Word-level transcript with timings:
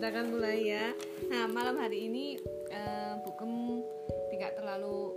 kita 0.00 0.16
akan 0.16 0.32
mulai 0.32 0.64
ya. 0.64 0.96
Nah, 1.28 1.44
malam 1.44 1.76
hari 1.76 2.08
ini 2.08 2.40
uh, 2.72 3.20
Bukem 3.20 3.84
tidak 4.32 4.56
terlalu 4.56 5.12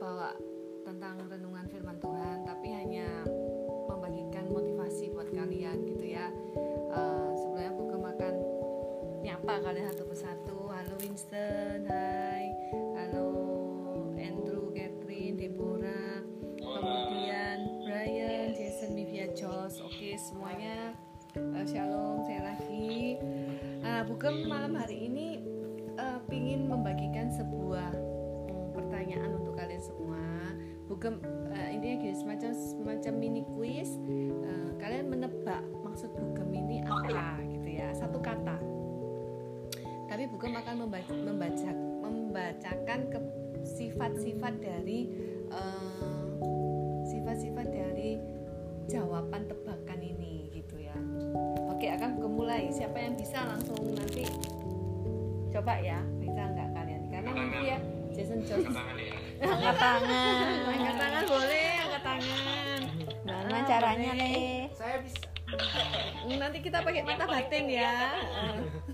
bawa 0.00 0.32
tentang 0.80 1.28
renungan 1.28 1.68
firman 1.68 2.00
Tuhan, 2.00 2.40
tapi 2.48 2.72
hanya 2.72 3.04
membagikan 3.84 4.48
motivasi 4.48 5.12
buat 5.12 5.28
kalian 5.28 5.76
gitu 5.84 6.16
ya. 6.16 6.32
Uh, 6.88 7.36
sebelumnya 7.36 7.76
Bukem 7.76 8.00
akan 8.00 8.34
nyapa 9.20 9.60
kalian 9.60 9.92
satu 9.92 10.08
persatu. 10.08 10.72
Halo 10.72 10.96
Winston, 11.04 11.84
hai. 11.84 12.48
Halo 12.96 13.28
Andrew, 14.16 14.72
Catherine, 14.72 15.36
Deborah, 15.36 16.24
kemudian 16.64 17.84
Brian, 17.84 18.56
Jason, 18.56 18.96
Mivia, 18.96 19.28
Josh. 19.36 19.84
Oke, 19.84 20.16
semuanya 20.16 20.96
uh, 21.36 21.64
shalom 21.68 22.13
uh, 23.94 24.02
bukan 24.02 24.50
malam 24.50 24.74
hari 24.74 25.06
ini 25.06 25.38
uh, 25.94 26.18
pingin 26.26 26.66
membagikan 26.66 27.30
sebuah 27.30 27.94
um, 28.50 28.74
pertanyaan 28.74 29.38
untuk 29.38 29.54
kalian 29.54 29.82
semua. 29.82 30.22
Bukan 30.90 31.22
uh, 31.22 31.68
ini 31.70 32.02
gini 32.02 32.14
semacam 32.18 32.50
semacam 32.52 33.12
mini 33.14 33.42
quiz. 33.54 33.94
Uh, 34.42 34.74
kalian 34.82 35.14
menebak 35.14 35.62
maksud 35.86 36.10
bukem 36.10 36.50
ini 36.50 36.82
apa 36.82 37.38
gitu 37.46 37.68
ya? 37.70 37.94
Satu 37.94 38.18
kata. 38.18 38.58
Tapi 40.10 40.30
bukan 40.30 40.52
akan 40.58 40.74
membaca, 40.86 41.12
membaca 41.14 41.70
membacakan 42.04 43.00
ke 43.08 43.18
sifat-sifat 43.64 44.54
dari 44.60 45.08
sifat-sifat 47.08 47.66
uh, 47.70 47.72
dari 47.72 48.10
jawaban 48.90 49.48
siapa 52.74 52.98
yang 52.98 53.14
bisa 53.14 53.38
langsung 53.46 53.78
nanti 53.94 54.26
coba 55.54 55.78
ya 55.78 56.02
bisa 56.18 56.42
nggak 56.42 56.68
kalian? 56.74 57.02
Karena 57.06 57.30
nanti 57.30 57.60
ya 57.70 57.78
Jason 58.10 58.40
Jones. 58.42 58.74
Angkat 59.38 59.76
tangan 59.78 60.54
angkat 60.74 60.96
tangan. 60.98 61.22
Boleh 61.30 61.70
angkat 61.86 62.02
tangan. 62.02 62.80
Gimana 63.22 63.58
caranya 63.62 64.10
nih? 64.18 64.66
Saya 64.74 64.96
bisa. 65.06 65.22
nanti 66.34 66.58
kita 66.66 66.82
pakai 66.82 67.02
mata 67.08 67.24
batin 67.30 67.64
ya. 67.70 67.94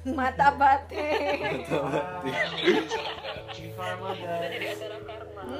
Mata 0.04 0.48
batin. 0.60 1.64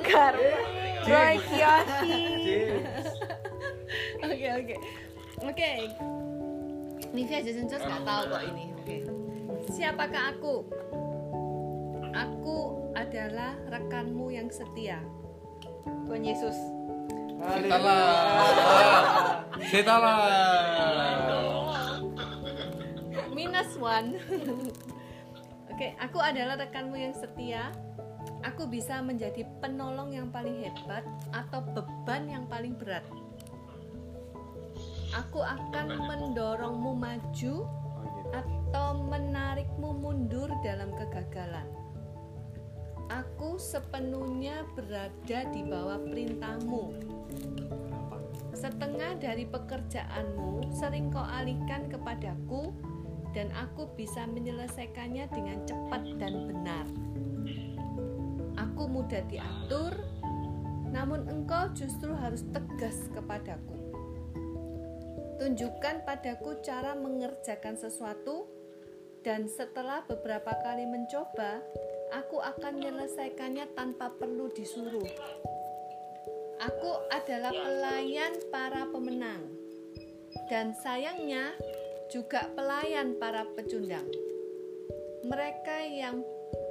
Karma. 0.05 0.53
Roy 1.09 1.35
Kiyoshi. 1.49 2.21
oke 4.29 4.49
oke. 4.61 4.77
Oke 5.41 5.69
Nivia 7.11 7.43
Jason 7.43 7.67
Jones 7.67 7.83
nggak 7.83 8.05
tahu 8.07 8.23
kok 8.31 8.43
ini. 8.55 8.65
Oke. 8.79 8.97
Siapakah 9.75 10.25
aku? 10.31 10.55
Aku 12.11 12.57
adalah 12.95 13.59
rekanmu 13.67 14.31
yang 14.31 14.47
setia. 14.51 15.03
Tuhan 16.07 16.23
Yesus. 16.23 16.55
Setalah. 17.41 18.15
Setalah. 19.59 20.19
minus 23.35 23.73
one. 23.81 24.21
Oke 25.73 25.97
aku 25.97 26.19
adalah 26.21 26.61
rekanmu 26.61 26.95
yang 26.95 27.15
setia. 27.17 27.75
Aku 28.45 28.69
bisa 28.69 29.01
menjadi 29.01 29.45
penolong 29.59 30.13
yang 30.13 30.29
paling 30.29 30.63
hebat 30.63 31.05
atau 31.33 31.61
beban 31.61 32.29
yang 32.29 32.45
paling 32.47 32.77
berat 32.77 33.05
aku 35.11 35.43
akan 35.43 35.87
mendorongmu 35.99 36.93
maju 36.95 37.67
atau 38.31 38.89
menarikmu 39.11 39.91
mundur 39.99 40.47
dalam 40.63 40.95
kegagalan. 40.95 41.67
Aku 43.11 43.59
sepenuhnya 43.59 44.63
berada 44.79 45.41
di 45.51 45.67
bawah 45.67 45.99
perintahmu. 45.99 46.95
Setengah 48.55 49.19
dari 49.19 49.51
pekerjaanmu 49.51 50.71
sering 50.71 51.11
kau 51.11 51.27
alihkan 51.27 51.91
kepadaku 51.91 52.71
dan 53.35 53.51
aku 53.55 53.91
bisa 53.99 54.27
menyelesaikannya 54.31 55.27
dengan 55.35 55.59
cepat 55.67 56.03
dan 56.23 56.35
benar. 56.47 56.87
Aku 58.63 58.87
mudah 58.87 59.27
diatur, 59.27 59.97
namun 60.95 61.27
engkau 61.27 61.67
justru 61.75 62.15
harus 62.15 62.47
tegas 62.55 63.11
kepadaku. 63.11 63.80
Tunjukkan 65.41 66.05
padaku 66.05 66.61
cara 66.61 66.93
mengerjakan 66.93 67.73
sesuatu 67.73 68.45
dan 69.25 69.49
setelah 69.49 70.05
beberapa 70.05 70.53
kali 70.61 70.85
mencoba, 70.85 71.65
aku 72.13 72.45
akan 72.45 72.77
menyelesaikannya 72.77 73.73
tanpa 73.73 74.13
perlu 74.21 74.53
disuruh. 74.53 75.09
Aku 76.61 76.93
adalah 77.09 77.57
pelayan 77.57 78.37
para 78.53 78.85
pemenang, 78.93 79.49
dan 80.53 80.77
sayangnya 80.77 81.57
juga 82.13 82.45
pelayan 82.53 83.17
para 83.17 83.49
pecundang. 83.57 84.05
Mereka 85.25 85.89
yang 85.89 86.21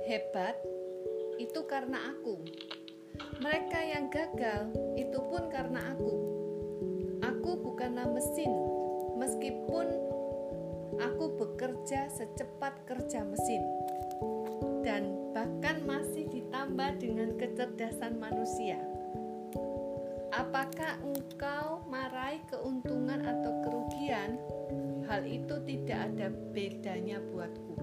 hebat 0.06 0.53
itu 1.41 1.66
karena 1.66 2.13
aku, 2.13 2.38
mereka 3.41 3.81
yang 3.81 4.13
gagal 4.13 4.69
itu 4.94 5.18
pun 5.25 5.50
karena 5.50 5.90
aku. 5.97 6.29
Aku 7.50 7.66
bukanlah 7.66 8.06
mesin, 8.14 8.54
meskipun 9.18 9.90
aku 11.02 11.34
bekerja 11.34 12.06
secepat 12.14 12.78
kerja 12.86 13.26
mesin, 13.26 13.66
dan 14.86 15.34
bahkan 15.34 15.82
masih 15.82 16.30
ditambah 16.30 17.02
dengan 17.02 17.34
kecerdasan 17.42 18.22
manusia. 18.22 18.78
Apakah 20.30 21.02
engkau 21.02 21.82
marahi 21.90 22.38
keuntungan 22.54 23.26
atau 23.26 23.66
kerugian? 23.66 24.38
Hal 25.10 25.26
itu 25.26 25.58
tidak 25.66 26.06
ada 26.06 26.30
bedanya 26.54 27.18
buatku. 27.34 27.74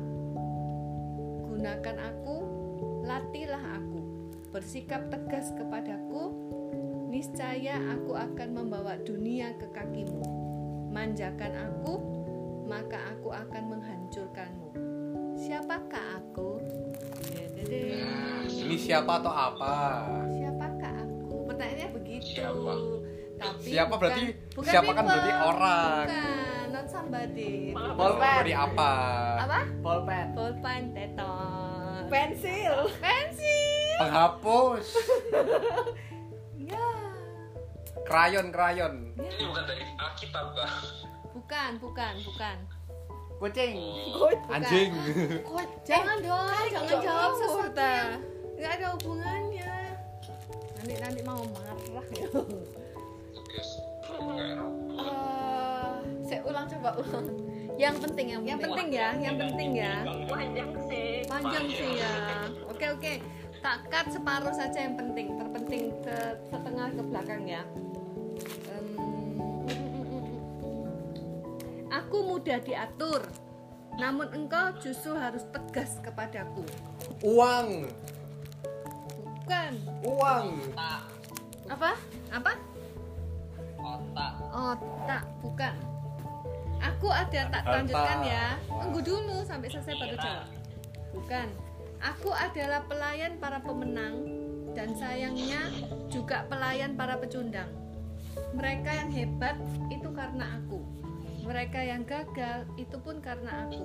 Gunakan 1.42 1.96
aku, 2.14 2.36
latihlah 3.02 3.82
aku, 3.82 4.30
bersikap 4.54 5.10
tegas 5.10 5.50
kepadaku, 5.58 6.54
niscaya 7.16 7.80
aku 7.96 8.12
akan 8.12 8.48
membawa 8.52 9.00
dunia 9.00 9.56
ke 9.56 9.64
kakimu. 9.72 10.20
Manjakan 10.92 11.52
aku, 11.56 11.94
maka 12.68 13.16
aku 13.16 13.32
akan 13.32 13.62
menghancurkanmu. 13.72 14.68
Siapakah 15.32 16.20
aku? 16.20 16.60
Dedede. 17.24 18.04
Ini 18.44 18.76
siapa 18.76 19.16
atau 19.16 19.32
apa? 19.32 20.04
Siapakah 20.28 20.92
aku? 21.08 21.48
Pertanyaannya 21.48 21.88
begitu. 21.96 22.36
Siapa? 22.36 22.74
Tapi 23.36 23.64
Siapa 23.64 23.88
bukan- 23.88 24.00
berarti 24.00 24.24
bukan 24.52 24.70
siapa 24.72 24.90
kan 24.90 24.96
people. 24.98 25.08
berarti 25.08 25.32
orang. 25.40 26.04
Bukan, 26.04 26.66
not 26.68 26.86
somebody. 26.88 27.52
Pulpen. 27.72 28.36
Dari 28.44 28.52
apa? 28.52 28.92
Apa? 29.40 29.60
Pulpen. 29.80 30.26
Pulpen, 30.36 30.82
teton. 30.92 32.00
Pensil. 32.12 32.76
Pensil. 33.00 33.96
Penghapus. 33.98 34.86
Ya. 38.06 38.08
Krayon, 38.08 38.46
krayon. 38.54 38.94
Ini 39.18 39.44
bukan 39.50 39.64
dari 39.66 39.82
Alkitab, 39.98 40.46
Kak. 40.54 40.70
Bukan, 41.34 41.70
bukan, 41.82 42.14
bukan. 42.22 42.56
Kucing. 43.36 43.74
Anjing. 44.48 44.92
Jangan 45.84 46.16
dong, 46.22 46.48
jangan 46.72 46.98
jawab 47.02 47.32
sesuatu 47.36 47.90
nggak 48.56 48.72
ada 48.80 48.86
hubungannya. 48.96 49.72
Nanti 50.80 50.94
nanti 50.96 51.20
mau 51.20 51.44
marah 51.44 51.76
ya. 51.84 52.00
Kayak 54.06 54.58
Eh, 54.96 55.94
saya 56.24 56.40
ulang 56.48 56.66
coba 56.72 56.90
ulang. 56.96 57.26
Yang 57.76 57.96
penting 58.08 58.26
yang 58.32 58.42
Yang 58.48 58.60
penting 58.64 58.88
ya, 58.88 59.08
yang 59.20 59.36
penting 59.36 59.70
ya. 59.76 59.94
panjang 60.24 60.70
sih. 60.88 61.20
Panjang 61.28 61.64
sih 61.68 61.90
ya. 62.00 62.12
Oke 62.64 62.86
oke. 62.88 63.12
Tak 63.60 63.78
cut 63.92 64.06
separuh 64.08 64.54
saja 64.56 64.78
yang 64.88 64.96
penting. 64.96 65.36
Terpenting 65.36 65.92
ke 66.00 66.16
setengah 66.48 66.88
ke 66.96 67.02
belakang 67.04 67.42
ya. 67.44 67.62
Em, 68.70 68.86
Aku 71.90 72.16
mudah 72.28 72.60
diatur, 72.60 73.24
namun 73.96 74.28
engkau 74.36 74.76
justru 74.82 75.16
harus 75.16 75.42
tegas 75.54 75.96
kepadaku. 76.04 76.64
Uang. 77.24 77.88
Bukan. 79.42 79.72
Uang. 80.04 80.46
Apa? 81.66 81.96
Apa? 82.30 82.52
otak. 83.86 84.32
Otak, 84.50 85.22
bukan. 85.40 85.74
Aku 86.76 87.08
ada 87.08 87.40
tak 87.48 87.64
lanjutkan 87.64 88.18
ya. 88.26 88.46
Tunggu 88.68 89.00
dulu 89.00 89.36
sampai 89.46 89.68
selesai 89.72 89.94
baru 89.96 90.16
jawab. 90.20 90.48
Bukan. 91.16 91.48
Aku 91.96 92.30
adalah 92.30 92.84
pelayan 92.84 93.40
para 93.40 93.56
pemenang 93.64 94.20
dan 94.76 94.92
sayangnya 94.92 95.72
juga 96.12 96.44
pelayan 96.44 96.92
para 96.92 97.16
pecundang. 97.16 97.72
Mereka 98.56 98.90
yang 98.90 99.10
hebat 99.12 99.56
itu 99.92 100.08
karena 100.16 100.58
aku. 100.58 100.80
Mereka 101.46 101.78
yang 101.78 102.02
gagal 102.08 102.66
itu 102.80 102.96
pun 102.98 103.20
karena 103.20 103.68
aku. 103.68 103.84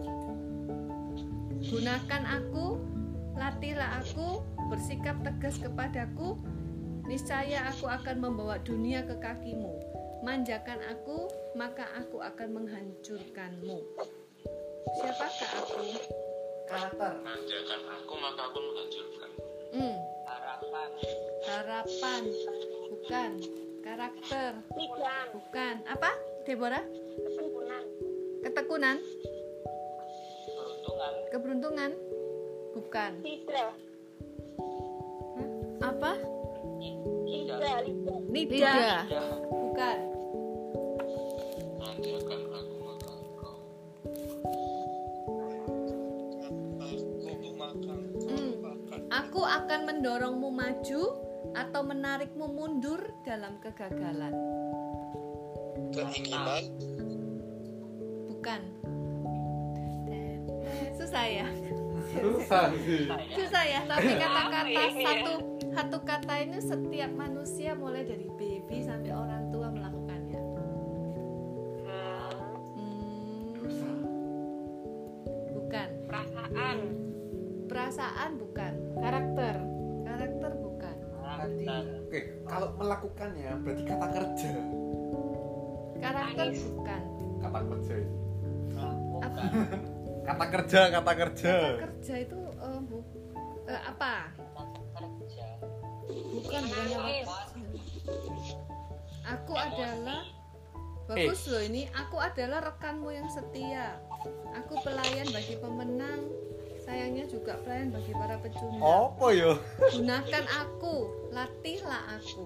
gunakan 1.61 2.23
aku 2.25 2.81
latihlah 3.37 4.01
aku 4.01 4.41
bersikap 4.73 5.13
tegas 5.21 5.61
kepadaku 5.61 6.41
niscaya 7.05 7.69
aku 7.69 7.85
akan 7.85 8.17
membawa 8.17 8.57
dunia 8.65 9.05
ke 9.05 9.13
kakimu 9.21 9.69
manjakan 10.25 10.81
aku 10.89 11.29
maka 11.53 11.85
aku 12.01 12.17
akan 12.17 12.49
menghancurkanmu 12.57 13.77
siapakah 14.97 15.51
aku 15.61 16.01
Karakter. 16.71 17.19
Manjakan 17.19 17.81
aku 17.99 18.13
maka 18.15 18.41
aku 18.47 18.59
menghancurkan. 18.63 19.31
hmm, 19.75 19.97
Harapan. 20.23 20.89
harapan 21.43 22.21
bukan 22.87 23.31
karakter. 23.81 24.51
Bukan. 25.33 25.75
Apa? 25.89 26.11
Deborah? 26.45 26.85
Ketekunan? 28.41 28.97
Peruntungan. 30.45 31.13
keberuntungan? 31.29 31.91
Bukan. 32.73 33.11
Hah? 35.37 35.49
apa? 35.81 36.11
Lidah 38.31 39.05
bukan. 39.49 39.97
Aku. 41.81 42.13
Hmm. 48.31 48.51
Aku 49.11 49.41
akan 49.43 49.79
mendorongmu 49.85 50.49
maju 50.49 51.30
atau 51.51 51.81
menarikmu 51.83 52.45
mundur 52.47 53.01
dalam 53.27 53.59
kegagalan. 53.59 54.33
Keinginan. 55.91 56.63
Bukan. 58.31 58.61
Susah 60.95 61.25
ya. 61.27 61.47
Susah 62.11 62.71
sih. 62.85 63.07
Susah 63.35 63.63
ya. 63.65 63.79
Tapi 63.87 64.09
kata-kata 64.15 64.83
satu 64.95 65.33
satu 65.71 65.97
kata 66.03 66.33
ini 66.43 66.59
setiap 66.59 67.11
manusia 67.15 67.71
mulai 67.75 68.03
dari 68.03 68.27
baby 68.35 68.83
sampai 68.83 69.11
orang 69.11 69.51
tua 69.51 69.67
melakukannya. 69.71 70.41
Hmm, 71.87 73.45
bukan. 75.55 75.89
Perasaan. 76.07 76.77
Perasaan 77.71 78.31
bukan. 78.35 78.73
Karakter. 78.99 79.55
Kalau 82.51 82.67
melakukannya 82.75 83.51
berarti 83.63 83.83
kata 83.87 84.07
kerja. 84.11 84.51
Karakter 86.03 86.45
bukan. 86.51 87.01
Kata 87.39 87.59
kerja 87.63 87.93
itu. 87.95 88.15
Apa? 89.23 89.41
Kata 90.21 90.45
kerja, 90.53 90.81
kata 90.93 91.11
kerja. 91.17 91.53
kerja 91.81 92.13
itu 92.21 92.37
eh, 92.37 92.79
bu- 92.85 93.09
eh, 93.65 93.81
apa? 93.89 94.29
Bukan 96.11 96.61
Aku 99.25 99.53
adalah 99.57 100.21
bagus 101.09 101.41
loh 101.49 101.61
ini. 101.65 101.89
Aku 101.97 102.21
adalah 102.21 102.61
rekanmu 102.69 103.09
yang 103.09 103.25
setia. 103.33 103.97
Aku 104.61 104.77
pelayan 104.85 105.25
bagi 105.33 105.57
pemenang. 105.57 106.21
Sayangnya 106.85 107.25
juga 107.25 107.57
pelayan 107.65 107.89
bagi 107.89 108.13
para 108.13 108.37
pecundang. 108.45 108.81
Apa 108.81 109.25
ya? 109.33 109.53
Gunakan 109.97 110.45
aku, 110.53 111.20
latihlah 111.31 112.19
aku. 112.19 112.45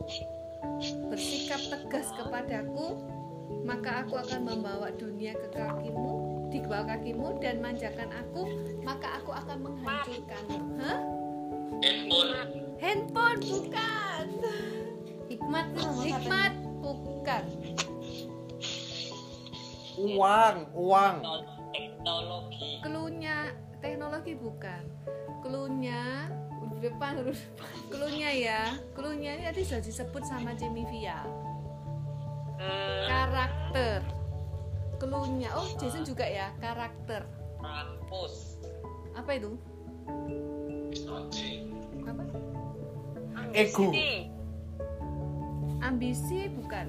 Bersikap 1.10 1.62
tegas 1.70 2.10
kepadaku, 2.16 3.02
maka 3.66 4.06
aku 4.06 4.18
akan 4.18 4.42
membawa 4.46 4.94
dunia 4.94 5.34
ke 5.34 5.48
kakimu, 5.54 6.14
di 6.54 6.62
bawah 6.64 6.96
kakimu 6.96 7.38
dan 7.42 7.62
manjakan 7.62 8.10
aku, 8.14 8.46
maka 8.86 9.22
aku 9.22 9.34
akan 9.34 9.58
menghancurkanmu. 9.66 10.60
Hah? 10.82 11.00
Handphone. 11.82 12.32
Handphone 12.80 13.40
bukan. 13.42 14.26
Hikmat 15.26 15.66
Hikmat 16.06 16.54
bukan. 16.80 17.44
Uang, 19.96 20.58
uang. 20.76 21.18
Teknologi. 21.74 22.72
Klunya 22.86 23.38
teknologi 23.82 24.34
bukan. 24.38 24.84
Klunya 25.42 26.30
depan 26.90 27.12
huruf 27.22 27.40
depan. 27.40 27.70
Klunya 27.94 28.30
ya. 28.32 28.62
Klunya 28.94 29.32
ini 29.38 29.44
tadi 29.50 29.62
sudah 29.66 29.84
disebut 29.84 30.24
sama 30.26 30.54
Jamie 30.54 30.88
Vial. 30.88 31.26
Karakter. 33.06 34.02
Klunya. 35.02 35.50
Oh, 35.54 35.68
Jason 35.78 36.08
juga 36.08 36.26
ya, 36.26 36.50
karakter. 36.62 37.28
Kampus. 37.60 38.62
Apa 39.14 39.32
itu? 39.36 39.58
Apa? 42.06 42.24
Ego. 43.56 43.92
Ambisi 45.84 46.50
bukan. 46.52 46.88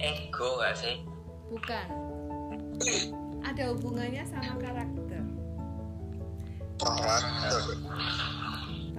Ego 0.00 0.48
gak 0.60 0.74
sih? 0.78 1.02
Bukan. 1.50 1.86
Ada 3.44 3.72
hubungannya 3.74 4.24
sama 4.28 4.54
karakter. 4.60 5.22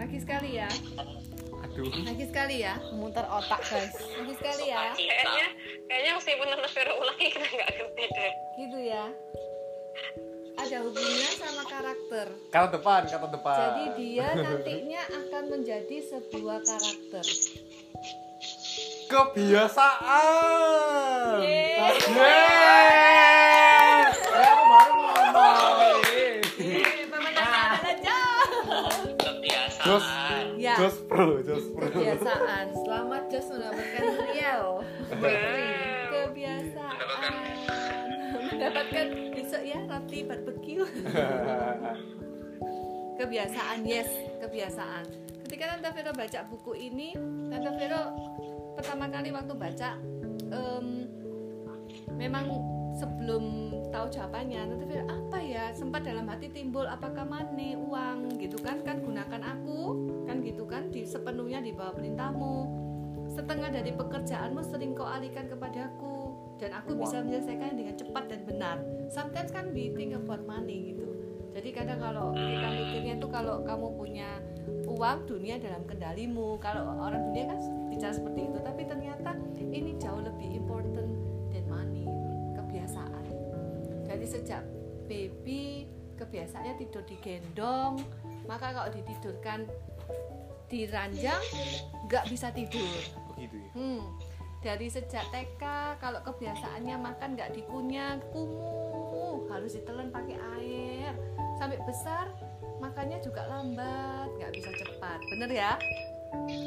Lagi 0.01 0.17
sekali 0.17 0.57
ya. 0.57 0.65
Aduh. 1.61 1.93
Lagi 2.01 2.25
sekali 2.25 2.65
ya. 2.65 2.73
Memutar 2.89 3.29
otak 3.29 3.61
guys. 3.69 3.93
Lagi 4.17 4.33
sekali 4.33 4.73
ya. 4.73 4.97
kayaknya 4.97 5.45
kayaknya 5.85 6.11
meskipun 6.17 6.49
nonton 6.49 6.73
Vero 6.73 6.97
ulangi 6.97 7.29
kita 7.29 7.45
nggak 7.45 7.69
ngerti 7.69 8.09
deh 8.09 8.33
Gitu 8.57 8.81
ya. 8.89 9.05
Ada 10.57 10.81
hubungannya 10.81 11.31
sama 11.37 11.63
karakter. 11.69 12.33
Kata 12.49 12.67
depan, 12.81 13.05
kata 13.13 13.29
depan. 13.29 13.57
Jadi 13.61 13.93
dia 14.01 14.33
nantinya 14.49 15.05
akan 15.21 15.43
menjadi 15.53 15.97
sebuah 16.09 16.65
karakter. 16.65 17.21
kebiasaan. 19.11 20.15
Yeay. 21.43 21.99
Yeay. 22.15 23.40
Jos 30.81 30.97
Pro, 31.05 31.37
Jos 31.45 31.65
Pro. 31.77 31.85
Kebiasaan. 31.93 32.73
Selamat 32.73 33.23
Jos 33.29 33.47
mendapatkan 33.53 34.05
Riau. 34.33 34.81
Kebiasaan. 36.09 37.33
Mendapatkan 38.49 39.07
besok 39.37 39.61
ya 39.61 39.79
roti 39.85 40.19
barbecue. 40.25 40.85
kebiasaan 43.21 43.85
yes 43.85 44.09
kebiasaan 44.41 45.05
ketika 45.45 45.77
Tante 45.77 45.93
Vero 45.93 46.09
baca 46.09 46.41
buku 46.49 46.73
ini 46.73 47.13
Tante 47.53 47.69
Vero 47.77 48.01
pertama 48.73 49.05
kali 49.13 49.29
waktu 49.29 49.53
baca 49.53 49.93
em, 50.49 51.05
memang 52.17 52.49
sebelum 52.95 53.71
tahu 53.91 54.07
jawabannya 54.11 54.67
Tante 54.67 54.85
Vero 54.87 55.03
apa 55.07 55.37
ya 55.39 55.71
sempat 55.75 56.03
dalam 56.07 56.27
hati 56.27 56.51
timbul 56.51 56.87
apakah 56.87 57.23
money 57.27 57.75
uang 57.75 58.39
gitu 58.39 58.59
kan 58.59 58.83
kan 58.83 59.03
gunakan 59.03 59.41
aku 59.43 60.11
kan 60.27 60.39
gitu 60.43 60.63
kan 60.67 60.91
di 60.91 61.03
sepenuhnya 61.07 61.59
di 61.63 61.71
bawah 61.75 61.95
perintahmu. 61.95 62.55
Setengah 63.31 63.71
dari 63.71 63.95
pekerjaanmu 63.95 64.59
sering 64.59 64.91
kau 64.91 65.07
alihkan 65.07 65.47
kepadaku 65.47 66.35
dan 66.59 66.75
aku 66.75 66.99
bisa 66.99 67.23
menyelesaikan 67.23 67.79
dengan 67.79 67.95
cepat 67.95 68.27
dan 68.27 68.41
benar. 68.43 68.77
Sometimes 69.07 69.55
kan 69.55 69.71
we 69.71 69.87
think 69.95 70.11
about 70.11 70.43
money 70.43 70.91
gitu. 70.91 71.07
Jadi 71.51 71.69
kadang 71.71 71.99
kalau 71.99 72.31
kita 72.35 72.67
mikirnya 72.75 73.15
tuh 73.19 73.31
kalau 73.31 73.63
kamu 73.63 73.87
punya 73.95 74.39
uang 74.87 75.27
dunia 75.27 75.59
dalam 75.63 75.83
kendalimu. 75.87 76.59
Kalau 76.59 76.91
orang 76.99 77.31
dunia 77.31 77.55
kan 77.55 77.59
bicara 77.87 78.11
seperti 78.11 78.51
itu 78.51 78.59
tapi 78.59 78.83
ternyata 78.83 79.35
ini 79.59 79.95
jauh 79.95 80.19
lebih 80.19 80.59
important 80.59 81.20
jadi 84.21 84.37
sejak 84.37 84.63
baby 85.09 85.89
kebiasaannya 86.21 86.77
tidur 86.77 87.01
digendong 87.09 87.97
maka 88.45 88.69
kalau 88.69 88.93
ditidurkan 88.93 89.65
di 90.69 90.85
ranjang 90.85 91.41
nggak 92.05 92.29
bisa 92.29 92.53
tidur 92.53 93.01
Begitu 93.33 93.65
ya. 93.65 93.71
Hmm, 93.73 94.05
dari 94.61 94.93
sejak 94.93 95.25
TK 95.33 95.63
kalau 95.97 96.21
kebiasaannya 96.21 97.01
makan 97.01 97.33
nggak 97.33 97.57
dikunyah, 97.57 98.21
kumuh, 98.29 99.49
harus 99.49 99.73
ditelan 99.73 100.13
pakai 100.13 100.37
air. 100.61 101.17
Sampai 101.57 101.81
besar 101.81 102.29
makannya 102.77 103.17
juga 103.25 103.49
lambat, 103.49 104.29
nggak 104.37 104.53
bisa 104.53 104.69
cepat. 104.77 105.17
Bener 105.33 105.49
ya? 105.49 105.73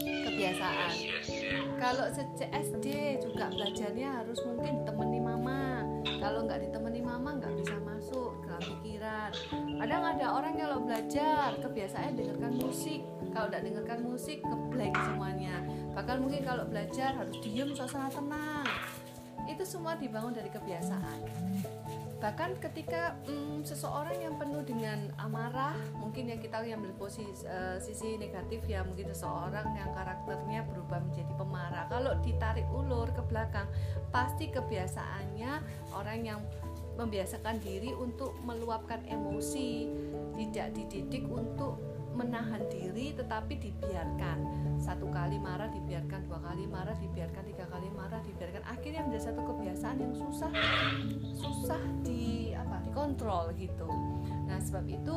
Kebiasaan. 0.02 0.92
Kalau 1.78 2.10
sejak 2.10 2.50
SD 2.50 3.22
juga 3.22 3.46
belajarnya 3.54 4.26
harus 4.26 4.42
mungkin 4.42 4.82
mama. 4.82 5.23
Kalau 6.24 6.40
nggak 6.48 6.56
ditemani 6.64 7.04
mama 7.04 7.36
nggak 7.36 7.52
bisa 7.52 7.76
masuk 7.84 8.32
ke 8.48 8.54
pikiran. 8.64 9.28
Kadang 9.76 10.02
ada 10.08 10.26
orang 10.32 10.56
kalau 10.56 10.80
belajar 10.80 11.52
kebiasaannya 11.60 12.16
dengarkan 12.16 12.52
musik. 12.64 13.04
Kalau 13.36 13.52
nggak 13.52 13.64
dengarkan 13.68 14.00
musik 14.08 14.40
ngeblank 14.40 14.96
semuanya. 15.04 15.60
Bahkan 15.92 16.16
mungkin 16.24 16.40
kalau 16.48 16.64
belajar 16.64 17.12
harus 17.12 17.36
diem 17.44 17.76
suasana 17.76 18.08
tenang. 18.08 18.64
Itu 19.52 19.68
semua 19.68 20.00
dibangun 20.00 20.32
dari 20.32 20.48
kebiasaan. 20.48 21.20
Bahkan 22.24 22.56
ketika 22.56 23.20
mm, 23.28 23.68
seseorang 23.68 24.16
yang 24.16 24.40
penuh 24.40 24.64
dengan 24.64 25.12
amarah 25.20 25.76
mungkin 26.00 26.32
yang 26.32 26.40
kita 26.40 26.64
yang 26.64 26.80
posisi 26.96 27.44
eh, 27.44 27.76
sisi 27.76 28.16
negatif 28.16 28.64
ya 28.64 28.80
mungkin 28.80 29.12
seseorang 29.12 29.76
yang 29.76 29.92
karakternya 29.92 30.64
berubah 30.72 31.04
menjadi 31.04 31.28
pemarah. 31.36 31.84
Kalau 31.92 32.16
ditarik 32.24 32.64
ulur 32.72 33.12
ke 33.12 33.20
belakang 33.28 33.68
pasti 34.08 34.48
kebiasaannya 34.48 35.52
orang 35.92 36.18
yang 36.24 36.40
membiasakan 36.96 37.60
diri 37.60 37.92
untuk 37.92 38.32
meluapkan 38.40 39.04
emosi 39.04 39.92
tidak 40.40 40.72
dididik 40.72 41.28
untuk 41.28 41.76
menahan 42.14 42.62
diri 42.70 43.12
tetapi 43.12 43.58
dibiarkan. 43.58 44.38
Satu 44.78 45.10
kali 45.10 45.36
marah 45.36 45.68
dibiarkan. 45.68 46.30
Dua 46.30 46.40
kali 46.40 46.64
marah 46.70 46.96
dibiarkan. 46.96 47.42
Tiga 47.44 47.66
kali 47.68 47.88
marah 47.90 48.22
dibiarkan. 48.22 48.62
Akhirnya 48.70 49.02
menjadi 49.04 49.34
satu 49.34 49.42
kebiasaan 49.42 49.96
yang 49.98 50.14
susah 50.14 50.52
susah 51.34 51.82
di 52.06 52.54
apa 52.54 52.80
dikontrol 52.86 53.50
gitu. 53.58 53.90
Nah 54.46 54.58
sebab 54.62 54.86
itu 54.86 55.14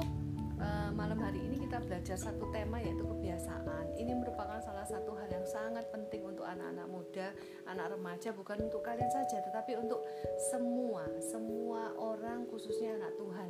eh, 0.58 0.90
malam 0.92 1.22
hari 1.22 1.46
ini 1.46 1.62
kita 1.62 1.78
belajar 1.86 2.18
satu 2.18 2.50
tema 2.50 2.82
yaitu 2.82 3.06
kebiasaan. 3.06 3.94
Ini 3.98 4.14
merupakan 4.18 4.58
salah 4.62 4.86
satu 4.86 5.14
hal 5.18 5.30
yang 5.30 5.46
sangat 5.46 5.86
penting 5.94 6.26
untuk 6.26 6.46
anak-anak 6.46 6.88
muda 6.90 7.34
anak 7.66 7.98
remaja 7.98 8.30
bukan 8.34 8.70
untuk 8.70 8.86
kalian 8.86 9.10
saja 9.10 9.42
tetapi 9.42 9.78
untuk 9.78 10.02
semua 10.50 11.06
semua 11.22 11.94
orang 11.98 12.46
khususnya 12.50 12.98
anak 12.98 13.14
Tuhan. 13.18 13.50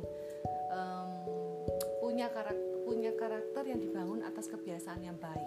Em, 0.68 1.10
punya 2.00 2.28
karakter 2.32 2.77
punya 2.88 3.12
karakter 3.12 3.68
yang 3.68 3.84
dibangun 3.84 4.24
atas 4.24 4.48
kebiasaan 4.48 5.04
yang 5.04 5.20
baik. 5.20 5.44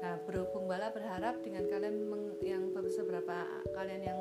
Nah, 0.00 0.16
berhubung 0.24 0.64
Bala 0.64 0.88
berharap 0.88 1.44
dengan 1.44 1.68
kalian 1.68 2.08
meng- 2.08 2.40
yang 2.40 2.72
beberapa 2.72 3.44
kalian 3.76 4.00
yang 4.00 4.18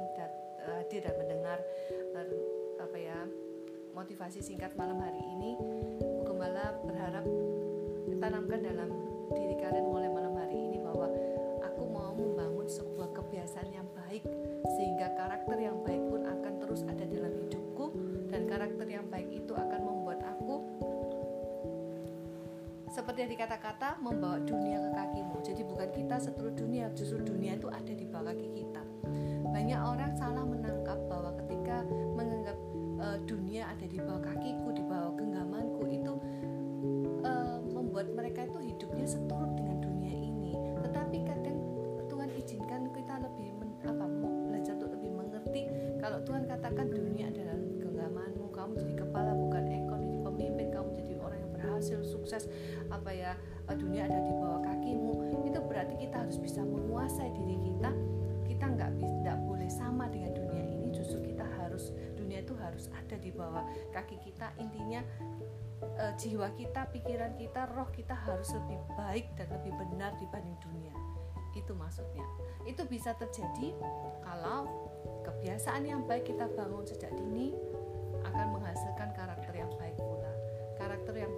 hadir 0.68 1.08
dan 1.08 1.16
mendengar 1.16 1.64
eh, 2.20 2.28
apa 2.84 2.98
ya 3.00 3.16
motivasi 3.96 4.44
singkat 4.44 4.76
malam 4.76 5.00
hari 5.00 5.24
ini, 5.24 5.56
Gembala 6.28 6.76
berharap 6.84 7.24
tanamkan 8.20 8.60
dalam 8.60 8.92
diri 9.32 9.56
kalian 9.64 9.88
mulai 9.88 10.12
malam 10.12 10.36
hari 10.36 10.68
ini 10.68 10.84
bahwa 10.84 11.08
aku 11.64 11.84
mau 11.88 12.12
membangun 12.12 12.68
sebuah 12.68 13.16
kebiasaan 13.16 13.72
yang 13.72 13.88
baik 13.96 14.28
sehingga 14.76 15.16
karakter 15.16 15.64
yang 15.64 15.80
baik 15.88 16.04
pun 16.12 16.28
akan 16.28 16.54
terus 16.60 16.84
ada 16.84 17.08
dalam 17.08 17.32
hidupku 17.40 17.96
dan 18.28 18.48
karakter 18.52 18.88
yang 18.92 19.08
baik 19.08 19.32
itu 19.32 19.56
akan 19.56 19.80
membuat 19.80 19.94
aku 19.94 20.03
seperti 22.94 23.26
yang 23.26 23.32
dikata-kata 23.34 23.98
membawa 23.98 24.38
dunia 24.46 24.78
ke 24.78 24.90
kakimu. 24.94 25.42
Jadi 25.42 25.62
bukan 25.66 25.90
kita 25.90 26.16
seluruh 26.22 26.54
dunia 26.54 26.94
justru 26.94 27.26
dunia 27.26 27.58
itu 27.58 27.66
ada 27.74 27.90
di 27.90 28.06
bawah 28.06 28.30
kaki 28.30 28.50
kita. 28.54 28.84
Banyak 29.50 29.80
orang 29.82 30.14
salah 30.14 30.46
menangkap 30.46 31.02
bahwa 31.10 31.34
ketika 31.42 31.82
menganggap 31.90 32.58
eh, 33.02 33.18
dunia 33.26 33.66
ada 33.66 33.86
di 33.90 33.98
bawah 33.98 34.22
kakiku 34.22 34.70
di 34.78 34.86
bawah 34.86 35.10
genggamanku 35.18 35.84
itu 35.90 36.14
eh, 37.26 37.58
membuat 37.74 38.14
mereka 38.14 38.46
itu 38.46 38.62
hidupnya 38.62 39.10
seturut 39.10 39.50
dengan 39.58 39.82
dunia 39.82 40.14
ini. 40.14 40.54
Tetapi 40.86 41.18
kadang 41.26 41.58
Tuhan 42.06 42.30
izinkan 42.38 42.94
kita 42.94 43.26
lebih 43.26 43.58
men- 43.58 43.82
apa 43.90 44.06
belajar 44.54 44.78
untuk 44.78 44.94
lebih 44.94 45.12
mengerti. 45.18 45.66
Kalau 45.98 46.22
Tuhan 46.22 46.46
katakan 46.46 46.94
dunia 46.94 47.34
adalah 47.34 47.58
genggamanmu 47.58 48.48
kamu 48.54 48.72
jadi 48.78 48.94
kepala 49.02 49.34
berhasil 51.84 52.16
sukses 52.16 52.48
apa 52.88 53.12
ya 53.12 53.36
eh, 53.68 53.76
dunia 53.76 54.08
ada 54.08 54.16
di 54.24 54.32
bawah 54.40 54.64
kakimu 54.64 55.44
itu 55.44 55.60
berarti 55.68 56.00
kita 56.00 56.24
harus 56.24 56.40
bisa 56.40 56.64
menguasai 56.64 57.28
diri 57.36 57.60
kita. 57.60 57.92
Kita 58.48 58.66
nggak 58.72 58.90
nggak 59.04 59.38
boleh 59.44 59.68
sama 59.68 60.08
dengan 60.08 60.32
dunia 60.32 60.64
ini 60.64 60.88
justru 60.96 61.20
kita 61.20 61.44
harus 61.60 61.92
dunia 62.16 62.40
itu 62.40 62.56
harus 62.56 62.88
ada 62.96 63.20
di 63.20 63.36
bawah 63.36 63.68
kaki 63.92 64.16
kita. 64.24 64.56
Intinya 64.64 65.04
eh, 66.00 66.14
jiwa 66.16 66.56
kita 66.56 66.88
pikiran 66.96 67.36
kita 67.36 67.68
roh 67.76 67.92
kita 67.92 68.16
harus 68.16 68.48
lebih 68.56 68.80
baik 68.96 69.36
dan 69.36 69.52
lebih 69.52 69.76
benar 69.76 70.16
dibanding 70.24 70.56
dunia. 70.64 70.96
Itu 71.52 71.76
maksudnya. 71.76 72.24
Itu 72.64 72.88
bisa 72.88 73.12
terjadi 73.20 73.76
kalau 74.24 74.72
kebiasaan 75.28 75.84
yang 75.84 76.08
baik 76.08 76.32
kita 76.32 76.48
bangun 76.56 76.88
sejak 76.88 77.12
dini 77.12 77.52
akan 78.24 78.56
menghasilkan 78.56 78.93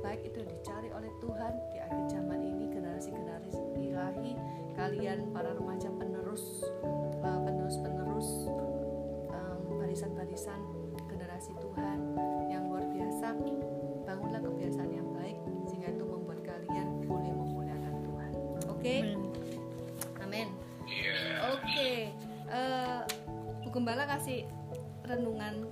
baik 0.05 0.21
itu 0.21 0.45
yang 0.45 0.51
dicari 0.53 0.89
oleh 0.93 1.09
Tuhan 1.17 1.53
di 1.73 1.77
akhir 1.81 2.03
zaman 2.13 2.39
ini 2.45 2.65
generasi-generasi 2.69 3.61
ilahi 3.81 4.37
kalian 4.77 5.33
para 5.33 5.57
remaja 5.57 5.89
penerus 5.97 6.61
eh, 7.25 7.39
penerus-penerus 7.41 8.29
barisan-barisan 9.95 10.59
generasi 11.07 11.55
Tuhan 11.55 12.19
yang 12.51 12.67
luar 12.67 12.83
biasa. 12.91 13.31
Bangunlah 14.03 14.43
kebiasaan 14.43 14.91
yang 14.91 15.07
baik 15.15 15.39
sehingga 15.71 15.87
itu 15.95 16.03
membuat 16.03 16.43
kalian 16.43 16.99
boleh 17.07 17.31
memuliakan 17.31 17.93
Tuhan. 18.03 18.31
Oke? 18.75 18.95
Amin. 20.19 20.51
Oke. 21.47 22.11
Eh, 22.51 22.99
Bu 23.63 23.71
Gembala 23.71 24.03
kasih 24.03 24.43
renungan 25.07 25.63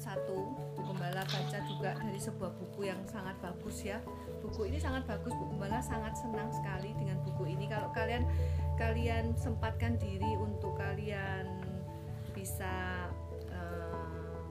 satu 0.00 0.45
juga 1.76 1.92
dari 2.00 2.16
sebuah 2.16 2.56
buku 2.56 2.88
yang 2.88 3.04
sangat 3.04 3.36
bagus 3.44 3.84
ya. 3.84 4.00
Buku 4.40 4.72
ini 4.72 4.80
sangat 4.80 5.04
bagus 5.04 5.36
Bu. 5.36 5.44
Gembala 5.52 5.84
sangat 5.84 6.16
senang 6.16 6.48
sekali 6.48 6.96
dengan 6.96 7.20
buku 7.20 7.52
ini. 7.52 7.68
Kalau 7.68 7.92
kalian 7.92 8.24
kalian 8.80 9.36
sempatkan 9.36 10.00
diri 10.00 10.40
untuk 10.40 10.72
kalian 10.80 11.60
bisa 12.32 13.04
eh, 13.52 14.48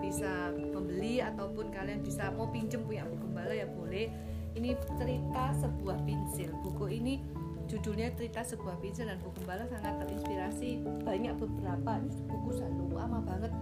bisa 0.00 0.56
membeli 0.56 1.20
ataupun 1.20 1.68
kalian 1.68 2.00
bisa 2.00 2.32
mau 2.32 2.48
pinjem 2.48 2.80
punya 2.88 3.04
Bu 3.04 3.20
Gembala 3.20 3.52
ya 3.52 3.68
boleh. 3.68 4.08
Ini 4.56 4.72
cerita 4.96 5.52
sebuah 5.60 6.00
pensil. 6.08 6.48
Buku 6.64 6.88
ini 6.88 7.20
judulnya 7.68 8.08
cerita 8.16 8.40
sebuah 8.40 8.80
pensil 8.80 9.04
dan 9.04 9.20
Bu 9.20 9.28
Gembala 9.36 9.68
sangat 9.68 10.00
terinspirasi. 10.00 10.80
Banyak 11.04 11.36
beberapa 11.36 12.00
ini 12.00 12.08
buku 12.24 12.48
sudah 12.56 12.72
lama 12.96 13.20
banget 13.20 13.52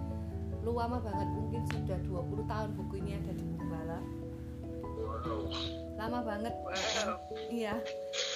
lama 0.73 0.99
banget 1.03 1.29
mungkin 1.35 1.63
sudah 1.69 1.99
20 2.09 2.49
tahun 2.49 2.69
buku 2.79 2.95
ini 3.05 3.11
ada 3.21 3.33
di 3.37 3.45
Gembala 3.59 3.99
lama 5.95 6.21
banget. 6.25 6.55
Iya. 7.49 7.75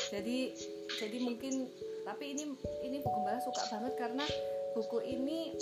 Jadi 0.08 0.56
jadi 0.98 1.16
mungkin 1.20 1.68
tapi 2.04 2.32
ini 2.32 2.44
ini 2.84 2.96
Bu 3.04 3.08
Gembala 3.12 3.40
suka 3.44 3.62
banget 3.72 3.92
karena 4.00 4.24
buku 4.72 4.98
ini 5.04 5.52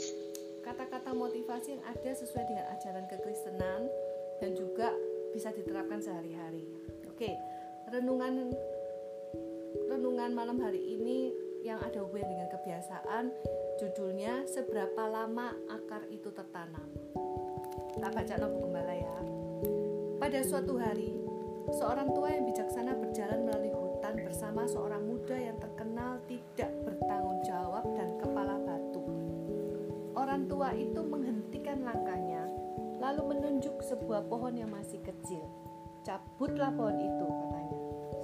kata-kata 0.63 1.15
motivasi 1.15 1.79
yang 1.79 1.83
ada 1.87 2.11
sesuai 2.15 2.45
dengan 2.47 2.67
ajaran 2.75 3.07
kekristenan 3.11 3.91
dan 4.43 4.51
juga 4.55 4.95
bisa 5.35 5.51
diterapkan 5.51 5.99
sehari-hari. 5.99 6.67
Oke 7.11 7.35
renungan 7.91 8.51
renungan 9.87 10.31
malam 10.35 10.59
hari 10.59 10.83
ini 10.83 11.31
yang 11.67 11.83
ada 11.83 11.99
hubungan 12.07 12.31
dengan 12.31 12.49
kebiasaan 12.55 13.35
judulnya 13.83 14.47
seberapa 14.47 15.03
lama 15.11 15.51
akar 15.67 16.07
itu 16.15 16.31
tertanam. 16.31 16.87
Tak 17.99 18.15
baca 18.15 18.35
Bu 18.47 18.71
Gembala 18.71 18.95
ya 18.95 19.19
pada 20.23 20.41
suatu 20.47 20.79
hari 20.81 21.13
seorang 21.75 22.15
tua 22.15 22.31
yang 22.31 22.47
bijaksana 22.47 22.95
berjalan 22.97 23.45
melalui 23.45 23.75
hutan 23.75 24.15
bersama 24.23 24.65
seorang 24.71 25.03
muda 25.05 25.35
yang 25.35 25.59
terkenal 25.59 26.23
tidak 26.31 26.71
bertanggung 26.87 27.43
jawab 27.43 27.85
dan 27.99 28.15
kepala 28.23 28.57
batu. 28.63 29.03
Orang 30.15 30.49
tua 30.49 30.71
itu 30.73 31.03
menghentikan 31.03 31.83
langkahnya 31.83 32.49
lalu 33.03 33.37
menunjuk 33.37 33.83
sebuah 33.85 34.25
pohon 34.31 34.57
yang 34.57 34.71
masih 34.73 35.03
kecil. 35.05 35.43
Cabutlah 36.07 36.71
pohon 36.73 36.97
itu 36.97 37.27
katanya. 37.27 37.79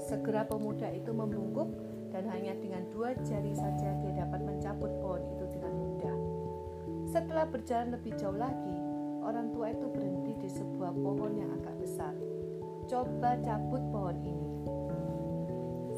Segera 0.08 0.42
pemuda 0.48 0.88
itu 0.94 1.12
membungkuk 1.12 1.91
dan 2.12 2.28
hanya 2.28 2.52
dengan 2.60 2.84
dua 2.92 3.16
jari 3.24 3.56
saja 3.56 3.96
dia 4.04 4.12
dapat 4.12 4.44
mencabut 4.44 4.92
pohon 5.00 5.24
itu 5.32 5.44
dengan 5.56 5.72
mudah. 5.72 6.16
Setelah 7.08 7.48
berjalan 7.48 7.96
lebih 7.96 8.12
jauh 8.20 8.36
lagi, 8.36 8.76
orang 9.24 9.50
tua 9.56 9.72
itu 9.72 9.88
berhenti 9.88 10.32
di 10.44 10.48
sebuah 10.52 10.92
pohon 10.92 11.32
yang 11.40 11.50
agak 11.56 11.76
besar. 11.80 12.12
Coba 12.86 13.40
cabut 13.40 13.82
pohon 13.88 14.16
ini. 14.20 14.48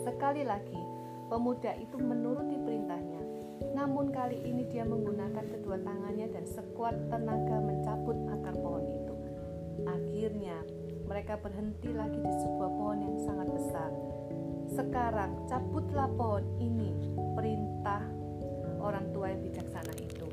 Sekali 0.07 0.47
lagi, 0.47 0.79
pemuda 1.27 1.75
itu 1.83 1.97
menuruti 1.99 2.57
perintahnya. 2.63 3.23
Namun 3.75 4.15
kali 4.15 4.39
ini 4.43 4.71
dia 4.71 4.87
menggunakan 4.87 5.47
kedua 5.51 5.83
tangannya 5.83 6.31
dan 6.31 6.47
sekuat 6.47 6.95
tenaga 7.11 7.59
mencabut 7.59 8.19
akar 8.31 8.55
pohon 8.59 8.85
itu. 8.87 9.15
Akhirnya, 9.89 10.63
mereka 11.11 11.39
berhenti 11.43 11.91
lagi 11.91 12.21
di 12.23 12.35
sebuah 12.43 12.71
pohon 12.71 12.99
yang 13.03 13.17
sangat 13.19 13.49
besar. 13.51 14.14
Sekarang 14.75 15.47
cabutlah 15.47 16.11
pohon 16.19 16.43
ini, 16.59 16.91
perintah 17.39 18.03
orang 18.83 19.07
tua 19.15 19.31
yang 19.31 19.41
bijaksana 19.47 19.95
itu. 20.03 20.27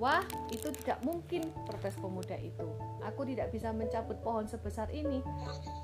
Wah, 0.00 0.24
itu 0.52 0.72
tidak 0.80 1.00
mungkin, 1.04 1.52
protes 1.68 1.96
pemuda 2.00 2.36
itu. 2.40 2.68
Aku 3.04 3.28
tidak 3.28 3.52
bisa 3.52 3.72
mencabut 3.76 4.16
pohon 4.24 4.44
sebesar 4.48 4.88
ini. 4.92 5.20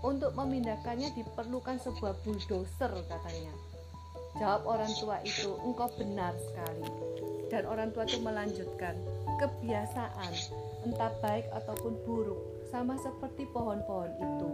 Untuk 0.05 0.33
memindahkannya 0.37 1.13
diperlukan 1.13 1.81
sebuah 1.81 2.21
bulldozer, 2.25 2.93
katanya. 3.09 3.53
Jawab 4.41 4.65
orang 4.69 4.93
tua 4.97 5.21
itu, 5.21 5.57
engkau 5.65 5.89
benar 5.97 6.33
sekali. 6.37 6.89
Dan 7.53 7.69
orang 7.69 7.93
tua 7.93 8.09
itu 8.09 8.21
melanjutkan, 8.21 8.97
kebiasaan 9.41 10.33
entah 10.89 11.13
baik 11.21 11.47
ataupun 11.53 12.01
buruk 12.05 12.41
sama 12.73 12.97
seperti 12.99 13.45
pohon-pohon 13.53 14.11
itu 14.19 14.49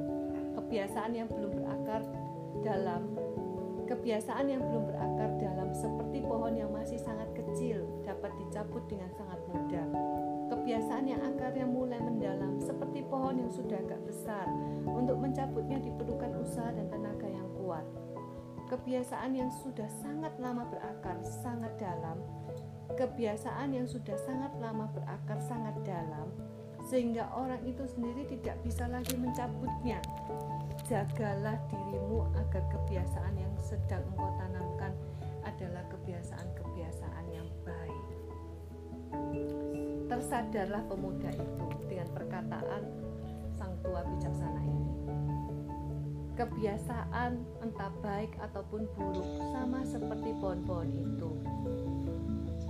kebiasaan 0.58 1.14
yang 1.14 1.30
belum 1.30 1.62
berakar 1.62 2.02
dalam 2.68 3.16
kebiasaan 3.88 4.52
yang 4.52 4.60
belum 4.60 4.92
berakar 4.92 5.40
dalam 5.40 5.72
seperti 5.72 6.20
pohon 6.20 6.52
yang 6.52 6.68
masih 6.68 7.00
sangat 7.00 7.32
kecil 7.32 7.88
dapat 8.04 8.28
dicabut 8.36 8.84
dengan 8.84 9.08
sangat 9.16 9.40
mudah 9.48 9.88
kebiasaan 10.52 11.08
yang 11.08 11.20
akarnya 11.24 11.64
mulai 11.64 11.96
mendalam 11.96 12.60
seperti 12.60 13.00
pohon 13.08 13.40
yang 13.40 13.48
sudah 13.48 13.80
agak 13.80 14.04
besar 14.04 14.44
untuk 14.84 15.16
mencabutnya 15.16 15.80
diperlukan 15.80 16.36
usaha 16.44 16.68
dan 16.68 16.92
tenaga 16.92 17.24
yang 17.24 17.48
kuat 17.56 17.88
kebiasaan 18.68 19.32
yang 19.32 19.48
sudah 19.64 19.88
sangat 20.04 20.36
lama 20.36 20.68
berakar 20.68 21.16
sangat 21.24 21.72
dalam 21.80 22.20
kebiasaan 23.00 23.72
yang 23.72 23.88
sudah 23.88 24.20
sangat 24.20 24.52
lama 24.60 24.92
berakar 24.92 25.40
sangat 25.40 25.72
dalam 25.88 26.28
sehingga 26.88 27.28
orang 27.32 27.60
itu 27.68 27.84
sendiri 27.84 28.24
tidak 28.32 28.56
bisa 28.64 28.88
lagi 28.88 29.12
mencabutnya. 29.12 30.00
Jagalah 30.88 31.60
dirimu 31.68 32.24
agar 32.32 32.64
kebiasaan 32.72 33.36
yang 33.36 33.52
sedang 33.60 34.00
engkau 34.08 34.32
tanamkan 34.40 34.96
adalah 35.44 35.84
kebiasaan-kebiasaan 35.92 37.28
yang 37.28 37.44
baik. 37.60 38.04
Tersadarlah 40.08 40.80
pemuda 40.88 41.28
itu 41.36 41.66
dengan 41.92 42.08
perkataan 42.16 42.82
sang 43.52 43.76
tua 43.84 44.00
bijaksana 44.00 44.64
ini. 44.64 44.92
Kebiasaan 46.40 47.36
entah 47.60 47.92
baik 48.00 48.32
ataupun 48.48 48.88
buruk 48.96 49.28
sama 49.52 49.84
seperti 49.84 50.32
pohon-pohon 50.40 50.88
itu 50.88 51.30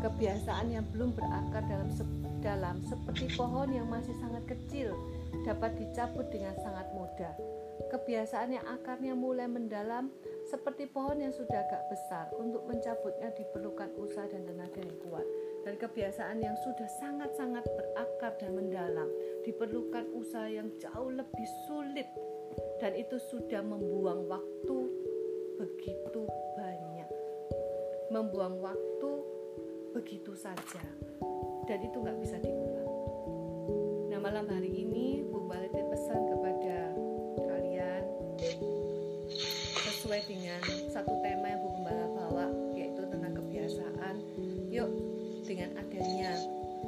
kebiasaan 0.03 0.75
yang 0.75 0.87
belum 0.91 1.15
berakar 1.15 1.63
dalam 1.71 1.91
dalam 2.43 2.83
seperti 2.83 3.31
pohon 3.39 3.71
yang 3.71 3.87
masih 3.87 4.15
sangat 4.19 4.43
kecil 4.51 4.91
dapat 5.47 5.79
dicabut 5.79 6.27
dengan 6.35 6.59
sangat 6.59 6.87
mudah. 6.99 7.58
Kebiasaan 7.89 8.53
yang 8.53 8.67
akarnya 8.69 9.17
mulai 9.17 9.49
mendalam 9.49 10.13
seperti 10.45 10.85
pohon 10.85 11.25
yang 11.25 11.33
sudah 11.33 11.57
agak 11.65 11.89
besar 11.89 12.29
untuk 12.37 12.69
mencabutnya 12.69 13.33
diperlukan 13.33 13.93
usaha 13.97 14.29
dan 14.29 14.45
tenaga 14.45 14.81
yang 14.81 14.99
kuat. 15.09 15.25
Dan 15.65 15.81
kebiasaan 15.81 16.41
yang 16.41 16.57
sudah 16.65 16.89
sangat-sangat 17.01 17.65
berakar 17.65 18.37
dan 18.41 18.57
mendalam 18.57 19.09
diperlukan 19.45 20.05
usaha 20.17 20.49
yang 20.49 20.69
jauh 20.77 21.13
lebih 21.13 21.49
sulit 21.65 22.09
dan 22.81 22.95
itu 22.95 23.17
sudah 23.17 23.65
membuang 23.65 24.29
waktu 24.29 24.77
begitu 25.57 26.29
banyak. 26.57 27.09
Membuang 28.13 28.61
waktu 28.61 29.11
begitu 29.97 30.33
saja 30.37 30.85
dan 31.69 31.79
itu 31.85 31.97
nggak 32.01 32.19
bisa 32.21 32.37
diulang. 32.41 32.89
Nah 34.09 34.19
malam 34.21 34.47
hari 34.49 34.73
ini 34.73 35.21
Bu 35.27 35.45
Baliti 35.45 35.88
dengan 40.29 40.61
satu 40.93 41.25
tema 41.25 41.49
yang 41.49 41.65
Bu 41.65 41.73
Gembala 41.81 42.07
bawa 42.13 42.47
yaitu 42.77 43.01
tentang 43.09 43.33
kebiasaan. 43.33 44.21
Yuk 44.69 44.93
dengan 45.49 45.73
adanya 45.81 46.37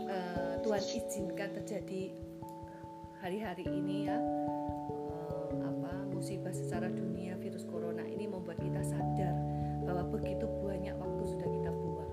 uh, 0.05 0.55
Tuhan 0.61 0.85
izinkan 0.85 1.49
terjadi 1.57 2.13
hari-hari 3.25 3.65
ini 3.65 4.13
ya 4.13 4.21
uh, 4.21 5.49
apa 5.57 5.93
musibah 6.13 6.53
secara 6.53 6.93
dunia 6.93 7.41
virus 7.41 7.65
corona 7.65 8.05
ini 8.05 8.29
membuat 8.29 8.61
kita 8.61 8.85
sadar 8.85 9.33
bahwa 9.89 10.05
begitu 10.13 10.45
banyak 10.61 10.93
waktu 11.01 11.23
sudah 11.25 11.49
kita 11.49 11.73
buang. 11.73 12.13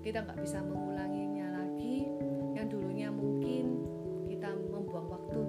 Kita 0.00 0.24
nggak 0.24 0.40
bisa 0.40 0.64
mengulanginya 0.64 1.60
lagi. 1.60 2.08
Yang 2.56 2.80
dulunya 2.80 3.12
mungkin 3.12 3.84
kita 4.32 4.48
membuang 4.72 5.20
waktu 5.20 5.40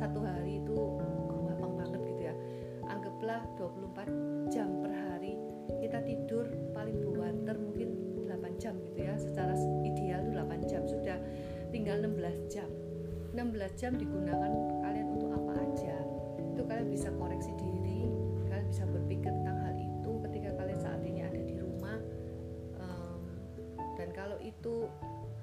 satu 0.00 0.24
hari 0.24 0.64
itu 0.64 0.78
Anggaplah 3.08 3.40
24 3.56 4.52
jam 4.52 4.68
per 4.84 4.92
hari 4.92 5.32
kita 5.80 6.04
tidur 6.04 6.44
paling 6.76 7.00
buanter 7.00 7.56
mungkin 7.56 7.96
8 8.28 8.60
jam 8.60 8.76
gitu 8.84 9.00
ya. 9.00 9.16
Secara 9.16 9.56
ideal 9.80 10.28
itu 10.28 10.36
8 10.36 10.68
jam 10.68 10.84
sudah 10.84 11.16
tinggal 11.72 12.04
16 12.04 12.52
jam. 12.52 12.68
16 13.32 13.80
jam 13.80 13.96
digunakan 13.96 14.52
kalian 14.84 15.08
untuk 15.08 15.32
apa 15.32 15.56
aja 15.56 15.96
itu 16.52 16.60
kalian 16.68 16.92
bisa 16.92 17.08
koreksi 17.16 17.48
diri 17.56 18.12
kalian 18.52 18.68
bisa 18.68 18.84
berpikir 18.84 19.32
tentang 19.32 19.56
hal 19.56 19.72
itu 19.80 20.10
ketika 20.28 20.50
kalian 20.60 20.80
saat 20.84 21.00
ini 21.00 21.24
ada 21.24 21.40
di 21.40 21.56
rumah 21.56 21.96
um, 22.76 23.24
dan 23.96 24.12
kalau 24.12 24.36
itu 24.44 24.84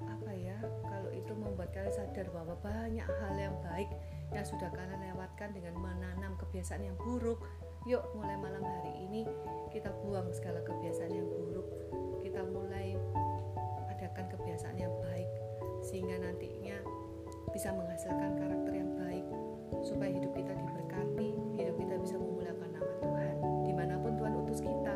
apa 0.06 0.30
ya 0.38 0.54
kalau 0.86 1.10
itu 1.10 1.34
membuat 1.34 1.74
kalian 1.74 1.90
sadar 1.90 2.30
bahwa 2.30 2.54
banyak 2.62 3.10
hal 3.10 3.34
yang 3.34 3.58
baik 3.66 3.90
yang 4.34 4.46
sudah 4.46 4.72
kalian 4.74 4.98
lewatkan 5.12 5.54
dengan 5.54 5.74
menanam 5.78 6.34
kebiasaan 6.40 6.82
yang 6.82 6.96
buruk 6.98 7.42
yuk 7.86 8.02
mulai 8.18 8.34
malam 8.34 8.66
hari 8.66 8.90
ini 9.06 9.22
kita 9.70 9.94
buang 10.02 10.26
segala 10.34 10.58
kebiasaan 10.66 11.14
yang 11.14 11.28
buruk. 11.30 11.66
Kita 12.18 12.42
mulai 12.42 12.98
adakan 13.94 14.26
kebiasaan 14.34 14.74
yang 14.74 14.90
baik 14.98 15.30
sehingga 15.86 16.18
nantinya 16.18 16.82
bisa 17.54 17.70
menghasilkan 17.70 18.42
karakter 18.42 18.74
yang 18.74 18.90
baik 18.98 19.22
supaya 19.86 20.10
hidup 20.10 20.34
kita 20.34 20.50
diberkati 20.50 21.30
hidup 21.62 21.76
kita 21.78 21.94
bisa 22.02 22.18
memuliakan 22.18 22.70
nama 22.74 22.92
Tuhan. 22.98 23.34
Di 23.62 23.72
mana 23.72 23.94
pun 24.02 24.12
Tuhan 24.18 24.34
utus 24.42 24.58
kita 24.58 24.94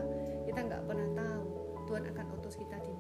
kita 0.51 0.61
nggak 0.67 0.83
pernah 0.83 1.09
tahu 1.15 1.47
Tuhan 1.87 2.05
akan 2.11 2.27
utus 2.43 2.55
kita 2.59 2.77
di 2.83 2.93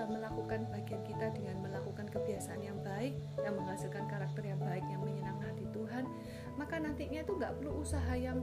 sudah 0.00 0.16
melakukan 0.16 0.64
bagian 0.72 1.04
kita 1.04 1.28
dengan 1.36 1.60
melakukan 1.60 2.08
kebiasaan 2.08 2.64
yang 2.64 2.80
baik 2.80 3.20
yang 3.44 3.52
menghasilkan 3.52 4.08
karakter 4.08 4.48
yang 4.48 4.56
baik 4.56 4.80
yang 4.88 5.04
menyenangkan 5.04 5.52
hati 5.52 5.68
Tuhan 5.76 6.08
maka 6.56 6.80
nantinya 6.80 7.20
itu 7.20 7.36
nggak 7.36 7.52
perlu 7.60 7.84
usaha 7.84 8.08
yang 8.16 8.40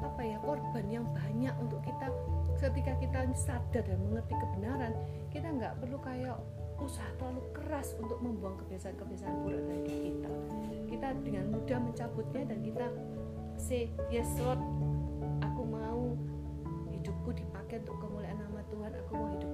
apa 0.00 0.24
ya 0.24 0.40
korban 0.40 0.88
yang 0.88 1.04
banyak 1.12 1.52
untuk 1.60 1.84
kita 1.84 2.08
ketika 2.56 2.96
kita 3.04 3.20
sadar 3.36 3.84
dan 3.84 4.00
mengerti 4.00 4.32
kebenaran 4.32 4.96
kita 5.28 5.48
nggak 5.60 5.76
perlu 5.76 6.00
kayak 6.00 6.40
usaha 6.80 7.10
terlalu 7.20 7.44
keras 7.52 7.92
untuk 8.00 8.24
membuang 8.24 8.56
kebiasaan-kebiasaan 8.64 9.44
buruk 9.44 9.68
dari 9.68 9.82
hidup 9.84 10.08
kita. 10.08 10.30
Kita 10.88 11.08
dengan 11.20 11.44
mudah 11.52 11.78
mencabutnya 11.84 12.42
dan 12.48 12.64
kita 12.64 12.86
say 13.60 13.92
yes 14.08 14.30
Lord 14.40 14.62
aku 15.42 15.62
mau 15.68 16.14
hidupku 16.94 17.34
dipakai 17.34 17.82
untuk 17.82 17.98
kemuliaan 17.98 18.38
nama 18.38 18.62
Tuhan 18.70 18.92
aku 18.94 19.12
mau 19.16 19.28
hidupku 19.34 19.47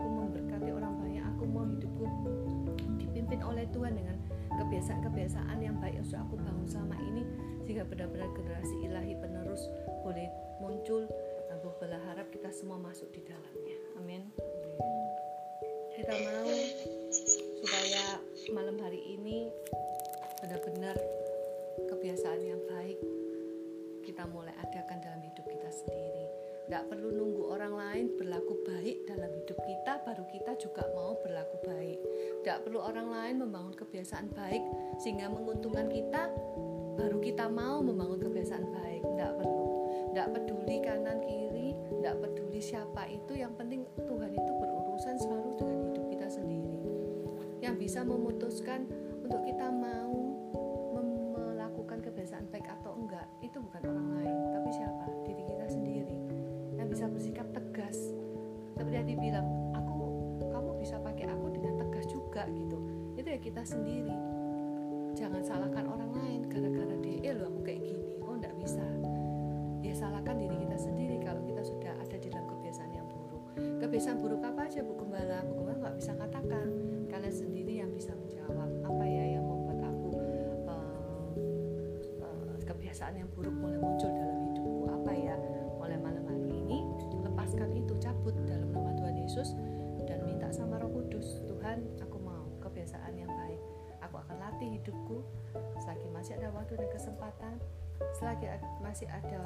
Tuhan 3.74 3.98
dengan 3.98 4.16
kebiasaan-kebiasaan 4.54 5.58
yang 5.58 5.76
baik 5.82 5.98
yang 5.98 6.06
sudah 6.06 6.22
aku 6.22 6.38
bangun 6.38 6.66
selama 6.70 6.94
ini 7.02 7.26
sehingga 7.66 7.82
benar-benar 7.90 8.30
generasi 8.38 8.74
ilahi 8.86 9.18
penerus 9.18 9.66
boleh 10.06 10.30
muncul 10.62 11.10
dan 11.50 11.58
berharap 11.82 12.26
kita 12.30 12.54
semua 12.54 12.78
masuk 12.78 13.10
di 13.10 13.26
dalamnya. 13.26 13.78
Amin. 13.98 14.22
Kita 15.94 16.14
mau 16.14 16.54
supaya 17.10 18.04
malam 18.54 18.76
hari 18.78 19.02
ini 19.18 19.50
benar-benar 20.38 20.94
kebiasaan 21.90 22.42
yang 22.46 22.62
baik 22.70 22.98
kita 24.04 24.28
mulai 24.28 24.52
adakan 24.60 25.00
dalam 25.00 25.18
hidup 25.24 25.46
kita 25.48 25.70
sendiri. 25.72 26.26
Nggak 26.68 26.92
perlu 26.92 27.08
nunggu 27.10 27.42
orang 27.50 27.74
lain 27.74 28.06
berlaku 28.20 28.54
baik 28.68 29.08
dalam 29.08 29.32
hidup 29.32 29.58
kita 29.64 30.04
baru 30.04 30.24
kita 30.28 30.52
juga 30.60 30.84
mau 30.92 31.16
berlaku 31.24 31.56
baik 31.64 31.98
nggak 32.44 32.60
perlu 32.60 32.76
orang 32.84 33.08
lain 33.08 33.40
membangun 33.40 33.72
kebiasaan 33.72 34.28
baik 34.36 34.60
sehingga 35.00 35.32
menguntungkan 35.32 35.88
kita 35.88 36.28
baru 37.00 37.16
kita 37.24 37.48
mau 37.48 37.80
membangun 37.80 38.20
kebiasaan 38.20 38.68
baik. 38.68 39.00
Nggak 39.00 39.32
perlu. 39.40 39.66
Nggak 40.12 40.28
peduli 40.36 40.76
kanan 40.84 41.18
kiri 41.24 41.72
nggak 42.04 42.20
peduli 42.20 42.60
siapa 42.60 43.08
itu. 43.08 43.32
Yang 43.32 43.52
penting 43.56 43.80
Tuhan 43.96 44.30
itu 44.36 44.50
berurusan 44.60 45.16
selalu 45.16 45.50
dengan 45.56 45.78
hidup 45.88 46.04
kita 46.12 46.28
sendiri. 46.28 46.76
Yang 47.64 47.74
bisa 47.80 48.00
memutuskan 48.04 48.84
untuk 49.24 49.40
kita 49.48 49.72
mau 49.72 50.33
sendiri. 63.64 64.12
Jangan 65.16 65.40
salahkan 65.40 65.88
orang 65.88 66.12
lain 66.12 66.40
gara-gara 66.52 66.94
dia 67.00 67.32
eh 67.32 67.34
lo 67.34 67.48
aku 67.48 67.60
kayak 67.64 67.80
gini 67.80 68.20
oh 68.20 68.36
enggak 68.36 68.54
bisa? 68.60 68.84
Ya 69.80 69.96
salahkan 69.96 70.36
diri 70.36 70.56
kita 70.60 70.76
sendiri 70.76 71.16
kalau 71.24 71.40
kita 71.44 71.64
sudah 71.64 71.92
ada 71.96 72.16
di 72.16 72.28
dalam 72.28 72.46
kebiasaan 72.48 72.92
yang 72.92 73.06
buruk. 73.08 73.42
Kebiasaan 73.80 74.16
buruk 74.20 74.42
apa 74.44 74.68
aja 74.68 74.80
bu 74.84 74.92
gembala? 74.96 75.44
Bu 75.48 75.52
gembala 75.60 75.76
nggak 75.80 75.96
bisa 75.96 76.12
katakan. 76.16 76.66
Kalian 77.08 77.34
sendiri 77.34 77.72
yang 77.80 77.90
bisa 77.92 78.12
menjawab. 78.16 78.70
Apa 78.84 79.04
ya 79.04 79.24
yang 79.38 79.44
membuat 79.44 79.80
aku 79.80 80.08
uh, 80.68 81.32
uh, 82.20 82.54
kebiasaan 82.64 83.16
yang 83.16 83.28
buruk 83.32 83.54
mulai 83.54 83.80
muncul 83.80 84.12
latih 94.64 94.80
hidupku. 94.80 95.20
Selagi 95.76 96.08
masih 96.08 96.32
ada 96.40 96.48
waktu 96.56 96.80
dan 96.80 96.88
kesempatan 96.88 97.54
selagi 98.16 98.50
masih 98.82 99.06
ada 99.06 99.38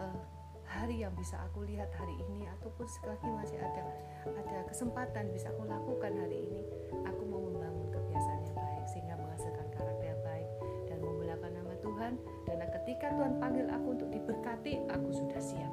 eh, 0.00 0.18
hari 0.66 1.06
yang 1.06 1.14
bisa 1.14 1.38
aku 1.46 1.62
lihat 1.62 1.86
hari 1.94 2.18
ini 2.18 2.50
ataupun 2.58 2.82
selagi 2.88 3.30
masih 3.30 3.62
ada 3.62 3.84
ada 4.26 4.58
kesempatan 4.66 5.30
bisa 5.30 5.54
aku 5.54 5.70
lakukan 5.70 6.10
hari 6.10 6.50
ini 6.50 6.66
aku 7.06 7.22
mau 7.30 7.38
membangun 7.38 7.94
kebiasaan 7.94 8.42
yang 8.42 8.58
baik 8.58 8.84
sehingga 8.90 9.14
menghasilkan 9.14 9.66
karakter 9.70 10.02
yang 10.02 10.22
baik 10.26 10.48
dan 10.90 10.98
memuliakan 10.98 11.50
nama 11.52 11.74
Tuhan. 11.78 12.12
Dan 12.48 12.58
ketika 12.80 13.06
Tuhan 13.14 13.32
panggil 13.38 13.66
aku 13.70 13.86
untuk 13.94 14.08
diberkati 14.10 14.72
aku 14.90 15.08
sudah 15.14 15.40
siap. 15.42 15.72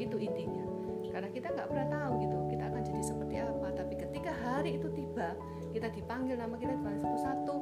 Itu 0.00 0.16
intinya. 0.18 0.64
Karena 1.10 1.28
kita 1.30 1.52
nggak 1.54 1.68
pernah 1.70 1.88
tahu 1.90 2.12
gitu 2.24 2.36
kita 2.50 2.64
akan 2.66 2.82
jadi 2.82 3.02
seperti 3.04 3.34
apa. 3.44 3.68
Tapi 3.78 3.94
ketika 3.94 4.32
hari 4.32 4.80
itu 4.80 4.88
tiba 4.90 5.38
kita 5.70 5.86
dipanggil 5.94 6.34
nama 6.34 6.54
kita 6.58 6.74
dipanggil 6.74 7.02
satu-satu 7.06 7.54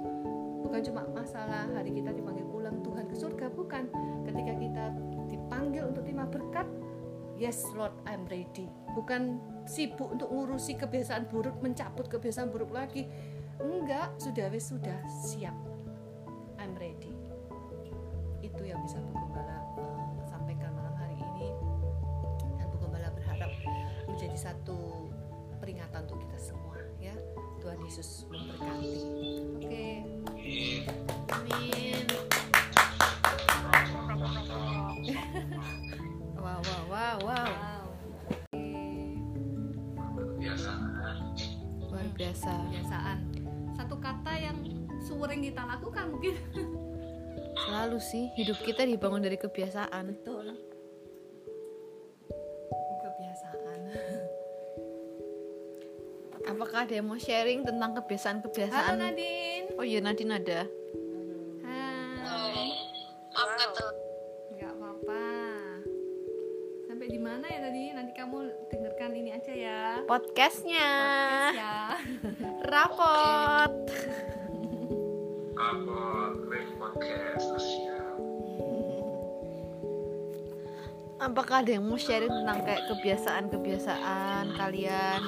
bukan 0.69 0.85
cuma 0.85 1.03
masalah 1.17 1.65
hari 1.73 1.97
kita 1.97 2.13
dipanggil 2.13 2.45
pulang 2.45 2.85
Tuhan 2.85 3.09
ke 3.09 3.17
surga 3.17 3.49
bukan. 3.57 3.89
Ketika 4.29 4.53
kita 4.53 4.85
dipanggil 5.33 5.89
untuk 5.89 6.05
terima 6.05 6.29
berkat 6.29 6.69
yes 7.41 7.65
Lord 7.73 7.97
I'm 8.05 8.29
ready. 8.29 8.69
Bukan 8.93 9.41
sibuk 9.65 10.13
untuk 10.13 10.29
ngurusi 10.29 10.77
kebiasaan 10.77 11.33
buruk 11.33 11.57
mencabut 11.65 12.13
kebiasaan 12.13 12.53
buruk 12.53 12.77
lagi. 12.77 13.09
Enggak 13.65 14.13
sudah 14.21 14.53
wis 14.53 14.69
sudah 14.69 15.01
siap. 15.09 15.57
I'm 16.61 16.77
ready. 16.77 17.17
Itu 18.45 18.69
yang 18.69 18.85
bisa 18.85 19.01
Bu 19.01 19.17
Gembala 19.17 19.65
eh, 19.81 20.29
sampaikan 20.29 20.77
malam 20.77 20.93
hari 21.01 21.17
ini. 21.17 21.49
Dan 22.61 22.69
Bu 22.69 22.77
Gembala 22.77 23.09
berharap 23.17 23.51
menjadi 24.05 24.37
satu 24.37 25.09
peringatan 25.65 26.05
untuk 26.05 26.21
kita 26.29 26.37
semua 26.37 26.77
ya. 27.01 27.17
Tuhan 27.59 27.79
Yesus 27.83 28.29
memberkati 28.31 29.28
Selalu 47.99 48.15
sih 48.15 48.31
hidup 48.39 48.63
kita 48.63 48.87
dibangun 48.87 49.19
dari 49.19 49.35
kebiasaan. 49.35 50.15
betul. 50.15 50.55
Kebiasaan. 53.03 53.79
Apakah 56.55 56.87
ada 56.87 56.95
yang 56.95 57.11
mau 57.11 57.19
sharing 57.19 57.67
tentang 57.67 57.99
halo 57.99 58.07
kebiasaan-kebiasaan? 58.07 59.03
Nadine. 59.03 59.75
Oh 59.75 59.83
iya 59.83 59.99
Nadine 59.99 60.31
ada. 60.31 60.71
Hai. 61.67 62.71
Maaf 63.35 63.51
kata 63.67 63.87
nggak 64.55 64.73
apa-apa. 64.79 65.27
Sampai 66.87 67.07
di 67.11 67.19
mana 67.19 67.51
ya 67.51 67.67
tadi? 67.67 67.83
Nanti 67.99 68.15
kamu 68.15 68.39
dengarkan 68.71 69.11
ini 69.19 69.35
aja 69.35 69.51
ya. 69.51 70.07
Podcastnya. 70.07 70.87
Podcast 71.51 71.59
ya 71.59 71.99
Rapot. 72.63 73.75
apa 75.59 76.39
Wave 76.47 76.73
Podcast 76.79 77.88
Apakah 81.19 81.67
ada 81.67 81.75
yang 81.75 81.83
mau 81.83 81.99
sharing 81.99 82.31
tentang 82.31 82.63
kayak 82.63 82.87
kebiasaan-kebiasaan 82.95 84.55
kalian, 84.55 85.21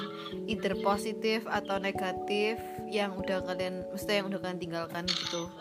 either 0.47 0.71
positif 0.79 1.43
atau 1.51 1.83
negatif 1.83 2.55
yang 2.87 3.11
udah 3.19 3.43
kalian, 3.43 3.83
mesti 3.91 4.23
yang 4.23 4.31
udah 4.31 4.39
kalian 4.39 4.59
tinggalkan 4.59 5.03
gitu? 5.03 5.51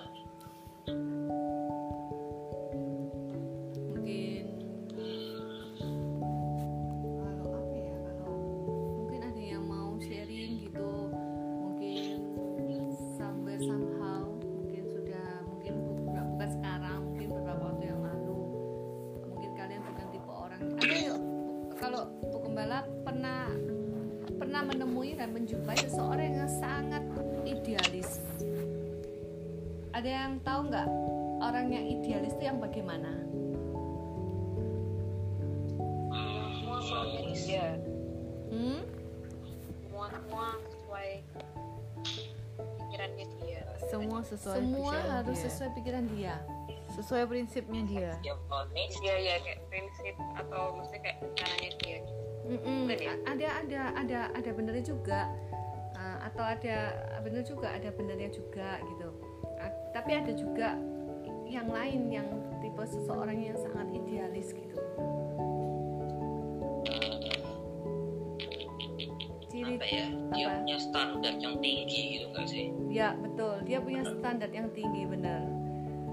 Orang 31.41 31.67
yang 31.69 31.85
idealis 31.87 32.33
itu 32.37 32.45
yang 32.45 32.59
bagaimana 32.59 33.13
semua 36.61 36.79
sesuai 36.81 37.35
dia 37.35 37.67
hmm? 38.51 38.81
semua 39.89 40.07
semua 40.13 40.47
sesuai 40.69 41.09
pikirannya 42.79 43.27
dia 43.41 43.63
Semua 43.91 44.21
sesuai 44.23 44.57
semua 44.63 44.95
harus 45.11 45.35
dia. 45.35 45.45
sesuai 45.51 45.71
pikiran 45.75 46.05
dia 46.15 46.35
sesuai 46.91 47.23
prinsipnya 47.27 47.83
dia. 47.87 48.11
Dia 48.21 49.15
ya 49.23 49.35
kayak 49.47 49.63
prinsip 49.71 50.15
atau 50.35 50.75
mesti 50.75 50.99
kayak 50.99 51.23
rencananya 51.23 51.71
dia 51.79 51.99
ya? 52.03 53.15
A- 53.15 53.23
ada 53.31 53.49
ada 53.63 53.81
ada 53.95 54.19
ada 54.35 54.51
benernya 54.51 54.85
juga 54.85 55.31
Uh, 56.01 56.17
atau 56.25 56.41
ada 56.41 56.97
bener 57.21 57.45
juga 57.45 57.69
ada 57.77 57.93
benernya 57.93 58.33
juga 58.33 58.81
gitu 58.81 59.10
tapi 59.91 60.11
ada 60.17 60.33
juga 60.33 60.79
yang 61.51 61.67
lain 61.67 62.01
yang 62.09 62.29
tipe 62.63 62.83
seseorang 62.87 63.43
yang 63.43 63.59
sangat 63.59 63.91
idealis 63.91 64.55
gitu. 64.55 64.79
Ciri 69.51 69.75
apa 69.77 69.87
ya? 69.91 70.07
dia 70.31 70.47
Apa? 70.47 70.57
punya 70.63 70.79
standar 70.79 71.35
yang 71.43 71.55
tinggi 71.59 72.01
gitu 72.17 72.27
nggak 72.31 72.47
sih? 72.47 72.67
Ya 72.87 73.19
betul, 73.19 73.67
dia 73.67 73.79
punya 73.83 74.03
standar 74.07 74.51
yang 74.55 74.71
tinggi 74.71 75.03
benar. 75.11 75.43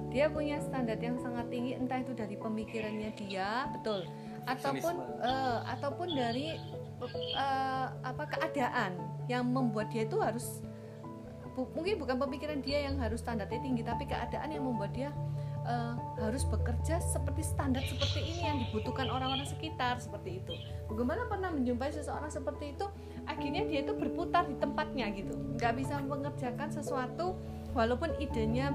Dia 0.10 0.26
punya 0.34 0.58
standar 0.64 0.98
yang 0.98 1.22
sangat 1.22 1.46
tinggi, 1.54 1.78
entah 1.78 2.02
itu 2.02 2.16
dari 2.18 2.34
pemikirannya 2.40 3.12
dia, 3.20 3.70
betul, 3.76 4.08
ataupun 4.50 4.96
eh, 5.22 5.60
ataupun 5.78 6.08
dari 6.16 6.58
eh, 7.38 7.88
apa 8.02 8.24
keadaan 8.26 8.98
yang 9.30 9.46
membuat 9.46 9.92
dia 9.94 10.08
itu 10.08 10.18
harus 10.18 10.64
bu- 11.58 11.74
mungkin 11.74 11.98
bukan 11.98 12.22
pemikiran 12.22 12.62
dia 12.62 12.86
yang 12.86 13.02
harus 13.02 13.26
standarnya 13.26 13.58
tinggi, 13.58 13.82
tapi 13.82 14.06
keadaan 14.06 14.54
yang 14.54 14.62
membuat 14.62 14.94
dia 14.94 15.10
eh, 15.66 15.96
harus 16.22 16.46
bekerja 16.46 17.02
seperti 17.02 17.42
standar 17.42 17.82
seperti 17.82 18.22
ini 18.22 18.42
yang 18.46 18.58
dibutuhkan 18.62 19.10
orang-orang 19.10 19.50
sekitar 19.50 19.98
seperti 19.98 20.46
itu. 20.46 20.54
Bagaimana 20.86 21.26
pernah 21.26 21.50
menjumpai 21.50 21.90
seseorang 21.90 22.30
seperti 22.30 22.78
itu? 22.78 22.86
Akhirnya 23.26 23.66
dia 23.66 23.82
itu 23.82 23.98
berputar 23.98 24.46
di 24.46 24.56
tempatnya 24.62 25.10
gitu, 25.18 25.34
nggak 25.58 25.74
bisa 25.82 25.98
mengerjakan 26.06 26.70
sesuatu 26.70 27.34
walaupun 27.74 28.14
idenya 28.22 28.72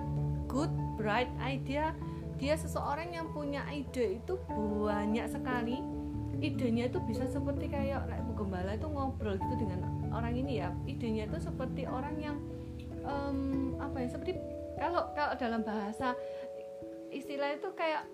good, 0.51 0.69
bright 0.99 1.31
idea. 1.39 1.95
Dia 2.43 2.59
seseorang 2.59 3.15
yang 3.15 3.31
punya 3.31 3.63
ide 3.71 4.19
itu 4.19 4.35
banyak 4.51 5.31
sekali. 5.31 5.79
Idenya 6.43 6.91
itu 6.91 6.99
bisa 7.07 7.23
seperti 7.31 7.71
kayak 7.71 8.03
Gembala 8.43 8.75
itu 8.75 8.91
ngobrol 8.91 9.39
gitu 9.39 9.55
dengan 9.55 9.87
orang 10.11 10.35
ini 10.35 10.59
ya. 10.59 10.75
Idenya 10.91 11.31
itu 11.31 11.39
seperti 11.39 11.87
orang 11.87 12.19
yang 12.19 12.37
em, 13.03 13.39
apa 13.79 13.97
ya? 14.03 14.09
Seperti 14.11 14.33
kalau 14.79 15.03
kalau 15.15 15.35
dalam 15.39 15.63
bahasa 15.63 16.17
istilah 17.13 17.55
itu 17.55 17.69
kayak 17.77 18.09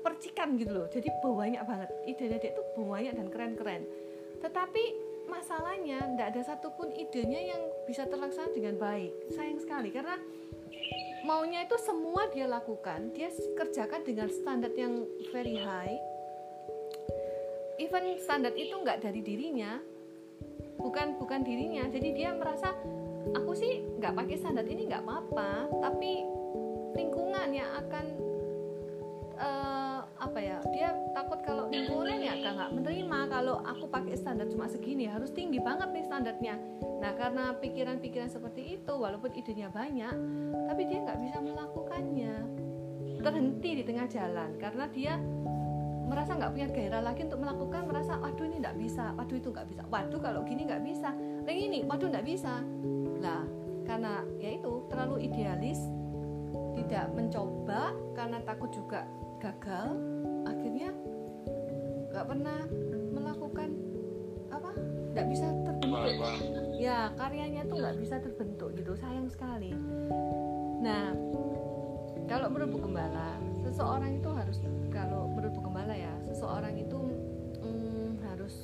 percikan 0.00 0.56
gitu 0.56 0.72
loh. 0.74 0.86
Jadi 0.90 1.08
banyak 1.22 1.62
banget. 1.62 1.88
Dia 2.18 2.38
itu 2.40 2.62
banyak 2.76 3.14
dan 3.14 3.26
keren-keren. 3.28 3.82
Tetapi 4.40 4.84
masalahnya 5.28 6.02
tidak 6.16 6.26
ada 6.34 6.42
satupun 6.42 6.90
idenya 6.90 7.54
yang 7.54 7.62
bisa 7.86 8.08
terlaksana 8.08 8.50
dengan 8.50 8.80
baik. 8.80 9.12
Sayang 9.32 9.60
sekali 9.62 9.94
karena 9.94 10.18
maunya 11.22 11.68
itu 11.68 11.76
semua 11.84 12.32
dia 12.32 12.48
lakukan 12.48 13.12
dia 13.12 13.28
kerjakan 13.54 14.00
dengan 14.02 14.28
standar 14.32 14.72
yang 14.74 15.04
very 15.30 15.60
high. 15.60 15.96
Even 17.80 18.16
standar 18.20 18.52
itu 18.56 18.76
nggak 18.76 19.00
dari 19.04 19.20
dirinya 19.24 19.80
bukan 20.80 21.20
bukan 21.20 21.44
dirinya. 21.44 21.84
Jadi 21.88 22.08
dia 22.16 22.32
merasa 22.32 22.72
aku 23.36 23.52
sih 23.52 23.84
nggak 24.00 24.16
pakai 24.16 24.36
standar 24.38 24.64
ini 24.64 24.88
nggak 24.88 25.04
apa-apa 25.04 25.68
tapi 25.82 26.24
lingkungan 26.96 27.48
yang 27.52 27.70
akan 27.78 28.04
eh, 29.38 30.00
apa 30.20 30.38
ya 30.40 30.56
dia 30.72 30.92
takut 31.16 31.40
kalau 31.40 31.68
lingkungan 31.72 32.20
ya 32.20 32.34
nggak 32.36 32.70
menerima 32.76 33.18
kalau 33.30 33.56
aku 33.64 33.88
pakai 33.88 34.14
standar 34.20 34.46
cuma 34.52 34.68
segini. 34.68 35.08
Harus 35.08 35.32
tinggi 35.32 35.56
banget 35.62 35.88
nih 35.96 36.04
standarnya. 36.04 36.54
Nah 37.00 37.12
karena 37.16 37.56
pikiran-pikiran 37.56 38.28
seperti 38.28 38.76
itu 38.76 38.92
walaupun 38.92 39.32
idenya 39.32 39.72
banyak 39.72 40.12
tapi 40.68 40.82
dia 40.84 40.98
nggak 41.00 41.20
bisa 41.24 41.38
melakukannya. 41.40 42.34
Terhenti 43.20 43.70
di 43.80 43.84
tengah 43.84 44.06
jalan 44.08 44.50
karena 44.60 44.84
dia 44.92 45.14
merasa 46.10 46.34
nggak 46.34 46.52
punya 46.52 46.68
gairah 46.74 47.02
lagi 47.06 47.22
untuk 47.22 47.38
melakukan 47.38 47.82
merasa 47.86 48.18
waduh 48.18 48.42
ini 48.42 48.56
nggak 48.58 48.76
bisa 48.82 49.14
waduh 49.14 49.36
itu 49.38 49.48
nggak 49.54 49.66
bisa 49.70 49.82
waduh 49.86 50.18
kalau 50.18 50.42
gini 50.42 50.66
nggak 50.66 50.82
bisa 50.82 51.14
yang 51.46 51.58
ini 51.70 51.86
waduh 51.86 52.10
nggak 52.10 52.26
bisa 52.26 52.66
lah 53.20 53.44
karena 53.84 54.24
ya 54.40 54.56
itu 54.56 54.84
terlalu 54.88 55.28
idealis 55.28 55.80
tidak 56.74 57.12
mencoba 57.14 57.92
karena 58.16 58.38
takut 58.42 58.70
juga 58.72 59.06
gagal 59.40 59.94
akhirnya 60.48 60.90
nggak 62.10 62.26
pernah 62.26 62.58
melakukan 63.14 63.70
apa 64.50 64.70
nggak 65.14 65.26
bisa 65.30 65.46
terbentuk. 65.62 66.22
Ya 66.80 67.10
karyanya 67.14 67.62
tuh 67.70 67.76
nggak 67.78 67.96
bisa 68.02 68.16
terbentuk 68.18 68.74
gitu 68.74 68.92
sayang 68.98 69.30
sekali. 69.30 69.70
Nah 70.82 71.14
kalau 72.26 72.46
menurut 72.50 72.78
Gembala 72.78 73.38
seseorang 73.66 74.18
itu 74.18 74.30
harus 74.30 74.58
kalau 74.90 75.30
menurut 75.30 75.54
Gembala 75.54 75.94
ya 75.94 76.14
seseorang 76.30 76.74
itu 76.78 76.98
mm, 77.62 78.22
harus 78.26 78.54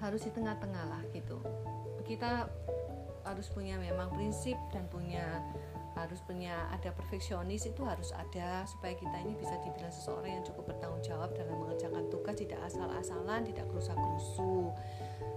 harus 0.00 0.20
di 0.24 0.30
tengah-tengah 0.34 0.84
lah 0.88 1.02
gitu 1.12 1.38
kita 2.02 2.50
harus 3.22 3.46
punya 3.50 3.78
memang 3.78 4.10
prinsip 4.10 4.58
dan 4.74 4.86
punya 4.90 5.40
harus 5.92 6.24
punya 6.24 6.66
ada 6.72 6.88
perfeksionis 6.88 7.68
itu 7.68 7.84
harus 7.84 8.16
ada 8.16 8.64
supaya 8.64 8.96
kita 8.96 9.12
ini 9.22 9.36
bisa 9.36 9.52
dibilang 9.60 9.92
seseorang 9.92 10.40
yang 10.40 10.44
cukup 10.44 10.72
bertanggung 10.72 11.04
jawab 11.04 11.30
dalam 11.36 11.52
mengerjakan 11.60 12.08
tugas 12.08 12.34
tidak 12.40 12.58
asal-asalan 12.64 13.44
tidak 13.44 13.68
kerusak-kerusu 13.68 14.72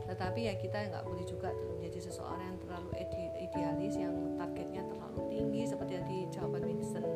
tetapi 0.05 0.47
ya 0.49 0.53
kita 0.55 0.85
nggak 0.93 1.03
boleh 1.05 1.25
juga 1.25 1.49
menjadi 1.75 1.99
seseorang 2.09 2.45
yang 2.45 2.57
terlalu 2.61 2.89
ide- 3.01 3.35
idealis 3.49 3.93
yang 3.97 4.13
targetnya 4.37 4.81
terlalu 4.85 5.19
tinggi 5.33 5.61
seperti 5.65 5.91
yang 5.97 6.05
di 6.05 6.19
jawaban 6.29 6.61
Vincent. 6.61 7.07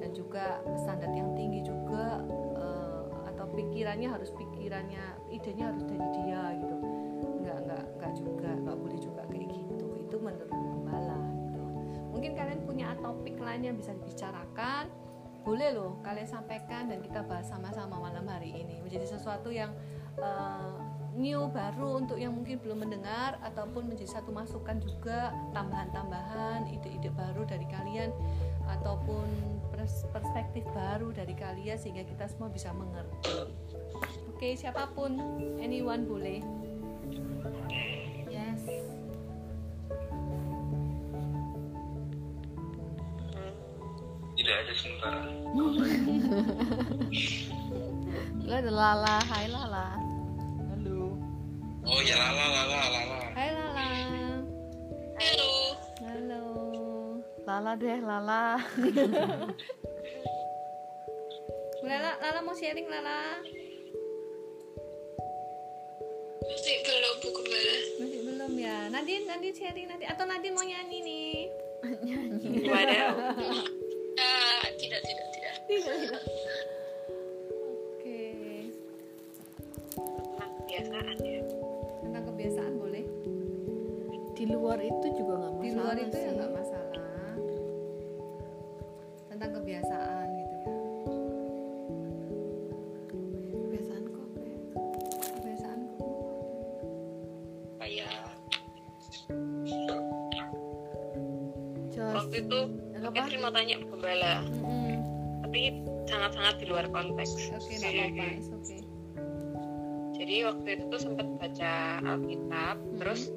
Dan 0.00 0.10
juga 0.12 0.60
standar 0.76 1.12
yang 1.12 1.32
tinggi 1.36 1.64
juga 1.64 2.24
eh, 2.56 3.04
atau 3.32 3.44
pikirannya 3.52 4.08
harus 4.08 4.32
pikirannya 4.32 5.04
idenya 5.32 5.72
harus 5.72 5.84
dari 5.84 6.06
dia 6.16 6.42
gitu 6.60 6.83
nggak 8.04 8.20
nggak 8.20 8.20
nggak 8.20 8.20
juga 8.20 8.50
nggak 8.52 8.76
boleh 8.76 8.98
juga 9.00 9.22
kayak 9.32 9.48
gitu. 9.48 9.86
Itu 9.96 10.16
menurut 10.20 10.52
Gembala 10.52 11.18
gitu 11.40 11.62
mungkin 12.14 12.40
kalian 12.40 12.60
punya 12.64 12.88
topik 13.02 13.36
lain 13.36 13.62
yang 13.68 13.76
bisa 13.76 13.92
dibicarakan? 13.92 14.88
Boleh 15.44 15.76
loh 15.76 16.00
kalian 16.00 16.24
sampaikan 16.24 16.88
dan 16.88 17.04
kita 17.04 17.20
bahas 17.24 17.48
sama-sama 17.52 18.00
malam 18.00 18.24
hari 18.24 18.54
ini. 18.54 18.80
Menjadi 18.80 19.04
sesuatu 19.04 19.52
yang 19.52 19.76
eh, 20.16 20.72
new 21.20 21.44
baru 21.52 22.00
untuk 22.00 22.16
yang 22.16 22.32
mungkin 22.32 22.64
belum 22.64 22.86
mendengar 22.86 23.36
ataupun 23.44 23.92
menjadi 23.92 24.18
satu 24.18 24.32
masukan 24.32 24.80
juga 24.80 25.36
tambahan-tambahan 25.52 26.64
ide-ide 26.70 27.12
baru 27.12 27.44
dari 27.44 27.68
kalian 27.68 28.08
ataupun 28.72 29.28
pers- 29.68 30.08
perspektif 30.10 30.64
baru 30.72 31.12
dari 31.12 31.36
kalian 31.36 31.76
sehingga 31.76 32.08
kita 32.08 32.24
semua 32.24 32.48
bisa 32.48 32.72
mengerti. 32.72 33.52
Oke 34.32 34.56
siapa 34.56 34.90
pun 34.96 35.14
anyone 35.60 36.08
boleh 36.08 36.40
Tidak 45.04 45.20
ada 45.20 45.28
sementara. 45.76 46.48
lo 48.44 48.52
ada 48.54 48.70
Lala 48.72 49.16
Hai 49.22 49.44
Lala 49.46 49.86
Halo. 50.64 51.00
Oh 51.84 52.00
ya 52.00 52.16
lala 52.16 52.44
lala 52.48 52.80
lala. 52.88 53.18
hai 53.36 53.48
Lala 53.52 53.84
Halo. 55.14 55.50
halo 56.00 56.42
Lala 57.44 57.72
deh 57.76 57.98
Lala 58.00 58.56
Lala 61.84 62.10
Lala 62.16 62.40
mau 62.40 62.56
sharing 62.56 62.88
Lala 62.88 63.44
Masih 66.44 66.76
belum 66.80 67.14
buku 67.20 67.40
bala. 67.42 67.76
masih 68.00 68.20
belum 68.24 68.52
ya 68.56 68.88
Nadine 68.88 69.24
Nadine 69.24 69.52
sharing 69.52 69.86
nanti 69.86 70.04
atau 70.04 70.24
Nadine 70.24 70.52
mau 70.52 70.64
nyanyi 70.64 70.98
nih 71.00 71.36
Gimana? 72.40 73.12
Ah, 73.12 73.60
tidak, 74.84 75.00
tidak, 75.00 75.26
tidak. 75.32 75.54
tidak 75.64 75.96
tidak. 75.96 76.22
Oke. 77.96 78.20
Tentang 79.96 80.50
kebiasaan 80.60 81.16
ya. 81.24 81.40
tentang 82.04 82.24
kebiasaan 82.28 82.72
boleh. 82.76 83.04
Di 84.36 84.44
luar 84.44 84.76
itu 84.84 85.06
juga 85.16 85.32
nggak 85.40 85.52
masalah 85.56 85.64
di 85.64 85.70
luar 85.72 85.96
itu 85.96 86.16
ya 86.20 86.28
sih. 86.28 86.36
nggak 86.36 86.52
masalah. 86.52 87.32
Tentang 89.32 89.50
kebiasaan 89.56 90.26
gitu 90.36 90.54
ya. 90.60 90.68
Kebiasaan 93.56 94.02
kok 94.04 94.28
kebiasaan 95.32 95.78
kok. 95.88 96.04
Kayak 97.80 98.12
waktu 101.96 102.36
itu 102.44 102.60
apa? 103.04 103.20
Catherine 103.20 103.42
mau 103.44 103.52
tanya 103.52 103.76
buku 103.84 103.96
bala, 104.00 104.40
Mm-mm. 104.40 104.63
Tapi 105.54 105.70
sangat-sangat 106.10 106.54
di 106.58 106.66
luar 106.66 106.90
konteks. 106.90 107.30
oke 107.54 107.70
nggak 107.78 107.94
apa-apa 107.94 108.26
oke 108.58 108.76
Jadi 110.18 110.34
waktu 110.42 110.68
itu 110.74 110.84
tuh 110.90 110.98
sempat 110.98 111.26
baca 111.38 111.74
Alkitab, 112.02 112.76
Hmm. 112.82 112.98
terus 112.98 113.30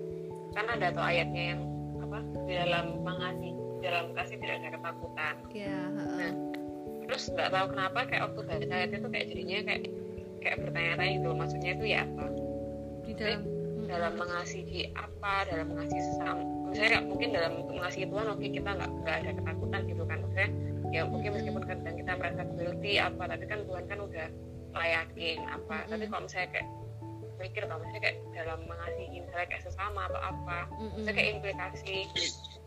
kan 0.57 0.65
ada 0.65 0.89
tuh 0.97 1.05
ayatnya 1.05 1.43
yang 1.53 1.61
apa 2.01 2.25
di 2.49 2.53
dalam 2.57 3.05
mengasihi, 3.05 3.53
di 3.53 3.79
dalam 3.85 4.05
kasih 4.17 4.41
tidak 4.41 4.55
ada 4.65 4.69
ketakutan. 4.81 5.35
ya 5.53 5.77
heeh. 5.93 6.31
Terus 7.05 7.23
nggak 7.37 7.49
tahu 7.53 7.65
kenapa 7.77 7.99
kayak 8.09 8.23
waktu 8.33 8.41
baca 8.49 8.65
ayat 8.65 8.91
itu 8.97 9.07
kayak 9.13 9.25
jadinya 9.29 9.57
kayak 9.61 9.81
kayak 10.41 10.57
bertanya-tanya 10.65 11.11
gitu 11.21 11.29
maksudnya 11.37 11.71
itu 11.77 11.85
ya 11.85 12.01
apa? 12.01 12.25
di 13.05 13.11
dalam 13.13 13.41
dalam 13.85 14.13
mengasihi 14.17 14.89
apa 14.97 15.33
dalam 15.53 15.69
mengasihi 15.69 16.01
sesama 16.01 16.41
misalnya 16.73 16.99
mungkin 17.07 17.29
dalam 17.31 17.51
mengasihi 17.69 18.09
Tuhan 18.09 18.25
oke 18.35 18.45
kita 18.51 18.69
nggak 18.73 18.91
nggak 19.05 19.15
ada 19.21 19.31
ketakutan 19.37 19.81
gitu 19.85 20.03
kan 20.03 20.17
maksudnya 20.25 20.49
ya 20.95 21.03
mungkin 21.03 21.35
meskipun 21.35 21.63
kadang 21.67 21.95
kita 21.99 22.11
merasa 22.15 22.41
guilty 22.55 22.95
apa 23.01 23.23
tapi 23.27 23.43
kan 23.45 23.59
Tuhan 23.67 23.85
kan 23.91 23.99
udah 23.99 24.27
layakin 24.77 25.39
apa. 25.47 25.77
Tapi 25.89 26.03
kalau 26.07 26.21
misalnya 26.25 26.49
kayak 26.53 26.67
mikir 27.37 27.63
kalau 27.69 27.79
misalnya 27.81 28.01
kayak 28.01 28.17
dalam 28.33 28.59
mengasihi 28.65 29.17
misalnya 29.21 29.47
kayak 29.53 29.63
sesama 29.63 30.09
atau 30.09 30.17
apa 30.17 30.59
misalnya 30.97 31.13
kayak 31.21 31.29
implikasi 31.37 31.97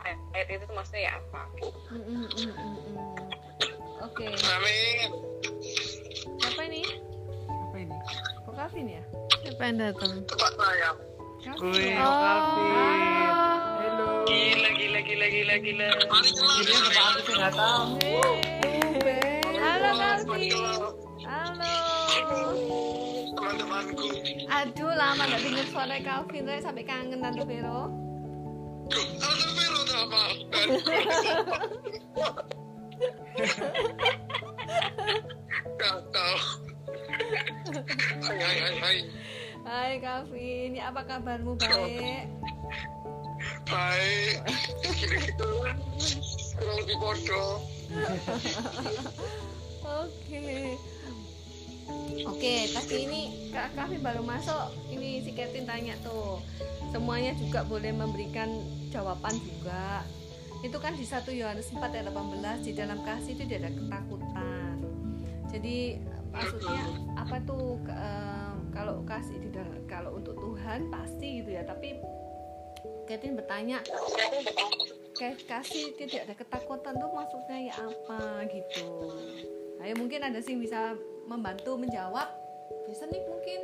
ayat, 0.07 0.19
ayat 0.39 0.47
itu 0.47 0.65
tuh 0.67 0.77
maksudnya 0.79 1.03
ya 1.11 1.13
apa? 1.19 1.43
Mm, 1.91 2.03
mm, 2.07 2.29
mm, 2.31 2.53
mm, 2.55 2.79
mm. 2.87 2.99
oke. 4.07 4.25
Amin. 4.31 5.11
siapa 6.41 6.63
ini? 6.67 6.83
Apa 7.49 7.77
ini? 7.79 7.97
kok 8.47 8.55
Calvin 8.55 8.87
ya? 8.87 9.03
Siapa 9.43 9.63
yang 9.67 9.77
datang? 9.79 10.13
Tempat 10.27 10.53
saya. 10.55 10.91
Calvin 11.41 11.97
Gila 14.31 14.71
gila 14.79 15.01
gila 15.03 15.27
gila 15.29 15.55
gila 15.59 15.89
Ini 15.91 16.75
apa 16.79 17.01
aku 17.03 17.19
sih 17.27 17.35
nggak 17.35 17.53
tahu. 17.53 17.83
Yeay. 17.99 19.43
halo 19.59 19.91
Calvin 19.99 20.63
halo 21.27 21.75
Teman-temanku. 23.31 24.07
aduh 24.47 24.93
lama 24.95 25.23
nggak 25.25 25.41
denger 25.41 25.67
suara 25.67 25.97
Calvin 26.01 26.47
Rek. 26.47 26.61
sampai 26.63 26.85
kangen 26.85 27.19
Tante 27.19 27.43
Vero 27.43 27.91
Tante 28.91 29.47
Vero 29.57 29.81
tuh 29.83 29.99
apa? 29.99 30.23
Gak 35.77 35.97
tahu. 36.13 36.39
Hai 38.21 38.37
hai 38.37 38.57
hai 38.61 38.75
hai. 38.79 38.97
Hai 39.61 39.93
Calvin, 40.01 40.71
ya 40.75 40.91
apa 40.91 41.03
kabarmu 41.05 41.55
baik? 41.57 42.25
Baik. 43.71 44.37
Gitu-gitu. 44.83 45.51
Kurang 46.59 46.77
lebih. 46.83 46.97
Oke. 49.87 50.77
Oke, 52.27 52.55
tadi 52.71 52.97
ini 53.07 53.23
Kak 53.51 53.75
Calvin 53.75 54.03
baru 54.03 54.23
masuk. 54.23 54.75
Ini 54.91 55.23
si 55.27 55.31
Ketin 55.35 55.67
tanya 55.67 55.99
tuh. 56.03 56.39
Semuanya 56.91 57.35
juga 57.39 57.67
boleh 57.67 57.91
memberikan 57.91 58.51
jawaban 58.91 59.39
juga. 59.39 60.07
Itu 60.61 60.77
kan 60.77 60.93
di 60.95 61.07
1 61.07 61.25
Yohanes 61.33 61.73
4 61.73 61.81
ayat 61.81 62.13
18 62.13 62.67
di 62.67 62.73
dalam 62.77 63.01
kasih 63.03 63.33
itu 63.39 63.43
tidak 63.49 63.59
ada 63.65 63.73
ketakutan. 63.75 64.75
Jadi 65.51 65.79
maksudnya 66.31 66.83
apa 67.19 67.43
tuh 67.43 67.83
em, 67.91 68.71
kalau 68.71 69.03
kasih 69.03 69.41
di 69.43 69.51
dalam 69.51 69.83
kalau 69.91 70.15
untuk 70.15 70.39
Tuhan 70.39 70.87
pasti 70.95 71.43
gitu 71.43 71.51
ya, 71.59 71.67
tapi 71.67 71.99
Ketin 73.11 73.35
bertanya 73.35 73.83
kayak 75.19 75.43
kasih 75.51 75.91
tidak 75.99 76.31
ada 76.31 76.35
ketakutan 76.39 76.95
tuh 76.95 77.11
maksudnya 77.11 77.59
ya 77.67 77.75
apa? 77.75 78.47
Gitu. 78.47 78.87
Ayo 79.83 79.99
mungkin 79.99 80.23
ada 80.23 80.39
sih 80.39 80.55
bisa 80.55 80.95
membantu 81.27 81.75
menjawab. 81.75 82.31
Bisa 82.87 83.11
nih 83.11 83.19
mungkin. 83.27 83.61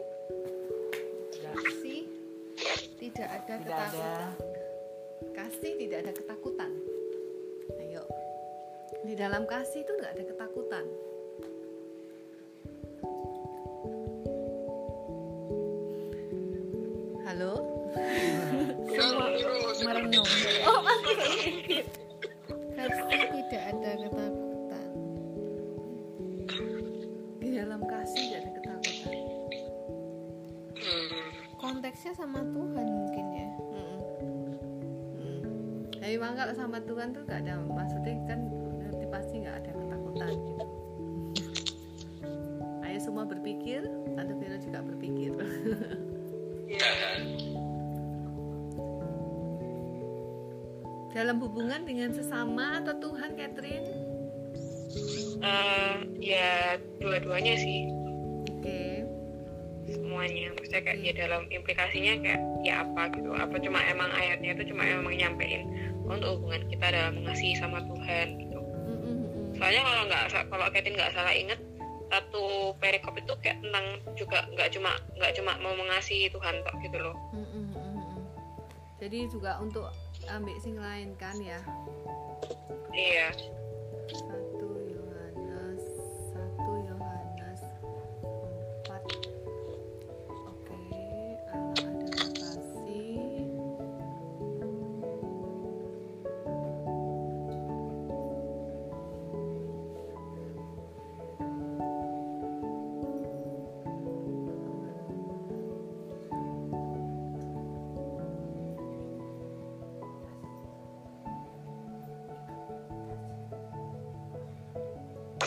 Kasih 1.47 2.11
tidak 2.99 3.29
ada 3.31 3.55
Tidak 3.55 3.71
ketakutan. 3.71 4.03
Ada. 4.03 4.19
kasih 5.31 5.73
tidak 5.79 5.99
ada 6.03 6.13
ketakutan. 6.19 6.71
Ayo. 7.87 8.03
Di 9.07 9.15
dalam 9.15 9.47
kasih 9.47 9.87
itu 9.87 9.93
nggak 9.95 10.11
ada 10.11 10.25
ketakutan 10.27 10.85
kasih 21.67 23.27
tidak 23.51 23.63
ada 23.75 23.91
ketakutan 24.07 24.89
di 27.43 27.49
dalam 27.59 27.81
kasih 27.83 28.23
tidak 28.23 28.39
ada 28.39 28.51
ketakutan 28.55 29.19
konteksnya 31.59 32.13
sama 32.15 32.41
Tuhan 32.55 32.87
mungkin 32.87 33.27
ya 33.35 33.51
Mm-mm. 33.75 33.99
Mm. 35.19 35.41
Tapi 35.99 36.13
memang 36.15 36.39
kalau 36.39 36.55
sama 36.55 36.79
Tuhan 36.87 37.11
tuh 37.11 37.27
gak 37.27 37.43
ada 37.43 37.59
maksudnya 37.59 38.15
kan 38.31 38.41
berarti 38.79 39.05
pasti 39.11 39.35
nggak 39.43 39.57
ada 39.67 39.71
ketakutan 39.75 40.31
gitu. 40.39 40.67
Ayo 42.87 42.99
semua 43.03 43.27
berpikir, 43.27 43.83
Tante 44.15 44.35
Vero 44.39 44.57
juga 44.63 44.79
berpikir. 44.87 45.16
Dalam 51.17 51.41
hubungan 51.41 51.81
dengan 51.89 52.13
sesama 52.13 52.85
atau 52.85 52.93
Tuhan, 53.01 53.41
Catherine? 53.41 53.89
Eh, 55.41 55.97
ya 56.21 56.77
dua-duanya 57.01 57.57
sih 57.57 57.89
Oke. 58.53 59.05
semuanya 59.87 60.51
maksudnya 60.57 60.83
kayak 60.83 60.99
ya 60.99 61.13
dalam 61.15 61.47
implikasinya 61.53 62.13
kayak 62.25 62.41
ya 62.67 62.83
apa 62.83 63.15
gitu 63.15 63.31
apa 63.31 63.55
cuma 63.61 63.79
emang 63.87 64.11
ayatnya 64.11 64.59
itu 64.59 64.75
cuma 64.75 64.83
emang 64.83 65.15
nyampein 65.15 65.63
untuk 66.03 66.41
hubungan 66.41 66.67
kita 66.67 66.87
dalam 66.91 67.23
mengasihi 67.23 67.55
sama 67.55 67.79
Tuhan 67.85 68.27
gitu 68.43 68.59
Mm-mm-mm. 68.59 69.55
soalnya 69.55 69.83
kalau 69.87 70.03
nggak 70.11 70.25
kalau 70.51 70.67
Katin 70.75 70.95
nggak 70.99 71.13
salah 71.15 71.35
inget 71.37 71.61
satu 72.11 72.75
perikop 72.83 73.15
itu 73.15 73.33
kayak 73.45 73.63
tentang 73.63 73.87
juga 74.19 74.43
nggak 74.57 74.69
cuma 74.75 74.91
nggak 75.21 75.33
cuma 75.39 75.53
mau 75.63 75.75
mengasihi 75.79 76.27
Tuhan 76.33 76.65
tok 76.67 76.77
gitu 76.83 76.99
loh 76.99 77.15
Mm-mm-mm-mm. 77.31 77.87
Jadi 78.97 79.29
juga 79.29 79.61
untuk 79.61 79.93
ambil 80.31 80.57
sing 80.63 80.77
lain 80.79 81.15
kan 81.19 81.37
ya. 81.39 81.61
iya 82.97 83.31
1 84.11 84.46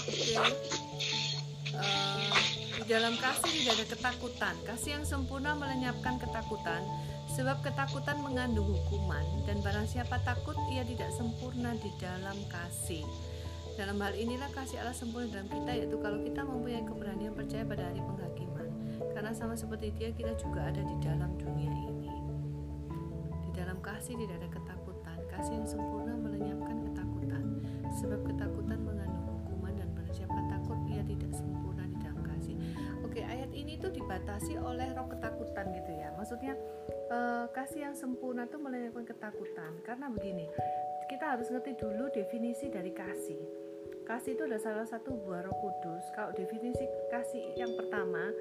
Eh, 0.09 0.53
di 2.81 2.83
dalam 2.89 3.13
kasih 3.21 3.61
tidak 3.61 3.73
ada 3.77 3.85
ketakutan. 3.93 4.55
Kasih 4.65 4.97
yang 4.97 5.05
sempurna 5.05 5.53
melenyapkan 5.53 6.17
ketakutan, 6.17 6.81
sebab 7.37 7.61
ketakutan 7.61 8.17
mengandung 8.25 8.73
hukuman 8.73 9.21
dan 9.45 9.61
barang 9.61 9.85
siapa 9.85 10.17
takut 10.25 10.57
ia 10.73 10.81
tidak 10.81 11.13
sempurna 11.13 11.77
di 11.77 11.93
dalam 12.01 12.33
kasih. 12.49 13.05
Dalam 13.77 14.01
hal 14.01 14.17
inilah 14.17 14.49
kasih 14.49 14.81
Allah 14.81 14.97
sempurna 14.97 15.29
dalam 15.29 15.45
kita 15.45 15.71
yaitu 15.77 15.95
kalau 16.01 16.19
kita 16.25 16.41
mempunyai 16.41 16.83
keberanian 16.83 17.33
percaya 17.37 17.63
pada 17.63 17.85
hari 17.93 18.01
penghakiman. 18.01 18.67
Karena 19.13 19.31
sama 19.31 19.53
seperti 19.53 19.93
dia 19.93 20.09
kita 20.09 20.33
juga 20.41 20.73
ada 20.73 20.81
di 20.81 20.95
dalam 21.05 21.37
dunia 21.37 21.69
ini. 21.69 22.11
Di 23.45 23.49
dalam 23.53 23.77
kasih 23.79 24.17
tidak 24.17 24.41
ada 24.41 24.49
ketakutan. 24.57 25.17
Kasih 25.31 25.53
yang 25.53 25.67
sempurna 25.69 26.17
melenyapkan 26.17 26.81
ketakutan. 26.91 27.43
Sebab 28.03 28.19
ketakutan 28.25 28.79
mengandung 28.83 28.98
tuh 33.79 33.91
dibatasi 33.91 34.59
oleh 34.59 34.91
roh 34.93 35.07
ketakutan 35.07 35.71
gitu 35.73 35.91
ya. 35.95 36.11
Maksudnya 36.19 36.53
eh, 37.09 37.45
kasih 37.55 37.89
yang 37.89 37.95
sempurna 37.95 38.45
itu 38.45 38.59
melenyapkan 38.59 39.07
ketakutan. 39.07 39.71
Karena 39.87 40.11
begini, 40.11 40.45
kita 41.09 41.35
harus 41.35 41.49
ngerti 41.49 41.79
dulu 41.79 42.11
definisi 42.13 42.69
dari 42.69 42.93
kasih. 42.93 43.41
Kasih 44.05 44.33
itu 44.33 44.41
adalah 44.45 44.61
salah 44.61 44.87
satu 44.89 45.13
buah 45.21 45.45
Roh 45.45 45.57
Kudus. 45.61 46.05
Kalau 46.17 46.33
definisi 46.33 46.81
kasih 47.13 47.53
yang 47.53 47.77
pertama, 47.77 48.33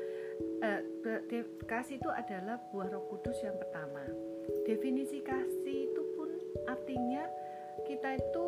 be- 1.05 1.24
de- 1.29 1.61
kasih 1.68 2.01
itu 2.01 2.09
adalah 2.09 2.57
buah 2.72 2.88
Roh 2.88 3.05
Kudus 3.12 3.37
yang 3.44 3.57
pertama. 3.61 4.01
Definisi 4.64 5.20
kasih 5.20 5.92
itu 5.92 6.03
pun 6.16 6.33
artinya 6.64 7.20
kita 7.85 8.16
itu 8.16 8.46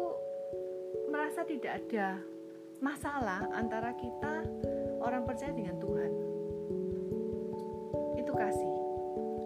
merasa 1.13 1.45
tidak 1.45 1.85
ada 1.85 2.25
masalah 2.81 3.45
antara 3.53 3.93
kita 4.01 4.49
orang 5.05 5.29
percaya 5.29 5.53
dengan 5.53 5.77
Tuhan. 5.77 6.30
Kasih. 8.41 8.73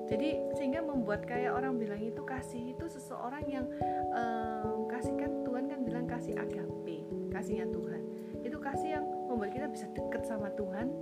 Jadi 0.06 0.28
sehingga 0.54 0.86
membuat 0.86 1.26
kayak 1.26 1.50
orang 1.50 1.80
bilang 1.82 1.98
itu 1.98 2.22
kasih 2.22 2.76
itu 2.78 2.86
seseorang 2.86 3.42
yang 3.50 3.66
em, 4.14 4.86
kasih 4.86 5.18
kan 5.18 5.32
Tuhan 5.42 5.64
kan 5.66 5.80
bilang 5.82 6.06
kasih 6.06 6.38
agape, 6.38 7.02
kasihnya 7.34 7.66
Tuhan. 7.74 8.02
Itu 8.46 8.62
kasih 8.62 9.00
yang 9.00 9.04
membuat 9.26 9.50
kita 9.50 9.66
bisa 9.66 9.90
deket 9.90 10.22
sama 10.28 10.52
Tuhan 10.54 10.92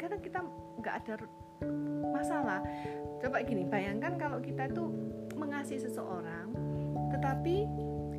karena 0.00 0.16
kita 0.22 0.40
nggak 0.80 0.94
ada 1.04 1.14
masalah. 2.14 2.60
Coba 3.18 3.42
gini, 3.42 3.66
bayangkan 3.66 4.14
kalau 4.16 4.38
kita 4.38 4.70
itu 4.70 4.86
mengasihi 5.34 5.82
seseorang, 5.82 6.54
tetapi 7.10 7.66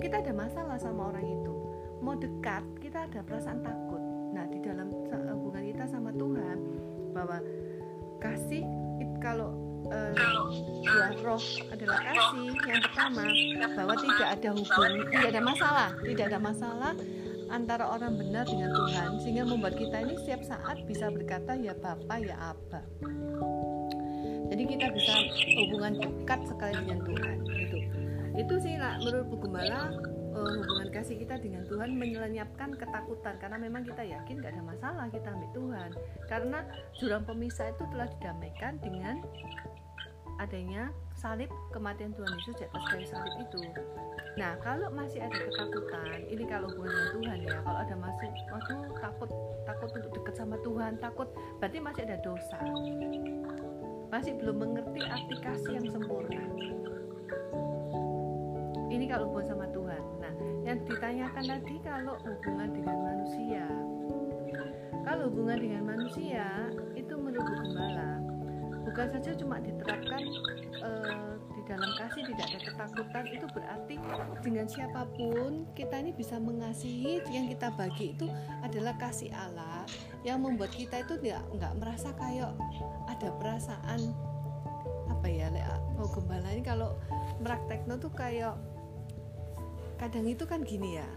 kita 0.04 0.20
ada 0.20 0.34
masalah 0.36 0.78
sama 0.78 1.10
orang 1.16 1.26
itu. 1.26 1.54
Mau 2.04 2.16
dekat, 2.16 2.64
kita 2.84 3.08
ada 3.08 3.20
perasaan 3.24 3.64
takut. 3.64 4.00
Nah, 4.36 4.48
di 4.48 4.60
dalam 4.64 4.92
sa- 5.08 5.24
hubungan 5.36 5.64
kita 5.68 5.84
sama 5.88 6.12
Tuhan, 6.16 6.58
bahwa 7.12 7.44
roh 11.30 11.46
adalah 11.70 11.98
kasih 12.02 12.58
yang 12.66 12.82
pertama 12.82 13.24
bahwa 13.78 13.94
tidak 14.02 14.28
ada 14.34 14.50
hubungan 14.58 14.92
tidak 15.14 15.30
ada 15.30 15.42
masalah 15.46 15.90
tidak 16.02 16.26
ada 16.34 16.40
masalah 16.42 16.94
antara 17.50 17.86
orang 17.90 18.14
benar 18.14 18.46
dengan 18.46 18.70
Tuhan. 18.70 19.10
Sehingga 19.26 19.42
membuat 19.42 19.74
kita 19.74 20.06
ini 20.06 20.14
setiap 20.22 20.46
saat 20.46 20.86
bisa 20.86 21.10
berkata 21.10 21.58
ya 21.58 21.74
Bapa 21.74 22.22
ya 22.22 22.38
Aba 22.54 22.86
jadi 24.50 24.64
kita 24.66 24.86
bisa 24.92 25.14
hubungan 25.62 25.94
dekat 26.02 26.40
sekali 26.50 26.74
dengan 26.82 27.00
Tuhan 27.06 27.36
gitu. 27.46 27.78
Itu 28.34 28.54
sih 28.58 28.74
menurut 28.82 29.26
Bu 29.30 29.38
Gembala 29.46 29.94
eh, 30.34 30.54
hubungan 30.58 30.90
kasih 30.90 31.22
kita 31.22 31.38
dengan 31.38 31.64
Tuhan 31.70 31.94
menyelenyapkan 31.94 32.74
ketakutan. 32.74 33.38
Karena 33.38 33.62
memang 33.62 33.86
kita 33.86 34.02
yakin 34.02 34.42
gak 34.42 34.58
ada 34.58 34.64
masalah 34.66 35.06
kita 35.14 35.30
ambil 35.30 35.50
Tuhan. 35.54 35.90
Karena 36.26 36.60
jurang 36.98 37.24
pemisah 37.30 37.70
itu 37.70 37.84
telah 37.94 38.10
didamaikan 38.18 38.74
dengan 38.82 39.22
adanya 40.40 40.88
salib 41.20 41.52
kematian 41.76 42.16
Tuhan 42.16 42.32
Yesus 42.40 42.56
di 42.56 42.64
atas 42.64 42.84
kayu 42.88 43.04
salib 43.04 43.36
itu. 43.44 43.60
Nah, 44.40 44.56
kalau 44.64 44.88
masih 44.96 45.20
ada 45.20 45.36
ketakutan, 45.36 46.24
ini 46.32 46.48
kalau 46.48 46.72
hubungan 46.72 47.12
Tuhan 47.20 47.38
ya, 47.44 47.60
kalau 47.60 47.80
ada 47.84 47.96
masih, 48.00 48.32
waduh 48.48 48.88
takut 49.04 49.30
takut 49.68 49.90
untuk 50.00 50.12
dekat 50.16 50.36
sama 50.40 50.56
Tuhan, 50.64 50.96
takut 51.04 51.28
berarti 51.60 51.78
masih 51.84 52.02
ada 52.08 52.18
dosa. 52.24 52.60
Masih 54.10 54.40
belum 54.40 54.58
mengerti 54.64 55.02
arti 55.06 55.36
kasih 55.44 55.72
yang 55.84 55.88
sempurna. 55.92 56.44
Ini 58.90 59.06
kalau 59.12 59.30
hubungan 59.30 59.48
sama 59.54 59.66
Tuhan. 59.76 60.02
Nah, 60.24 60.34
yang 60.64 60.80
ditanyakan 60.88 61.44
tadi 61.46 61.76
kalau 61.84 62.16
hubungan 62.24 62.70
dengan 62.74 62.98
manusia. 63.06 63.66
Kalau 65.04 65.30
hubungan 65.30 65.60
dengan 65.60 65.84
manusia 65.84 66.48
itu 66.96 67.14
menurut 67.18 67.44
Gembala 67.44 68.19
bukan 68.86 69.08
saja 69.12 69.32
cuma 69.36 69.60
diterapkan 69.60 70.24
eh, 70.80 71.34
di 71.56 71.62
dalam 71.68 71.92
kasih 72.00 72.24
tidak 72.34 72.46
ada 72.50 72.60
ketakutan 72.64 73.26
itu 73.30 73.46
berarti 73.52 73.96
dengan 74.42 74.66
siapa 74.66 75.02
pun 75.14 75.68
kita 75.76 75.96
ini 76.02 76.12
bisa 76.16 76.40
mengasihi 76.40 77.22
yang 77.30 77.52
kita 77.52 77.70
bagi 77.76 78.16
itu 78.18 78.28
adalah 78.64 78.96
kasih 78.98 79.30
Allah 79.36 79.84
yang 80.24 80.42
membuat 80.44 80.72
kita 80.74 81.04
itu 81.04 81.20
nggak 81.20 81.44
nggak 81.60 81.74
merasa 81.78 82.10
kayak 82.18 82.56
ada 83.08 83.30
perasaan 83.38 84.02
apa 85.10 85.28
ya 85.28 85.52
mau 86.00 86.08
gembala 86.08 86.48
ini. 86.56 86.64
Kalau 86.64 86.96
meraktekno 87.44 88.00
tuh 88.00 88.12
kayak 88.16 88.56
kadang 90.00 90.24
itu 90.32 90.48
kan 90.48 90.64
gini 90.64 90.96
ya 90.96 91.08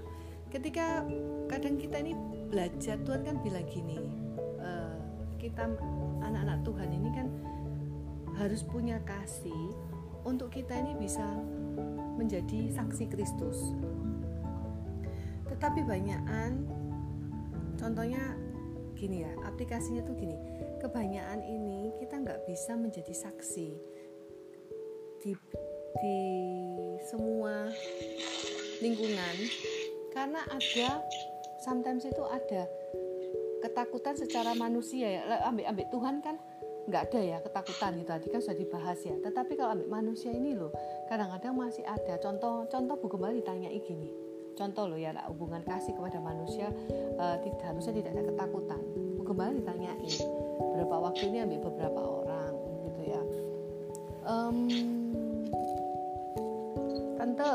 ketika 0.50 1.06
kadang 1.48 1.78
kita 1.78 2.02
ini 2.02 2.12
belajar 2.50 2.98
Tuhan 3.06 3.22
kan 3.24 3.38
bilang 3.40 3.64
gini 3.70 4.10
eh, 4.58 4.94
kita 5.38 5.70
anak-anak 6.20 6.60
Tuhan 6.66 6.88
ini 6.90 7.10
kan 7.14 7.26
harus 8.36 8.64
punya 8.64 9.00
kasih 9.04 9.74
untuk 10.22 10.54
kita 10.54 10.72
ini 10.78 10.94
bisa 10.96 11.24
menjadi 12.16 12.70
saksi 12.72 13.04
Kristus. 13.10 13.74
tetapi 15.52 15.84
banyakan 15.84 16.64
contohnya 17.78 18.34
gini 19.02 19.26
ya 19.26 19.32
aplikasinya 19.42 20.06
tuh 20.06 20.14
gini. 20.14 20.38
Kebanyakan 20.78 21.42
ini 21.42 21.90
kita 21.98 22.22
nggak 22.22 22.46
bisa 22.46 22.78
menjadi 22.78 23.10
saksi 23.10 23.68
di 25.22 25.32
di 26.02 26.18
semua 27.10 27.70
lingkungan. 28.78 29.36
Karena 30.14 30.42
ada 30.46 31.02
sometimes 31.66 32.06
itu 32.06 32.22
ada 32.26 32.66
ketakutan 33.62 34.14
secara 34.14 34.54
manusia 34.54 35.06
ya. 35.18 35.22
Ambil 35.50 35.66
ambil 35.66 35.86
Tuhan 35.90 36.22
kan 36.22 36.38
nggak 36.82 37.02
ada 37.10 37.20
ya 37.20 37.38
ketakutan 37.38 37.90
gitu. 38.00 38.10
Tadi 38.10 38.26
kan 38.30 38.40
sudah 38.42 38.58
dibahas 38.58 38.98
ya. 39.06 39.14
Tetapi 39.22 39.52
kalau 39.54 39.78
ambil 39.78 39.88
manusia 39.88 40.34
ini 40.34 40.56
loh 40.58 40.74
kadang-kadang 41.06 41.54
masih 41.54 41.84
ada. 41.86 42.18
Contoh 42.18 42.66
contoh 42.66 42.94
Bu 42.98 43.06
Gembala 43.06 43.34
ditanyai 43.36 43.78
gini. 43.82 44.10
Contoh 44.52 44.84
loh 44.90 44.98
ya 45.00 45.14
hubungan 45.30 45.64
kasih 45.64 45.96
kepada 45.96 46.18
manusia 46.20 46.68
eh, 46.92 47.36
tidak 47.46 47.62
harusnya 47.62 47.92
tidak 48.02 48.10
ada 48.18 48.22
ketakutan. 48.34 48.82
Bu 49.18 49.22
Gembala 49.22 49.52
ditanyai 49.54 50.12
beberapa 50.58 50.94
waktu 50.98 51.22
ini 51.30 51.38
ambil 51.46 51.60
beberapa 51.70 52.00
orang? 52.00 52.52
Gitu 52.90 53.00
ya. 53.06 53.22
Em, 54.22 54.56
tante 57.18 57.50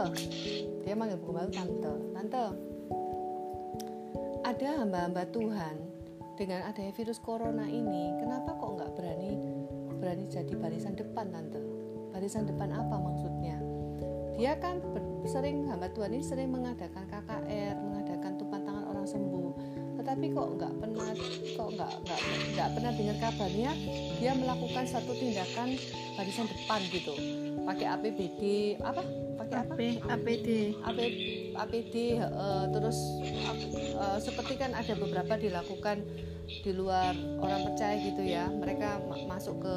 dia 0.88 0.93
manggil 0.95 1.19
Bu 1.19 1.36
Gembala 1.36 1.49
tante. 1.51 1.93
Tante 2.15 2.43
ada 4.47 4.69
hamba-hamba 4.80 5.28
Tuhan 5.28 5.86
dengan 6.38 6.69
adanya 6.69 6.93
virus 6.93 7.17
corona 7.17 7.65
ini 7.65 8.13
kenapa 8.21 8.53
kok 8.53 8.77
nggak 8.77 8.91
berani 8.93 9.33
berani 9.97 10.29
jadi 10.29 10.53
barisan 10.53 10.93
depan 10.93 11.33
tante? 11.33 11.57
Barisan 12.13 12.45
depan 12.45 12.69
apa 12.77 12.95
maksudnya? 13.01 13.57
Dia 14.38 14.53
kan 14.61 14.77
sering 15.25 15.65
hamba 15.65 15.89
Tuhan 15.89 16.13
ini 16.13 16.21
sering 16.21 16.53
mengadakan 16.53 17.09
KKR 17.09 17.73
mengadakan 17.81 18.31
tumpang 18.38 18.61
tangan 18.61 18.85
orang 18.85 19.09
sembuh. 19.09 19.49
Tetapi 19.97 20.25
kok 20.29 20.47
nggak 20.61 20.73
pernah 20.77 21.09
kok 21.57 21.69
nggak 21.73 21.91
nggak 22.05 22.21
nggak 22.53 22.69
pernah 22.77 22.91
dengar 22.93 23.17
kabarnya 23.17 23.71
dia 24.21 24.31
melakukan 24.38 24.85
satu 24.85 25.11
tindakan 25.17 25.73
barisan 26.13 26.45
depan 26.45 26.79
gitu. 26.93 27.13
Pakai 27.65 27.85
APBD 27.97 28.41
apa? 28.85 29.01
Pakai 29.41 29.57
apa? 29.65 29.73
AP, 29.73 29.79
APD 30.05 30.47
AP, 30.85 30.99
APD 31.58 32.22
heeh, 32.22 32.64
terus 32.70 32.97
eh, 33.97 34.20
seperti 34.22 34.53
kan 34.62 34.78
ada 34.78 34.93
beberapa 34.93 35.36
dilakukan 35.38 36.05
di 36.47 36.72
luar 36.72 37.12
orang 37.41 37.74
percaya 37.74 37.95
gitu 37.99 38.24
ya. 38.24 38.47
Mereka 38.47 39.03
ma- 39.10 39.26
masuk 39.38 39.62
ke 39.62 39.76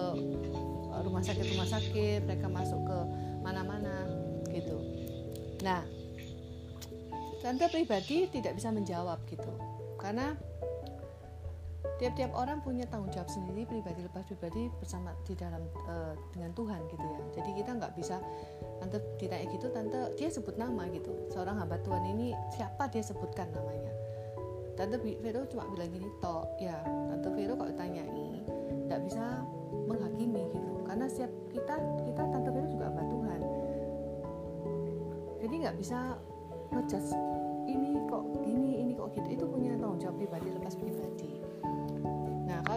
eh, 0.92 1.00
rumah 1.02 1.22
sakit 1.24 1.44
rumah 1.56 1.68
sakit 1.68 2.20
mereka 2.28 2.46
masuk 2.46 2.80
ke 2.84 2.98
mana-mana 3.40 4.06
gitu. 4.52 4.76
Nah 5.64 5.82
tante 7.40 7.66
pribadi 7.72 8.28
tidak 8.28 8.60
bisa 8.60 8.68
menjawab 8.68 9.16
gitu. 9.28 9.48
Karena 9.96 10.36
tiap-tiap 12.00 12.32
orang 12.32 12.64
punya 12.64 12.88
tanggung 12.88 13.12
jawab 13.12 13.28
sendiri 13.28 13.68
pribadi 13.68 14.00
lepas 14.00 14.24
pribadi 14.24 14.72
bersama 14.80 15.12
di 15.28 15.36
dalam 15.36 15.60
eh, 15.84 16.16
dengan 16.32 16.56
Tuhan 16.56 16.80
gitu 16.88 17.04
ya. 17.04 17.20
Jadi 17.36 17.50
kita 17.60 17.70
nggak 17.76 17.92
bisa 17.92 18.16
tante 18.80 19.04
ditanya 19.20 19.44
gitu 19.52 19.68
tante 19.68 20.16
dia 20.16 20.32
sebut 20.32 20.56
nama 20.56 20.88
gitu. 20.88 21.12
Seorang 21.28 21.60
hamba 21.60 21.76
Tuhan 21.84 22.08
ini 22.08 22.32
siapa 22.56 22.88
dia 22.88 23.04
sebutkan 23.04 23.52
namanya? 23.52 23.92
Tante 24.80 24.96
Vero 24.96 25.44
cuma 25.44 25.68
bilang 25.68 25.92
gini 25.92 26.08
toh 26.24 26.48
ya 26.56 26.80
tante 27.12 27.28
Vero 27.36 27.52
kalau 27.52 27.76
tanyai 27.76 28.40
nggak 28.88 29.00
bisa 29.04 29.44
menghakimi 29.84 30.48
gitu. 30.56 30.72
Karena 30.88 31.04
setiap 31.04 31.32
kita 31.52 31.76
kita 32.08 32.22
tante 32.32 32.48
Vero 32.48 32.66
juga 32.72 32.88
hamba 32.88 33.04
Tuhan. 33.12 33.40
Jadi 35.44 35.54
nggak 35.68 35.76
bisa 35.76 36.16
ngejudge 36.72 37.12
ini 37.68 38.00
kok 38.08 38.24
gini 38.40 38.70
ini 38.80 38.92
kok 38.96 39.12
gitu 39.12 39.28
itu 39.28 39.44
punya 39.44 39.76
tanggung 39.76 40.00
jawab 40.00 40.16
pribadi 40.16 40.48
lepas 40.48 40.74
pribadi 40.78 41.39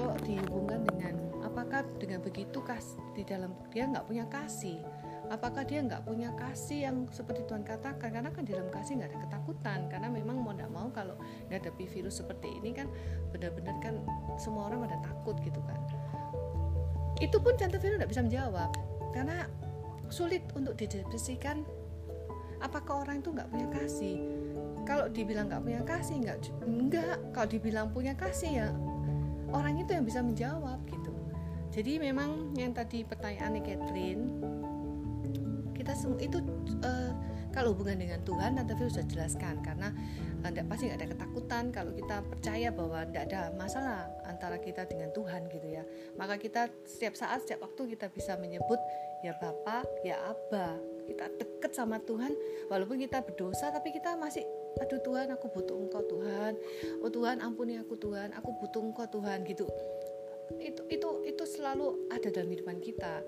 kalau 0.04 0.20
dihubungkan 0.20 0.84
dengan 0.84 1.16
apakah 1.48 1.88
dengan 1.96 2.20
begitu 2.20 2.60
kas 2.60 3.00
di 3.16 3.24
dalam 3.24 3.56
dia 3.72 3.88
nggak 3.88 4.04
punya 4.04 4.28
kasih. 4.28 4.84
Apakah 5.32 5.64
dia 5.64 5.80
nggak 5.80 6.04
punya 6.04 6.36
kasih 6.36 6.92
yang 6.92 7.08
seperti 7.08 7.48
Tuhan 7.48 7.64
katakan? 7.64 8.12
Karena 8.12 8.28
kan 8.28 8.44
di 8.44 8.52
dalam 8.52 8.68
kasih 8.68 9.00
nggak 9.00 9.16
ada 9.16 9.20
ketakutan. 9.24 9.80
Karena 9.88 10.12
memang 10.12 10.44
mau 10.44 10.52
nggak 10.52 10.68
mau 10.76 10.92
kalau 10.92 11.16
menghadapi 11.48 11.88
virus 11.88 12.20
seperti 12.20 12.52
ini 12.60 12.76
kan 12.76 12.92
benar-benar 13.32 13.80
kan 13.80 14.04
semua 14.36 14.68
orang 14.68 14.84
pada 14.84 15.00
takut 15.08 15.40
gitu 15.40 15.64
kan. 15.64 15.80
Itu 17.24 17.40
pun 17.40 17.56
Tante 17.56 17.80
Vero 17.80 17.96
nggak 17.96 18.12
bisa 18.12 18.28
menjawab. 18.28 18.76
Karena 19.16 19.48
sulit 20.12 20.44
untuk 20.52 20.76
dideskripsikan 20.76 21.64
apakah 22.60 23.08
orang 23.08 23.24
itu 23.24 23.32
nggak 23.32 23.48
punya 23.48 23.68
kasih? 23.72 24.20
Kalau 24.84 25.08
dibilang 25.08 25.48
nggak 25.48 25.64
punya 25.64 25.82
kasih 25.88 26.16
nggak 26.20 26.38
enggak 26.68 27.16
kalau 27.32 27.48
dibilang 27.48 27.88
punya 27.96 28.12
kasih 28.20 28.52
ya 28.52 28.70
orang 29.54 29.80
itu 29.80 29.94
yang 29.94 30.04
bisa 30.04 30.20
menjawab 30.20 30.82
gitu. 30.90 31.14
Jadi 31.74 31.98
memang 31.98 32.54
yang 32.54 32.74
tadi 32.74 33.02
pertanyaannya 33.02 33.62
Catherine 33.66 34.26
kita 35.74 35.94
semua 35.98 36.22
itu 36.22 36.38
eh, 36.86 37.12
kalau 37.54 37.78
hubungan 37.78 38.02
dengan 38.02 38.20
Tuhan 38.26 38.58
Tante 38.58 38.74
Fir 38.74 38.90
sudah 38.90 39.08
jelaskan. 39.10 39.62
Karena 39.62 39.90
eh, 40.42 40.50
nggak 40.50 40.66
pasti 40.70 40.90
nggak 40.90 41.00
ada 41.02 41.10
ketakutan 41.14 41.64
kalau 41.70 41.92
kita 41.94 42.16
percaya 42.26 42.70
bahwa 42.74 43.00
tidak 43.10 43.24
ada 43.30 43.42
masalah 43.58 44.10
antara 44.30 44.58
kita 44.62 44.86
dengan 44.90 45.10
Tuhan 45.14 45.50
gitu 45.50 45.68
ya. 45.70 45.84
Maka 46.18 46.38
kita 46.42 46.70
setiap 46.86 47.14
saat 47.18 47.46
setiap 47.46 47.66
waktu 47.66 47.98
kita 47.98 48.10
bisa 48.14 48.38
menyebut 48.38 48.78
ya 49.22 49.38
Bapa 49.38 49.86
ya 50.06 50.18
Abba. 50.30 50.78
Kita 51.04 51.28
deket 51.36 51.76
sama 51.76 52.00
Tuhan 52.00 52.32
walaupun 52.72 52.96
kita 53.02 53.20
berdosa 53.26 53.68
tapi 53.76 53.92
kita 53.92 54.16
masih 54.16 54.48
aduh 54.82 55.02
Tuhan 55.02 55.28
aku 55.34 55.50
butuh 55.54 55.78
engkau 55.78 56.02
Tuhan. 56.08 56.58
Oh 57.04 57.12
Tuhan 57.12 57.44
ampuni 57.44 57.78
aku 57.78 57.98
Tuhan. 58.00 58.34
Aku 58.38 58.56
butuh 58.58 58.82
engkau 58.82 59.06
Tuhan 59.10 59.46
gitu. 59.46 59.68
Itu 60.60 60.86
itu 60.90 61.10
itu 61.26 61.44
selalu 61.44 62.10
ada 62.10 62.30
dalam 62.34 62.50
kehidupan 62.50 62.80
kita. 62.82 63.22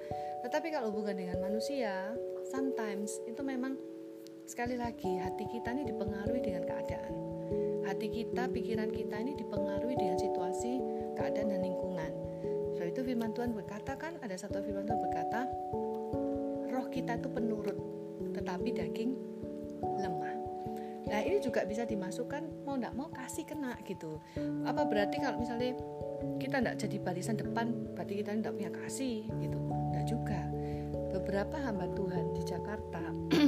Tetapi 0.45 0.67
kalau 0.73 0.93
hubungan 0.93 1.17
dengan 1.17 1.41
manusia 1.41 2.13
sometimes 2.49 3.21
itu 3.25 3.41
memang 3.41 3.77
sekali 4.45 4.77
lagi 4.77 5.17
hati 5.17 5.45
kita 5.49 5.73
ini 5.73 5.89
dipengaruhi 5.89 6.41
dengan 6.41 6.63
keadaan. 6.65 7.13
Hati 7.85 8.07
kita 8.09 8.49
pikiran 8.49 8.89
kita 8.89 9.15
ini 9.21 9.37
dipengaruhi 9.37 9.93
dengan 9.97 10.17
situasi 10.17 10.81
keadaan 11.17 11.53
dan 11.53 11.61
lingkungan. 11.61 12.11
Sebab 12.75 12.87
itu 12.91 13.01
firman 13.05 13.31
Tuhan 13.33 13.53
berkata 13.53 13.93
kan 13.95 14.17
ada 14.21 14.35
satu 14.35 14.61
firman 14.65 14.85
Tuhan 14.89 14.99
berkata 14.99 15.47
roh 16.75 16.87
kita 16.91 17.15
itu 17.15 17.29
penurut 17.31 17.77
tetapi 18.35 18.75
daging 18.75 19.15
lemah 19.95 20.44
nah 21.05 21.21
ini 21.21 21.37
juga 21.37 21.61
bisa 21.63 21.85
dimasukkan 21.85 22.65
mau 22.65 22.75
tidak 22.77 22.93
mau 22.97 23.09
kasih 23.13 23.45
kena 23.45 23.77
gitu. 23.85 24.17
Apa 24.65 24.89
berarti 24.89 25.21
kalau 25.21 25.37
misalnya 25.37 25.77
kita 26.41 26.61
tidak 26.61 26.75
jadi 26.81 26.97
barisan 27.01 27.37
depan 27.37 27.93
berarti 27.93 28.13
kita 28.21 28.33
tidak 28.33 28.53
punya 28.57 28.71
kasih 28.73 29.25
gitu? 29.41 29.59
Tidak 29.61 30.05
juga. 30.09 30.41
Beberapa 31.15 31.57
hamba 31.61 31.87
Tuhan 31.95 32.25
di 32.35 32.41
Jakarta 32.43 33.03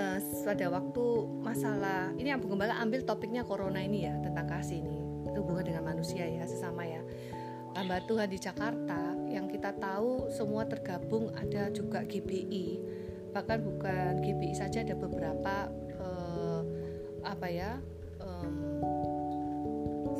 eh, 0.00 0.18
pada 0.42 0.66
waktu 0.72 1.04
masalah 1.44 2.10
ini 2.18 2.28
yang 2.32 2.42
Gembala 2.42 2.76
ambil 2.82 3.06
topiknya 3.06 3.46
corona 3.46 3.80
ini 3.80 4.08
ya 4.08 4.16
tentang 4.20 4.48
kasih 4.48 4.82
ini. 4.82 4.98
Itu 5.28 5.44
hubungan 5.44 5.64
dengan 5.68 5.84
manusia 5.86 6.26
ya 6.26 6.44
sesama 6.48 6.84
ya. 6.84 7.00
Hamba 7.72 8.04
Tuhan 8.04 8.28
di 8.28 8.36
Jakarta 8.36 9.16
yang 9.32 9.48
kita 9.48 9.72
tahu 9.80 10.28
semua 10.28 10.68
tergabung 10.68 11.32
ada 11.32 11.72
juga 11.72 12.04
GBI 12.04 12.84
bahkan 13.32 13.64
bukan 13.64 14.20
GBI 14.20 14.54
saja 14.54 14.84
ada 14.84 14.92
beberapa 14.92 15.72
eh, 15.96 16.62
apa 17.24 17.48
ya 17.48 17.80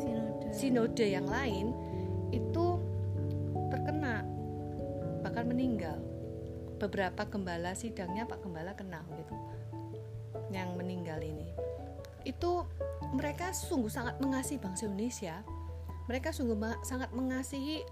sinode. 0.01 0.47
sinode 0.53 1.07
yang 1.07 1.29
lain 1.29 1.77
itu 2.33 2.81
terkena 3.69 4.25
bahkan 5.23 5.47
meninggal. 5.47 6.01
Beberapa 6.83 7.23
gembala 7.31 7.79
sidangnya 7.79 8.27
Pak 8.27 8.43
Gembala 8.43 8.75
kenal 8.75 9.07
gitu 9.15 9.39
yang 10.51 10.75
meninggal 10.75 11.23
ini. 11.23 11.47
Itu 12.27 12.67
mereka 13.15 13.55
sungguh 13.55 13.93
sangat 13.93 14.19
mengasihi 14.19 14.59
bangsa 14.59 14.91
Indonesia. 14.91 15.47
Mereka 16.11 16.35
sungguh 16.35 16.59
sangat 16.83 17.15
mengasihi 17.15 17.87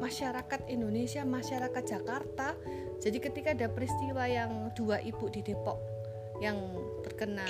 masyarakat 0.00 0.60
Indonesia 0.72 1.22
masyarakat 1.22 1.84
Jakarta 1.84 2.56
jadi 3.02 3.18
ketika 3.18 3.48
ada 3.54 3.66
peristiwa 3.70 4.24
yang 4.28 4.70
dua 4.76 5.00
ibu 5.02 5.26
di 5.32 5.40
Depok 5.42 5.78
yang 6.42 6.58
terkena 7.06 7.46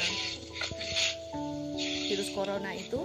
virus 2.09 2.31
corona 2.37 2.71
itu 2.77 3.01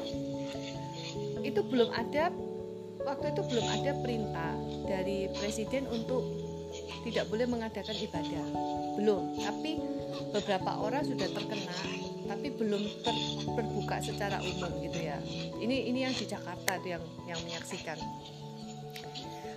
itu 1.42 1.62
belum 1.64 1.90
ada 1.96 2.30
waktu 3.08 3.32
itu 3.32 3.42
belum 3.48 3.66
ada 3.80 3.92
perintah 4.04 4.54
dari 4.86 5.32
presiden 5.40 5.88
untuk 5.88 6.22
tidak 7.08 7.26
boleh 7.32 7.48
mengadakan 7.48 7.96
ibadah. 7.96 8.46
Belum 9.00 9.40
tapi 9.40 9.80
beberapa 10.36 10.78
orang 10.84 11.08
sudah 11.08 11.28
terkena 11.32 11.80
tapi 12.30 12.54
belum 12.54 12.84
ter- 13.02 13.28
terbuka 13.58 13.98
secara 14.04 14.38
umum 14.44 14.70
gitu 14.84 15.00
ya. 15.00 15.18
Ini 15.58 15.90
ini 15.90 16.06
yang 16.06 16.14
di 16.14 16.26
Jakarta 16.28 16.78
yang 16.84 17.02
yang 17.26 17.40
menyaksikan. 17.42 17.98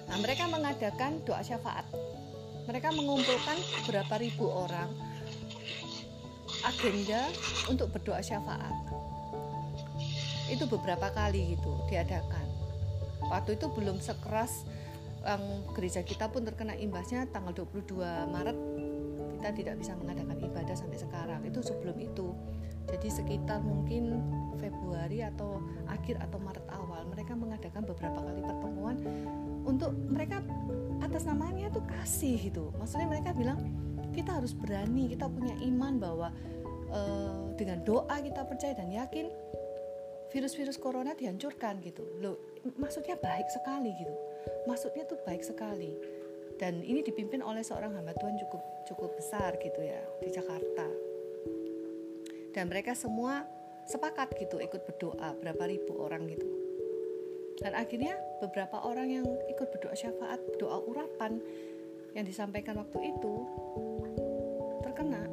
Nah 0.08 0.16
mereka 0.22 0.48
mengadakan 0.48 1.20
doa 1.26 1.42
syafaat 1.42 1.84
mereka 2.66 2.94
mengumpulkan 2.94 3.58
beberapa 3.82 4.14
ribu 4.22 4.46
orang 4.46 4.90
agenda 6.62 7.26
untuk 7.66 7.90
berdoa 7.90 8.22
syafaat. 8.22 8.74
Itu 10.46 10.70
beberapa 10.70 11.10
kali 11.10 11.58
gitu 11.58 11.72
diadakan. 11.90 12.46
Waktu 13.30 13.58
itu 13.58 13.66
belum 13.72 13.98
sekeras 13.98 14.66
yang 15.22 15.42
gereja 15.74 16.02
kita 16.02 16.26
pun 16.30 16.42
terkena 16.42 16.74
imbasnya 16.74 17.30
tanggal 17.30 17.54
22 17.54 18.02
Maret 18.30 18.58
kita 19.38 19.48
tidak 19.58 19.74
bisa 19.82 19.92
mengadakan 19.98 20.38
ibadah 20.38 20.74
sampai 20.74 20.98
sekarang. 20.98 21.40
Itu 21.46 21.62
sebelum 21.62 21.98
itu. 21.98 22.34
Jadi 22.90 23.08
sekitar 23.10 23.62
mungkin 23.62 24.18
Februari 24.58 25.22
atau 25.22 25.62
akhir 25.86 26.18
atau 26.18 26.38
Maret 26.42 26.66
awal 26.70 27.06
mereka 27.10 27.34
mengadakan 27.38 27.82
beberapa 27.86 28.18
kali 28.22 28.42
pertemuan 28.42 28.96
untuk 29.62 29.94
mereka 30.10 30.42
atas 31.12 31.28
namanya 31.28 31.68
tuh 31.68 31.84
kasih 31.84 32.40
gitu. 32.48 32.72
Maksudnya 32.80 33.04
mereka 33.04 33.36
bilang 33.36 33.60
kita 34.16 34.32
harus 34.32 34.56
berani, 34.56 35.12
kita 35.12 35.28
punya 35.28 35.52
iman 35.68 36.00
bahwa 36.00 36.32
eh, 36.88 37.44
dengan 37.60 37.84
doa 37.84 38.16
kita 38.16 38.48
percaya 38.48 38.72
dan 38.72 38.88
yakin 38.88 39.28
virus-virus 40.32 40.80
corona 40.80 41.12
dihancurkan 41.12 41.84
gitu. 41.84 42.00
Loh, 42.16 42.40
maksudnya 42.80 43.20
baik 43.20 43.44
sekali 43.52 43.92
gitu. 43.92 44.16
Maksudnya 44.64 45.04
tuh 45.04 45.20
baik 45.28 45.44
sekali. 45.44 45.92
Dan 46.56 46.80
ini 46.80 47.04
dipimpin 47.04 47.44
oleh 47.44 47.60
seorang 47.60 47.92
hamba 47.92 48.16
Tuhan 48.16 48.40
cukup 48.40 48.62
cukup 48.88 49.10
besar 49.12 49.60
gitu 49.60 49.84
ya 49.84 50.00
di 50.24 50.32
Jakarta. 50.32 50.88
Dan 52.56 52.72
mereka 52.72 52.96
semua 52.96 53.44
sepakat 53.84 54.32
gitu 54.40 54.56
ikut 54.64 54.80
berdoa 54.88 55.36
berapa 55.36 55.68
ribu 55.68 56.00
orang 56.00 56.24
gitu. 56.24 56.61
Dan 57.62 57.78
akhirnya 57.78 58.18
beberapa 58.42 58.82
orang 58.82 59.08
yang 59.08 59.26
ikut 59.46 59.70
berdoa 59.70 59.94
syafaat, 59.94 60.42
doa 60.58 60.82
urapan 60.82 61.38
yang 62.12 62.26
disampaikan 62.26 62.76
waktu 62.76 63.14
itu 63.14 63.34
terkena 64.84 65.24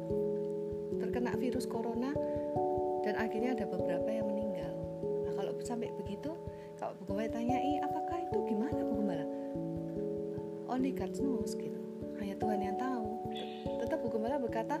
terkena 0.96 1.36
virus 1.36 1.68
corona 1.68 2.14
dan 3.04 3.18
akhirnya 3.18 3.58
ada 3.58 3.66
beberapa 3.68 4.08
yang 4.08 4.30
meninggal. 4.30 4.72
Nah, 5.26 5.32
kalau 5.36 5.52
sampai 5.60 5.90
begitu, 6.00 6.32
kalau 6.78 6.96
Bu 7.02 7.12
Gembala 7.12 7.28
tanyai 7.32 7.82
apakah 7.84 8.18
itu 8.24 8.38
gimana 8.48 8.80
Bu 8.80 8.94
Gembala? 9.00 9.26
Only 10.70 10.94
God 10.94 11.12
knows 11.18 11.58
gitu. 11.58 11.80
Hanya 12.22 12.36
Tuhan 12.38 12.60
yang 12.62 12.76
tahu. 12.78 13.08
Tetap 13.84 13.98
Bu 14.00 14.08
Gembala 14.12 14.36
berkata 14.38 14.78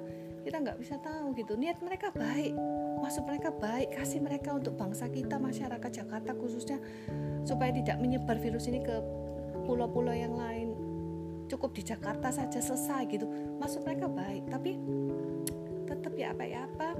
kita 0.50 0.66
nggak 0.66 0.82
bisa 0.82 0.98
tahu 0.98 1.30
gitu. 1.38 1.54
Niat 1.54 1.78
mereka 1.78 2.10
baik, 2.10 2.58
maksud 2.98 3.22
mereka 3.22 3.54
baik, 3.54 3.94
kasih 3.94 4.18
mereka 4.18 4.50
untuk 4.50 4.74
bangsa 4.74 5.06
kita, 5.06 5.38
masyarakat 5.38 6.02
Jakarta 6.02 6.34
khususnya 6.34 6.82
supaya 7.46 7.70
tidak 7.70 8.02
menyebar 8.02 8.34
virus 8.34 8.66
ini 8.66 8.82
ke 8.82 8.98
pulau-pulau 9.62 10.10
yang 10.10 10.34
lain. 10.34 10.74
Cukup 11.46 11.70
di 11.70 11.86
Jakarta 11.86 12.34
saja 12.34 12.58
selesai 12.58 13.06
gitu. 13.06 13.30
Maksud 13.62 13.86
mereka 13.86 14.10
baik, 14.10 14.50
tapi 14.50 14.74
tetap 15.86 16.18
ya 16.18 16.34
apa 16.34 16.42
ya 16.42 16.66
apa 16.66 16.98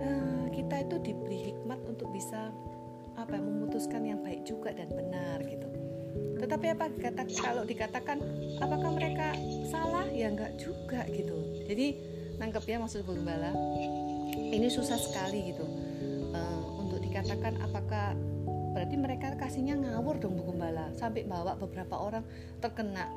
Nah, 0.00 0.46
kita 0.54 0.86
itu 0.86 0.96
diberi 1.02 1.38
hikmat 1.50 1.82
untuk 1.90 2.08
bisa 2.14 2.54
apa 3.18 3.34
memutuskan 3.34 4.06
yang 4.06 4.22
baik 4.22 4.46
juga 4.46 4.70
dan 4.70 4.88
benar 4.94 5.42
gitu. 5.42 5.66
Tetapi 6.38 6.66
apa 6.72 6.88
kata 6.88 7.26
kalau 7.36 7.68
dikatakan 7.68 8.22
apakah 8.62 8.90
mereka 8.96 9.36
salah 9.68 10.08
ya 10.08 10.32
enggak 10.32 10.56
juga 10.56 11.04
gitu. 11.12 11.49
Jadi 11.70 11.86
nangkep 12.42 12.66
ya 12.66 12.82
maksud 12.82 13.06
Gembala. 13.06 13.54
Ini 14.34 14.66
susah 14.66 14.98
sekali 14.98 15.54
gitu 15.54 15.62
Eh, 16.30 16.62
untuk 16.78 17.02
dikatakan 17.02 17.58
apakah 17.58 18.14
berarti 18.70 18.94
mereka 18.94 19.34
kasihnya 19.34 19.74
ngawur 19.74 20.22
dong 20.22 20.38
Bu 20.38 20.54
Gembala 20.54 20.94
sampai 20.94 21.26
bawa 21.26 21.58
beberapa 21.58 21.98
orang 21.98 22.22
terkena. 22.62 23.10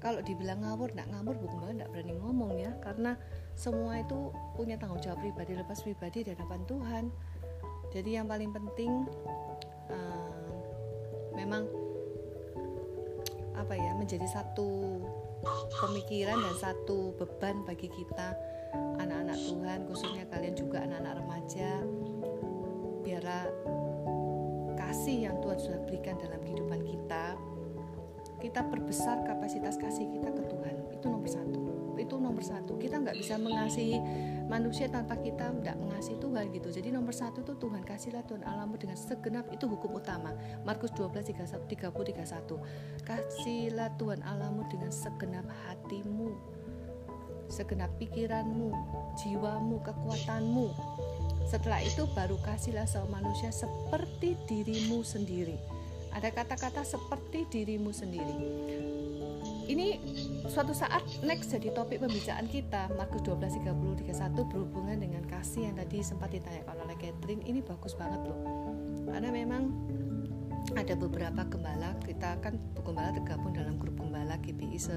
Kalau 0.00 0.24
dibilang 0.24 0.64
ngawur, 0.64 0.94
nak 0.94 1.10
ngawur 1.10 1.34
Bu 1.42 1.46
Gembala 1.50 1.72
enggak 1.74 1.90
berani 1.90 2.14
ngomong 2.22 2.52
ya 2.54 2.70
karena 2.86 3.18
semua 3.58 3.98
itu 3.98 4.30
punya 4.54 4.78
tanggung 4.78 5.02
jawab 5.02 5.18
pribadi 5.18 5.58
lepas 5.58 5.82
pribadi 5.82 6.22
di 6.22 6.30
hadapan 6.30 6.62
Tuhan. 6.70 7.04
Jadi 7.90 8.10
yang 8.14 8.30
paling 8.30 8.54
penting 8.54 8.90
eh, 9.90 10.50
memang 11.34 11.66
apa 13.60 13.76
ya 13.76 13.92
menjadi 13.92 14.24
satu 14.24 15.00
pemikiran 15.84 16.40
dan 16.40 16.56
satu 16.56 17.12
beban 17.20 17.60
bagi 17.68 17.92
kita 17.92 18.32
anak-anak 19.00 19.38
Tuhan 19.38 19.78
khususnya 19.88 20.24
kalian 20.32 20.54
juga 20.56 20.82
anak-anak 20.84 21.14
remaja. 21.20 21.70
Biarlah 23.04 23.44
kasih 24.80 25.28
yang 25.28 25.36
Tuhan 25.44 25.58
sudah 25.60 25.80
berikan 25.86 26.16
dalam 26.18 26.40
kehidupan 26.42 26.80
kita 26.82 27.36
kita 28.40 28.64
perbesar 28.72 29.20
kapasitas 29.28 29.76
kasih 29.76 30.08
kita 30.08 30.32
ke 30.32 30.42
Tuhan. 30.48 30.74
Itu 30.96 31.12
nomor 31.12 31.28
satu 31.28 31.69
itu 32.00 32.16
nomor 32.16 32.40
satu. 32.40 32.80
Kita 32.80 32.98
nggak 32.98 33.16
bisa 33.20 33.36
mengasihi 33.36 34.00
manusia 34.48 34.88
tanpa 34.88 35.20
kita 35.20 35.52
tidak 35.52 35.76
mengasihi 35.78 36.18
Tuhan 36.18 36.44
gitu. 36.50 36.68
Jadi 36.72 36.88
nomor 36.90 37.14
satu 37.14 37.44
itu 37.44 37.54
Tuhan 37.60 37.84
kasihlah 37.84 38.24
Tuhan 38.26 38.42
alamu 38.42 38.80
dengan 38.80 38.96
segenap 38.96 39.46
itu 39.52 39.68
hukum 39.68 40.00
utama. 40.00 40.34
Markus 40.64 40.90
12 40.96 41.36
31 41.36 41.68
30 41.68 41.92
31 41.92 43.06
kasihlah 43.06 43.88
Tuhan 44.00 44.20
alamu 44.24 44.64
dengan 44.66 44.90
segenap 44.90 45.46
hatimu 45.68 46.58
segenap 47.50 47.90
pikiranmu 47.98 48.70
jiwamu 49.18 49.82
kekuatanmu. 49.82 50.70
Setelah 51.50 51.82
itu 51.82 52.06
baru 52.14 52.38
kasihlah 52.46 52.86
sama 52.86 53.18
manusia 53.18 53.50
seperti 53.50 54.38
dirimu 54.46 55.02
sendiri. 55.02 55.58
Ada 56.14 56.30
kata-kata 56.30 56.86
seperti 56.86 57.46
dirimu 57.50 57.90
sendiri 57.90 58.38
ini 59.70 60.02
suatu 60.50 60.74
saat 60.74 61.06
next 61.22 61.54
jadi 61.54 61.70
topik 61.70 62.02
pembicaraan 62.02 62.50
kita. 62.50 62.90
Markus 62.98 63.22
12 63.22 63.62
30 63.62 64.02
31 64.02 64.50
berhubungan 64.50 64.98
dengan 64.98 65.22
kasih 65.30 65.70
yang 65.70 65.78
tadi 65.78 66.02
sempat 66.02 66.34
ditanyakan 66.34 66.76
oleh 66.82 66.96
Catherine. 66.98 67.42
Ini 67.46 67.62
bagus 67.62 67.94
banget 67.94 68.26
loh. 68.26 68.40
Karena 69.06 69.30
memang 69.30 69.70
ada 70.74 70.94
beberapa 70.98 71.46
gembala. 71.46 71.94
Kita 72.02 72.42
kan 72.42 72.58
gembala 72.82 73.14
tergabung 73.14 73.54
dalam 73.54 73.78
grup 73.78 73.94
gembala 74.02 74.36
se, 74.74 74.96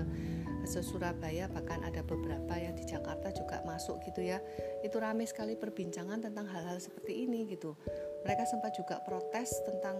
se 0.65 0.79
Surabaya. 0.81 1.45
Bahkan 1.53 1.85
ada 1.85 2.01
beberapa 2.01 2.53
yang 2.57 2.73
di 2.73 2.83
Jakarta 2.89 3.29
juga 3.29 3.61
masuk 3.69 4.01
gitu 4.09 4.25
ya. 4.25 4.41
Itu 4.81 4.97
ramai 4.97 5.29
sekali 5.29 5.53
perbincangan 5.53 6.25
tentang 6.25 6.49
hal-hal 6.49 6.81
seperti 6.81 7.29
ini 7.29 7.45
gitu. 7.45 7.77
Mereka 8.25 8.49
sempat 8.49 8.73
juga 8.73 9.05
protes 9.05 9.53
tentang 9.69 9.95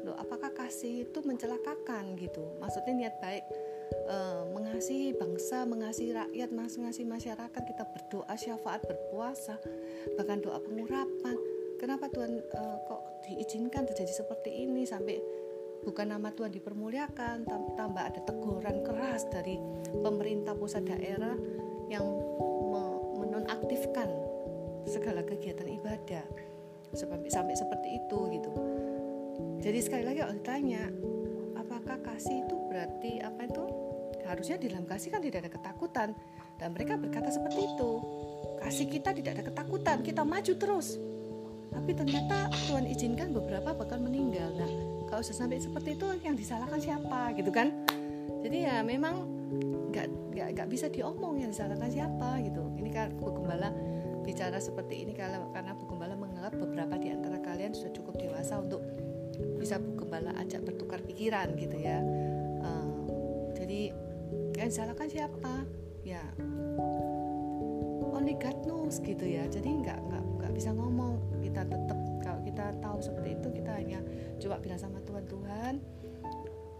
loh 0.00 0.16
apakah 0.16 0.52
kasih 0.56 1.08
itu 1.08 1.20
mencelakakan? 1.24 2.16
gitu. 2.16 2.56
Maksudnya 2.60 2.92
niat 2.96 3.16
baik 3.20 3.44
eh, 4.10 4.42
mengasihi 4.50 5.14
bangsa, 5.14 5.62
mengasihi 5.62 6.10
rakyat, 6.10 6.50
mengasihi 6.50 7.06
masyarakat, 7.06 7.62
kita 7.62 7.84
berdoa 7.86 8.34
syafaat, 8.34 8.82
berpuasa, 8.82 9.56
bahkan 10.18 10.42
doa 10.42 10.58
pengurapan. 10.58 11.38
Kenapa 11.78 12.10
Tuhan 12.10 12.42
eh, 12.42 12.76
kok 12.90 13.02
diizinkan 13.24 13.86
terjadi 13.86 14.10
seperti 14.10 14.66
ini 14.66 14.82
sampai 14.82 15.22
bukan 15.86 16.12
nama 16.12 16.28
Tuhan 16.34 16.52
dipermuliakan, 16.52 17.48
tam- 17.48 17.72
tambah 17.78 18.02
ada 18.04 18.20
teguran 18.26 18.84
keras 18.84 19.24
dari 19.32 19.56
pemerintah 20.02 20.52
pusat 20.52 20.84
daerah 20.84 21.38
yang 21.88 22.04
me- 22.68 23.02
menonaktifkan 23.24 24.08
segala 24.84 25.24
kegiatan 25.24 25.68
ibadah 25.70 26.24
sampai 26.92 27.30
sampai 27.30 27.54
seperti 27.54 27.88
itu 28.02 28.18
gitu. 28.34 28.50
Jadi 29.60 29.78
sekali 29.84 30.04
lagi 30.04 30.18
kalau 30.24 30.34
ditanya 30.34 30.82
apakah 31.54 31.96
kasih 32.02 32.44
itu 32.44 32.56
berarti 32.66 33.20
apa 33.22 33.46
itu 33.46 33.64
harusnya 34.30 34.56
di 34.56 34.70
dalam 34.70 34.86
kasih 34.86 35.10
kan 35.10 35.20
tidak 35.20 35.46
ada 35.46 35.50
ketakutan. 35.50 36.08
Dan 36.60 36.76
mereka 36.76 36.94
berkata 37.00 37.32
seperti 37.32 37.66
itu. 37.66 37.90
Kasih 38.60 38.86
kita 38.86 39.16
tidak 39.16 39.40
ada 39.40 39.44
ketakutan 39.48 39.96
kita 40.04 40.22
maju 40.22 40.52
terus. 40.54 41.00
Tapi 41.70 41.90
ternyata 41.94 42.50
Tuhan 42.68 42.84
izinkan 42.90 43.30
beberapa 43.32 43.72
bahkan 43.72 44.02
meninggal. 44.02 44.50
Nah 44.54 44.70
kalau 45.08 45.22
sudah 45.24 45.46
sampai 45.46 45.62
seperti 45.62 45.96
itu 45.96 46.06
yang 46.22 46.34
disalahkan 46.36 46.78
siapa 46.78 47.32
gitu 47.34 47.50
kan? 47.50 47.72
Jadi 48.44 48.66
ya 48.66 48.82
memang 48.84 49.26
nggak 49.90 50.06
nggak 50.36 50.48
nggak 50.54 50.68
bisa 50.70 50.86
diomong 50.86 51.40
yang 51.40 51.50
disalahkan 51.50 51.90
siapa 51.90 52.42
gitu. 52.44 52.62
Ini 52.76 52.90
kan 52.92 53.14
Bu 53.16 53.32
Gembala 53.32 53.72
bicara 54.20 54.60
seperti 54.60 55.02
ini 55.02 55.16
kalau 55.16 55.48
karena 55.50 55.72
Bu 55.74 55.88
Gembala 55.88 56.14
menganggap 56.14 56.54
beberapa 56.60 56.94
di 57.00 57.08
antara 57.10 57.40
kalian 57.40 57.72
sudah 57.72 57.92
cukup 57.96 58.14
dewasa 58.20 58.60
untuk 58.60 58.84
bisa 59.56 59.80
Bu 59.80 59.96
Gembala 59.96 60.36
ajak 60.42 60.66
bertukar 60.66 61.00
pikiran 61.02 61.56
gitu 61.56 61.76
ya 61.80 62.02
yang 64.70 64.86
disalahkan 64.86 65.10
siapa? 65.10 65.54
Ya. 66.06 66.22
Only 68.14 68.38
God 68.38 68.62
knows 68.62 69.02
gitu 69.02 69.26
ya. 69.26 69.42
Jadi 69.50 69.66
nggak 69.66 69.98
nggak 69.98 70.24
nggak 70.38 70.52
bisa 70.54 70.70
ngomong. 70.70 71.18
Kita 71.42 71.66
tetap 71.66 71.98
kalau 72.22 72.38
kita 72.46 72.78
tahu 72.78 73.02
seperti 73.02 73.34
itu 73.34 73.48
kita 73.50 73.74
hanya 73.74 73.98
coba 74.38 74.62
bilang 74.62 74.78
sama 74.78 75.02
Tuhan 75.02 75.26
Tuhan 75.26 75.74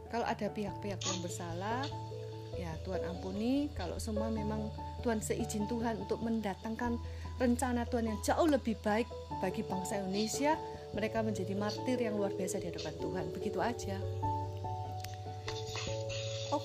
kalau 0.07 0.23
ada 0.23 0.47
pihak-pihak 0.47 1.03
yang 1.03 1.19
bersalah 1.19 1.83
ya 2.55 2.71
Tuhan 2.87 3.03
ampuni. 3.11 3.67
Kalau 3.75 3.99
semua 3.99 4.31
memang 4.31 4.71
Tuhan 5.03 5.19
seizin 5.19 5.67
Tuhan 5.67 5.99
untuk 5.99 6.23
mendatangkan 6.23 6.95
rencana 7.43 7.91
Tuhan 7.91 8.07
yang 8.07 8.23
jauh 8.23 8.47
lebih 8.47 8.79
baik 8.87 9.11
bagi 9.43 9.67
bangsa 9.67 9.99
Indonesia 9.99 10.55
mereka 10.95 11.27
menjadi 11.27 11.59
martir 11.59 11.99
yang 11.99 12.15
luar 12.15 12.31
biasa 12.39 12.63
di 12.63 12.71
hadapan 12.71 12.95
Tuhan. 13.03 13.25
Begitu 13.35 13.59
aja 13.59 13.99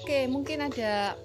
oke 0.05 0.29
mungkin 0.29 0.61
ada 0.61 1.17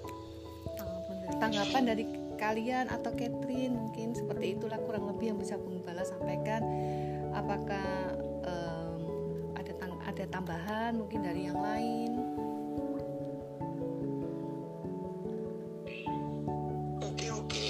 tanggapan 1.37 1.85
dari 1.85 2.01
kalian 2.41 2.89
atau 2.89 3.13
Catherine 3.13 3.77
mungkin 3.77 4.17
seperti 4.17 4.57
itulah 4.57 4.81
kurang 4.81 5.05
lebih 5.05 5.29
yang 5.29 5.37
bisa 5.37 5.53
Bung 5.53 5.85
Bala 5.85 6.01
sampaikan. 6.01 6.65
Apakah 7.29 8.17
em, 8.41 8.97
ada 9.53 9.69
tang- 9.77 10.01
ada 10.01 10.25
tambahan 10.33 10.97
mungkin 10.97 11.21
dari 11.21 11.45
yang 11.45 11.61
lain? 11.61 12.25
Oke 17.05 17.29
oke. 17.29 17.67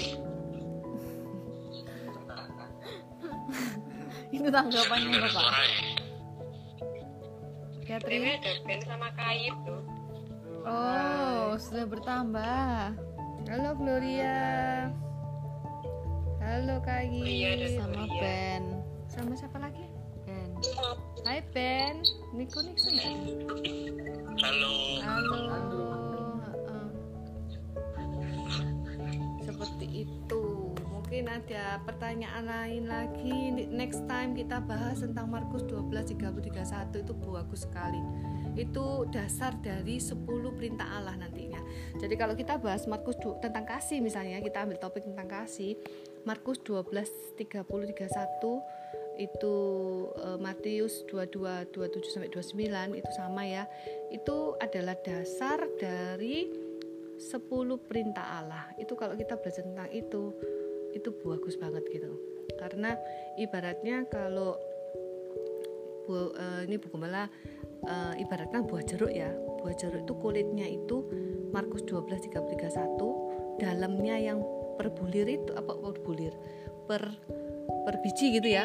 itu 4.32 4.48
tanggapannya 4.48 5.28
bapak. 5.28 5.44
ya. 5.44 5.60
Catherine? 7.84 8.40
Ada 8.40 8.64
band 8.64 8.82
sama 8.88 9.12
kait 9.12 9.52
tuh 9.68 9.81
oh 10.62 11.58
sudah 11.58 11.86
bertambah 11.86 12.94
halo 13.50 13.70
Gloria 13.76 14.38
halo 16.38 16.78
Kak 16.82 17.06
Iya, 17.10 17.48
ada 17.58 17.66
Gis. 17.66 17.74
sama 17.78 18.02
Iya. 18.06 18.20
Ben 18.20 18.62
sama 19.10 19.32
siapa 19.34 19.58
lagi 19.58 19.84
Ben 20.24 20.50
Hai 21.22 21.42
Ben 21.50 22.02
Niko 22.34 22.62
Nixon 22.62 22.94
nggak 22.94 23.10
ada? 23.10 23.32
Halo. 24.42 24.74
Halo. 25.04 25.42
Heeh. 26.40 26.86
Seperti 29.44 29.86
itu. 30.08 30.42
Mungkin 30.88 31.28
ada 31.28 31.78
pertanyaan 31.84 32.48
lain 32.48 32.90
lagi. 32.90 33.52
Next 33.70 34.02
time 34.08 34.34
kita 34.34 34.64
bahas 34.64 35.04
tentang 35.04 35.30
Markus 35.30 35.62
12 35.68 35.92
30 36.16 36.42
31 36.50 37.04
itu 37.04 37.12
bagus 37.22 37.68
sekali. 37.68 38.00
Itu 38.52 39.08
dasar 39.08 39.56
dari 39.64 39.96
10 39.96 40.24
perintah 40.52 40.84
Allah 40.84 41.16
nantinya. 41.16 41.60
Jadi 41.96 42.14
kalau 42.20 42.36
kita 42.36 42.60
bahas 42.60 42.84
Markus 42.84 43.16
tentang 43.40 43.64
kasih 43.64 44.04
misalnya, 44.04 44.44
kita 44.44 44.64
ambil 44.64 44.76
topik 44.76 45.04
tentang 45.04 45.28
kasih. 45.28 45.76
Markus 46.28 46.60
12 46.62 47.36
30 47.40 47.64
31 47.64 49.18
itu 49.20 49.56
eh, 50.16 50.38
Matius 50.40 51.04
22 51.08 51.68
27 51.74 52.12
sampai 52.12 52.30
29 52.32 53.00
itu 53.00 53.10
sama 53.12 53.42
ya. 53.44 53.64
Itu 54.08 54.56
adalah 54.60 54.96
dasar 55.00 55.64
dari 55.80 56.48
10 57.18 57.40
perintah 57.88 58.42
Allah. 58.42 58.64
Itu 58.80 58.96
kalau 58.96 59.14
kita 59.14 59.36
belajar 59.38 59.64
tentang 59.64 59.88
itu 59.92 60.32
itu 60.92 61.08
bagus 61.24 61.56
banget 61.56 61.84
gitu. 61.88 62.12
Karena 62.56 62.96
ibaratnya 63.40 64.04
kalau 64.08 64.56
bu, 66.06 66.34
eh, 66.34 66.60
ini 66.68 66.76
buku 66.76 66.96
malah 66.98 67.30
eh, 67.86 68.22
ibaratnya 68.22 68.62
buah 68.62 68.84
jeruk 68.84 69.12
ya. 69.12 69.30
Buah 69.62 69.74
jeruk 69.78 70.02
itu 70.06 70.14
kulitnya 70.18 70.66
itu 70.66 71.06
Markus 71.54 71.84
12 71.86 72.32
30 72.32 72.58
31, 72.58 73.60
dalamnya 73.60 74.16
yang 74.18 74.40
per 74.74 74.90
bulir 74.90 75.28
itu 75.28 75.52
apa 75.52 75.76
per 75.76 76.00
bulir? 76.02 76.34
Per 76.88 77.02
per 77.86 77.94
biji 78.02 78.40
gitu 78.40 78.48
ya. 78.48 78.64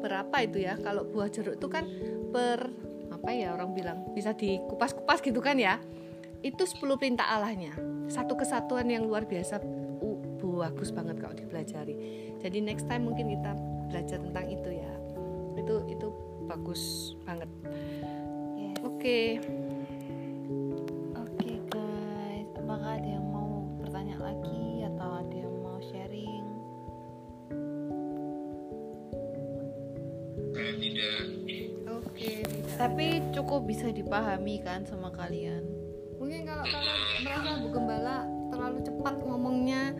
Berapa 0.00 0.44
itu 0.44 0.64
ya? 0.64 0.76
Kalau 0.80 1.04
buah 1.04 1.28
jeruk 1.28 1.58
itu 1.58 1.66
kan 1.68 1.84
per 2.30 2.70
apa 3.10 3.30
ya 3.32 3.52
orang 3.52 3.72
bilang? 3.72 3.98
Bisa 4.12 4.32
dikupas-kupas 4.36 5.20
gitu 5.24 5.40
kan 5.40 5.58
ya. 5.58 5.80
Itu 6.44 6.68
10 6.68 7.00
perintah 7.00 7.24
Allahnya. 7.32 7.72
Satu 8.12 8.36
kesatuan 8.36 8.88
yang 8.92 9.08
luar 9.08 9.24
biasa. 9.24 9.60
Uh, 10.04 10.20
bagus 10.54 10.94
banget 10.94 11.18
kalau 11.18 11.34
dipelajari. 11.34 11.96
Jadi 12.38 12.58
next 12.60 12.86
time 12.86 13.08
mungkin 13.08 13.32
kita 13.32 13.56
belajar 13.90 14.20
tentang 14.20 14.46
itu 14.46 14.70
ya. 14.70 14.92
Itu 15.56 15.88
itu 15.88 16.08
bagus 16.44 17.16
banget 17.24 17.48
Oke 19.04 19.36
Oke 21.12 21.52
guys, 21.68 22.48
apakah 22.56 22.96
ada 22.96 23.04
yang 23.04 23.26
mau 23.28 23.60
bertanya 23.76 24.16
lagi 24.16 24.80
atau 24.80 25.20
ada 25.20 25.36
yang 25.44 25.56
mau 25.60 25.76
sharing? 25.92 26.46
Kayak 30.56 30.74
tidak. 30.80 31.20
oke 31.84 32.16
tidak 32.16 32.72
Tapi 32.80 33.06
cukup 33.36 33.68
bisa 33.68 33.92
dipahami 33.92 34.64
kan 34.64 34.88
sama 34.88 35.12
kalian. 35.12 35.60
mungkin 36.16 36.48
kalau 36.48 36.64
kalian 36.64 36.98
merasa 37.28 37.50
Bu 37.60 37.68
Gembala 37.76 38.16
terlalu 38.48 38.78
cepat 38.88 39.14
ngomongnya 39.20 39.92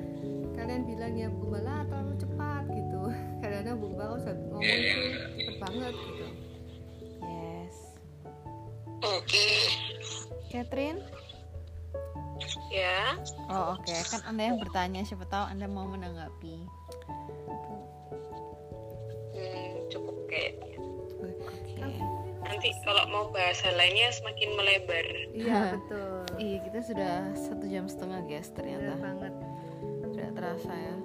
kalian 0.56 0.88
bilang 0.88 1.12
ya 1.12 1.28
Bu 1.28 1.44
Gembala 1.44 1.84
terlalu 1.92 2.16
cepat 2.16 2.64
gitu 2.72 3.12
karena 3.44 3.76
Bu 3.76 3.84
Gembala 3.92 4.16
usah 4.16 4.32
ngomong 4.32 4.64
Iya, 4.64 4.80
itu 4.80 4.96
iya. 4.96 5.16
cepet 5.44 5.56
banget 5.60 5.92
gitu 5.92 6.13
Oke. 9.24 9.48
Catherine? 10.52 11.00
ya 12.68 13.14
Oh 13.48 13.78
oke, 13.78 13.94
kan 14.10 14.20
anda 14.26 14.50
yang 14.50 14.58
bertanya 14.58 15.06
siapa 15.06 15.24
tahu 15.24 15.46
anda 15.46 15.70
mau 15.70 15.86
menanggapi. 15.86 16.58
hmm, 19.32 19.70
cukup 19.88 20.16
kayaknya 20.26 20.74
Oke. 21.22 22.02
nanti 22.42 22.68
kalau 22.82 23.06
mau 23.08 23.24
bahasa 23.30 23.70
lainnya 23.72 24.10
semakin 24.10 24.50
melebar 24.58 25.06
iya 25.32 25.78
betul 25.78 26.26
Iya 26.34 26.58
kita 26.66 26.80
sudah 26.82 27.14
satu 27.38 27.64
jam 27.70 27.86
setengah 27.86 28.20
guys 28.26 28.50
ternyata 28.50 28.98
banget 28.98 29.34
tidak 30.10 30.30
terasa 30.34 30.72
ya. 30.74 30.96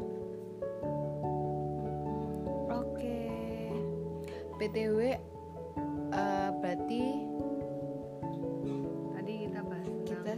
Oke. 2.69 3.21
PTW 4.57 4.97
eh, 6.09 6.49
berarti 6.59 7.03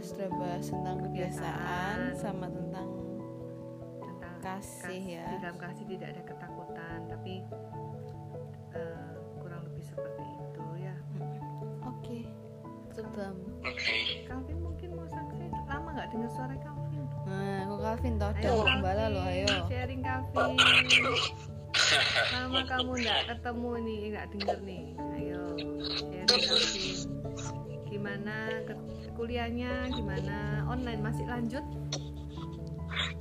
sudah 0.02 0.28
bahas 0.32 0.66
tentang 0.66 0.96
kebiasaan 1.00 1.98
Kebiasaan. 2.02 2.18
sama 2.18 2.46
tentang 2.48 2.88
tentang 3.96 4.36
kasih 4.40 5.02
ya. 5.14 5.24
di 5.24 5.36
dalam 5.38 5.56
kasih 5.56 5.84
tidak 5.88 6.08
ada 6.10 6.22
ketakutan 6.24 6.98
tapi 7.06 7.34
eh, 8.72 9.10
kurang 9.38 9.62
lebih 9.64 9.84
seperti 9.84 10.22
itu 10.26 10.64
ya 10.80 10.94
oke. 11.80 12.18
Oke. 13.62 13.88
Calvin 14.26 14.58
mungkin 14.60 14.88
mau 14.92 15.06
saksi 15.06 15.48
lama 15.64 15.88
nggak 15.92 16.08
dengar 16.10 16.30
suara 16.30 16.56
Calvin 16.58 17.00
Nah, 17.22 17.64
aku 17.64 17.74
Calvin 17.78 18.14
toh 18.16 18.28
ada 18.28 18.42
Ayo, 18.42 18.56
kembali 18.60 19.04
loh, 19.08 19.24
ayo. 19.24 19.48
sharing 19.64 20.02
Calvin 20.02 20.58
lama 22.28 22.60
kamu 22.66 22.92
nggak 22.98 23.20
ketemu 23.28 23.70
nih 23.80 24.00
nggak 24.10 24.26
denger 24.30 24.58
nih 24.60 24.84
ayo 25.16 25.42
sharing 26.02 26.26
Calvin 26.26 26.98
gimana 27.86 28.34
ke- 28.66 28.80
kuliahnya 29.12 29.88
gimana 29.88 30.38
online 30.66 31.00
masih 31.00 31.24
lanjut 31.26 31.64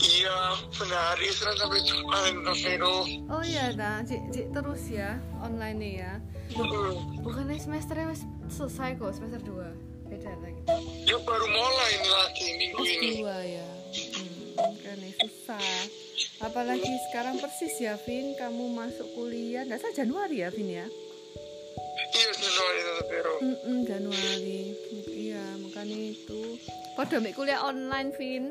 Iya, 0.01 0.57
benar. 0.75 1.15
Isra 1.15 1.53
sampai 1.55 1.79
Jumat, 1.85 2.33
Vero. 2.59 3.05
oh 3.29 3.43
iya 3.45 3.71
dah 3.71 4.01
cik, 4.01 4.19
cik 4.29 4.47
terus 4.51 4.89
ya 4.89 5.15
online 5.39 5.77
nih 5.77 5.93
ya 5.99 6.13
Hmm. 6.51 7.23
Bukannya 7.23 7.55
semesternya 7.55 8.11
wis 8.11 8.27
selesai 8.51 8.99
kok 8.99 9.15
semester 9.15 9.39
2 9.39 10.11
Beda 10.11 10.35
lagi. 10.43 10.59
Ya 11.07 11.15
baru 11.23 11.47
mulai 11.47 11.89
ini 11.95 12.09
lagi 12.11 12.47
minggu 12.59 12.81
ini. 12.83 13.09
dua 13.23 13.37
ya 13.39 13.63
hmm, 13.63 14.75
kan 14.83 14.95
nih 14.99 15.15
susah 15.15 15.71
apalagi 16.43 16.91
sekarang 17.07 17.39
persis 17.39 17.71
ya 17.79 17.95
Vin 18.03 18.35
kamu 18.35 18.67
masuk 18.75 19.07
kuliah 19.15 19.63
nggak 19.63 19.79
salah 19.79 19.95
Januari 19.95 20.43
ya 20.43 20.51
Vin 20.51 20.67
ya 20.67 20.83
Iya, 22.11 22.29
Januari 22.35 22.79
Vero. 23.07 23.35
Mm-mm, 23.39 23.77
Januari 23.87 24.59
iya 25.41 25.57
makanya 25.57 25.97
itu 26.13 26.41
kode 26.93 27.13
ambil 27.17 27.33
kuliah 27.33 27.59
online 27.65 28.13
Vin 28.13 28.45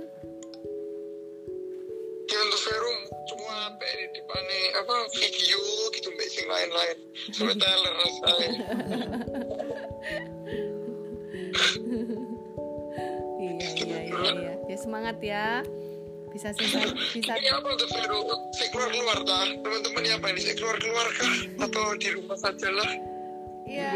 Ya 2.30 2.38
untuk 2.47 2.62
Vero 2.62 2.95
cuma 3.26 3.74
apa 3.74 3.86
di 3.91 4.07
depannya 4.14 4.59
apa 4.78 4.95
video 5.18 5.59
gitu 5.91 6.14
mbak 6.14 6.30
sing 6.30 6.47
lain-lain. 6.47 6.97
Sampai 7.34 7.59
teler 7.59 7.95
rasanya. 7.99 8.51
iya 13.34 13.51
iya 13.51 13.99
iya 14.07 14.30
iya 14.30 14.55
ya 14.62 14.76
semangat 14.78 15.18
ya 15.18 15.66
bisa 16.30 16.55
selesai 16.55 16.95
bisa 17.18 17.34
Ini 17.34 17.51
apa 17.51 17.74
tuh 17.74 17.91
Vero? 17.99 18.22
Saya 18.55 18.68
keluar 18.70 18.95
keluar 18.95 19.18
dah. 19.26 19.51
Teman-teman 19.51 20.03
ini 20.07 20.11
apa 20.14 20.26
ini? 20.30 20.41
Saya 20.47 20.55
keluar 20.55 20.78
keluar 20.78 21.07
kah? 21.11 21.34
Atau 21.66 21.99
di 21.99 22.09
rumah 22.14 22.38
saja 22.38 22.70
lah? 22.70 23.09
Iya 23.71 23.95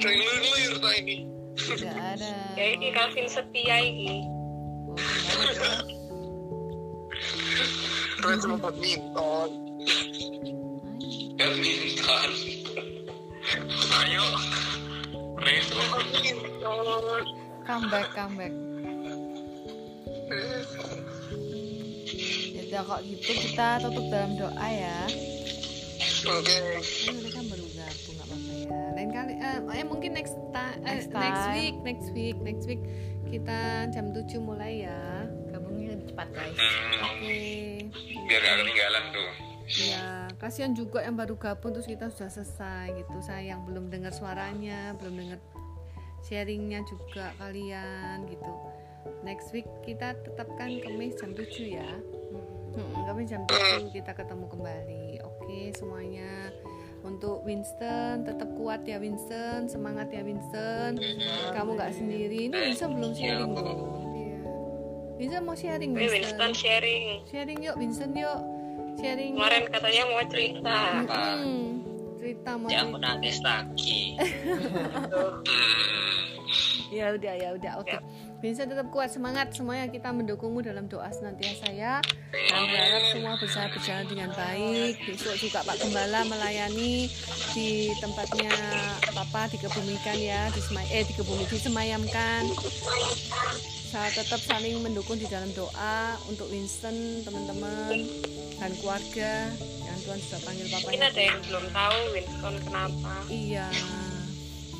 yang 0.00 0.40
luyur 0.48 0.76
tak 0.80 0.94
ini? 1.04 1.28
Tidak 1.54 1.92
ada. 1.92 2.32
ya 2.56 2.66
ini 2.72 2.88
Calvin 2.92 3.28
setia 3.28 3.76
ini 3.84 4.24
Keren 8.24 8.38
cuma 8.40 8.56
badminton. 8.56 9.50
Badminton. 11.36 12.30
Ayo. 14.00 14.24
Resto. 15.44 15.76
Badminton. 15.92 17.24
Comeback, 17.68 18.08
comeback. 18.16 18.52
Ya 22.74 22.82
udah 22.82 22.90
kok 22.90 23.00
gitu 23.06 23.30
kita 23.38 23.68
tutup 23.78 24.02
dalam 24.10 24.34
doa 24.34 24.66
ya. 24.66 25.06
Oke. 26.26 26.58
Ini 26.82 27.22
mereka 27.22 27.40
baru 27.46 27.66
gabung 27.70 28.14
nggak 28.18 28.26
apa-apa 28.26 28.50
ya 28.50 28.66
lain 28.98 29.10
kali 29.12 29.32
eh, 29.38 29.58
eh, 29.78 29.86
mungkin 29.86 30.10
next 30.10 30.34
ta- 30.50 30.74
eh, 30.82 30.98
Next 30.98 31.14
next 31.14 31.38
time. 31.38 31.54
week 31.54 31.76
next 31.86 32.08
week 32.10 32.36
next 32.42 32.64
week 32.66 32.82
kita 33.30 33.58
jam 33.94 34.10
7 34.10 34.26
mulai 34.42 34.82
ya. 34.82 35.22
Gabungnya 35.54 35.94
lebih 35.94 36.06
cepat 36.10 36.28
guys. 36.34 36.58
Hmm, 36.58 37.06
Oke. 37.06 37.38
biar 38.26 38.40
gak 38.42 38.54
ketinggalan 38.58 39.04
tuh. 39.14 39.30
Ya, 39.64 40.06
kasihan 40.36 40.72
juga 40.74 40.98
yang 41.00 41.14
baru 41.14 41.38
gabung 41.38 41.70
terus 41.72 41.86
kita 41.86 42.10
sudah 42.10 42.26
selesai 42.28 42.90
gitu. 42.90 43.16
Sayang 43.22 43.70
belum 43.70 43.86
dengar 43.86 44.10
suaranya, 44.10 44.98
belum 44.98 45.14
dengar 45.14 45.38
sharingnya 46.26 46.82
juga 46.84 47.30
kalian 47.38 48.26
gitu. 48.26 48.50
Next 49.22 49.54
week 49.54 49.70
kita 49.84 50.18
tetapkan 50.26 50.82
Kamis 50.82 51.14
jam 51.22 51.38
7 51.38 51.46
ya. 51.70 51.86
Mm-mm, 52.74 53.02
Kamis 53.04 53.26
jam 53.28 53.42
7 53.46 53.86
kita 53.88 54.12
ketemu 54.12 54.44
kembali. 54.46 55.06
Oke, 55.22 55.70
semuanya. 55.72 56.50
Untuk 57.00 57.44
Winston 57.44 58.24
tetap 58.24 58.48
kuat 58.54 58.82
ya 58.82 58.96
Winston, 58.96 59.68
semangat 59.68 60.08
ya 60.08 60.20
Winston. 60.20 60.96
Kamu 61.52 61.76
nggak 61.76 61.92
sendiri. 61.92 62.48
Ini 62.48 62.56
Winston 62.64 62.96
belum 62.96 63.12
sharing 63.12 63.50
loh. 63.52 63.78
Iya. 64.10 64.40
Winston 65.14 65.42
mau 65.44 65.54
sharing 65.54 65.92
Winston 65.92 66.16
Winston. 66.24 66.50
sharing. 66.52 67.04
Sharing 67.28 67.58
yuk 67.60 67.76
Winston 67.76 68.10
yuk. 68.12 68.40
Sharing. 68.96 69.36
Kemarin 69.36 69.64
katanya 69.68 70.02
mau 70.08 70.24
cerita. 70.24 70.76
Mm-mm. 71.04 71.52
Cerita 72.16 72.50
mau 72.56 72.68
Ya 72.68 72.80
aku 72.80 72.96
cerita. 72.96 73.04
nangis 73.06 73.36
lagi. 73.40 74.00
Ya 76.92 77.10
udah 77.10 77.34
ya 77.34 77.48
udah 77.52 77.72
oke. 77.82 77.90
Vincent 78.44 78.68
tetap 78.68 78.92
kuat 78.92 79.08
semangat 79.08 79.56
semuanya 79.56 79.88
kita 79.88 80.12
mendukungmu 80.12 80.60
dalam 80.60 80.84
doa 80.84 81.08
senantiasa 81.08 81.72
ya. 81.72 82.04
Dan 82.28 82.68
berharap 82.68 83.02
semua 83.08 83.40
bisa 83.40 83.72
berjalan 83.72 84.04
dengan 84.04 84.30
baik. 84.36 85.00
Besok 85.08 85.40
juga 85.40 85.64
Pak 85.64 85.80
Gembala 85.80 86.28
melayani 86.28 87.08
di 87.56 87.88
tempatnya 88.04 88.52
Papa 89.16 89.48
dikebumikan 89.48 90.20
ya, 90.20 90.52
di 90.52 90.60
semai 90.60 90.84
eh 90.92 91.08
dikebumi 91.08 91.48
disemayamkan. 91.48 92.44
Saya 93.88 94.12
tetap 94.12 94.44
saling 94.44 94.76
mendukung 94.84 95.16
di 95.16 95.24
dalam 95.24 95.48
doa 95.56 96.12
untuk 96.28 96.44
Winston 96.52 97.24
teman-teman 97.24 97.96
dan 98.60 98.76
keluarga 98.76 99.48
yang 99.88 99.98
Tuhan 100.04 100.20
sudah 100.20 100.40
panggil 100.44 100.68
Mungkin 100.68 101.00
papanya. 101.00 101.08
ada 101.16 101.22
yang 101.32 101.40
belum 101.48 101.64
tahu 101.72 101.98
Winston 102.12 102.54
kenapa. 102.60 103.12
Iya, 103.32 103.66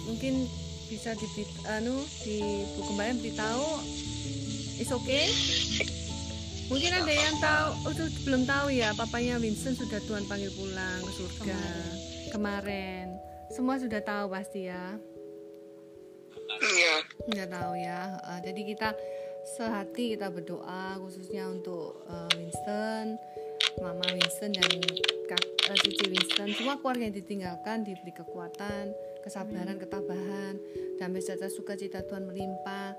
mungkin 0.04 0.52
bisa 0.88 1.16
di 1.16 1.26
anu 1.66 2.04
di 2.22 2.40
buku 2.76 2.92
kemarin 2.92 3.16
beritahu 3.20 3.82
is 4.78 4.90
okay. 4.90 5.30
Mungkin 6.64 6.96
ada 6.96 7.12
yang 7.12 7.36
tahu, 7.44 7.68
oh 7.84 7.92
tuh 7.92 8.08
belum 8.24 8.48
tahu 8.48 8.72
ya, 8.72 8.96
papanya 8.96 9.36
Vincent 9.36 9.76
sudah 9.76 10.00
Tuhan 10.08 10.24
panggil 10.24 10.48
pulang 10.56 11.04
ke 11.04 11.12
surga 11.12 11.60
kemarin. 12.32 13.20
Semua 13.52 13.76
sudah 13.76 14.00
tahu 14.00 14.32
pasti 14.32 14.72
ya, 14.72 14.96
Iya. 16.64 16.94
nggak 17.28 17.50
tahu 17.52 17.72
ya. 17.76 18.00
Eh, 18.16 18.40
jadi 18.48 18.60
kita 18.64 18.88
sehati 19.44 20.16
kita 20.16 20.32
berdoa 20.32 20.96
khususnya 21.04 21.52
untuk 21.52 22.00
eh, 22.08 22.32
Winston, 22.40 23.20
Mama 23.84 24.06
Winston 24.16 24.50
dan 24.56 24.72
kak, 25.28 25.44
eh, 25.68 25.78
Cici 25.84 26.16
Winston, 26.16 26.48
semua 26.56 26.80
keluarga 26.80 27.04
yang 27.04 27.16
ditinggalkan 27.16 27.84
diberi 27.84 28.12
kekuatan, 28.16 28.96
kesabaran, 29.24 29.80
ketabahan, 29.80 30.60
dan 31.00 31.08
beserta 31.16 31.48
sukacita 31.48 32.04
Tuhan 32.04 32.28
melimpah, 32.28 32.92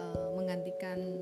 eh, 0.00 0.28
menggantikan 0.32 1.20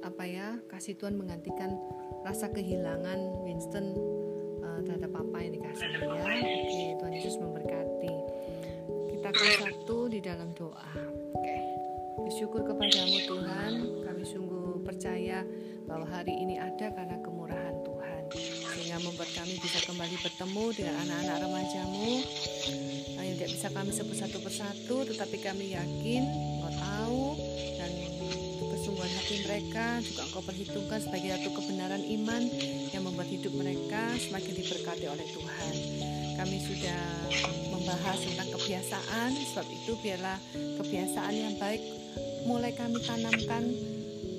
apa 0.00 0.24
ya 0.24 0.56
kasih 0.68 0.96
Tuhan 0.96 1.16
menggantikan 1.16 1.76
rasa 2.20 2.52
kehilangan 2.52 3.40
Winston 3.40 3.96
eh, 4.60 4.80
terhadap 4.84 5.16
apa 5.16 5.36
yang 5.40 5.52
dikasih 5.56 5.88
ya. 5.88 5.98
Oke, 6.04 6.84
Tuhan 7.00 7.12
Yesus 7.16 7.34
memberkati. 7.40 8.14
Kita 9.16 9.26
akan 9.32 9.48
satu 9.64 9.98
di 10.12 10.20
dalam 10.20 10.52
doa. 10.52 10.92
Bersyukur 12.20 12.62
kepadamu 12.68 13.16
Tuhan, 13.24 13.72
kami 14.04 14.22
sungguh 14.28 14.84
percaya 14.84 15.40
bahwa 15.88 16.04
hari 16.04 16.36
ini 16.36 16.60
ada 16.60 16.92
karena 16.92 17.16
Tuhan 17.24 17.39
sehingga 19.00 19.16
membuat 19.16 19.32
kami 19.32 19.56
bisa 19.64 19.80
kembali 19.88 20.16
bertemu 20.20 20.64
dengan 20.76 20.94
anak-anak 21.08 21.36
remajamu. 21.40 22.12
Nah, 23.16 23.22
yang 23.24 23.36
tidak 23.40 23.50
bisa 23.56 23.68
kami 23.72 23.90
sebut 23.96 24.16
satu 24.20 24.38
persatu 24.44 24.96
tetapi 25.08 25.36
kami 25.40 25.72
yakin 25.72 26.22
engkau 26.28 26.72
tahu 26.76 27.24
dan 27.80 27.90
kesungguhan 28.60 29.08
hati 29.16 29.34
mereka 29.48 30.04
juga 30.04 30.20
engkau 30.28 30.42
perhitungkan 30.44 31.00
sebagai 31.00 31.32
satu 31.32 31.48
kebenaran 31.48 32.02
iman 32.20 32.42
yang 32.92 33.02
membuat 33.08 33.28
hidup 33.32 33.56
mereka 33.56 34.20
semakin 34.20 34.52
diberkati 34.52 35.06
oleh 35.08 35.26
Tuhan. 35.32 35.74
Kami 36.36 36.56
sudah 36.60 37.02
membahas 37.72 38.20
tentang 38.20 38.52
kebiasaan 38.52 39.30
sebab 39.32 39.66
itu 39.80 39.96
biarlah 40.04 40.36
kebiasaan 40.76 41.32
yang 41.40 41.56
baik 41.56 41.80
mulai 42.44 42.76
kami 42.76 43.00
tanamkan 43.08 43.64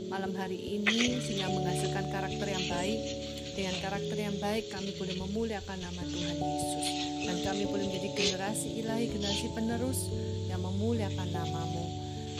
malam 0.06 0.38
hari 0.38 0.78
ini 0.78 1.18
sehingga 1.18 1.50
menghasilkan 1.50 2.14
karakter 2.14 2.46
yang 2.46 2.66
baik 2.70 3.31
dengan 3.62 3.78
karakter 3.78 4.18
yang 4.18 4.34
baik 4.42 4.74
kami 4.74 4.90
boleh 4.98 5.22
memuliakan 5.22 5.78
nama 5.86 6.02
Tuhan 6.02 6.34
Yesus. 6.34 6.88
Dan 7.30 7.38
kami 7.46 7.70
boleh 7.70 7.86
menjadi 7.94 8.10
generasi 8.18 8.82
ilahi 8.82 9.06
generasi 9.14 9.54
penerus 9.54 10.10
yang 10.50 10.66
memuliakan 10.66 11.30
namamu. 11.30 11.86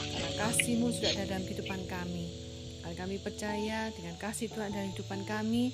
Karena 0.02 0.30
kasihmu 0.42 0.90
sudah 0.90 1.14
ada 1.14 1.30
dalam 1.30 1.46
kehidupan 1.46 1.86
kami. 1.86 2.26
Dan 2.82 2.98
kami 2.98 3.22
percaya 3.22 3.94
dengan 3.94 4.18
kasih 4.18 4.50
Tuhan 4.50 4.74
dalam 4.74 4.90
kehidupan 4.90 5.22
kami. 5.22 5.70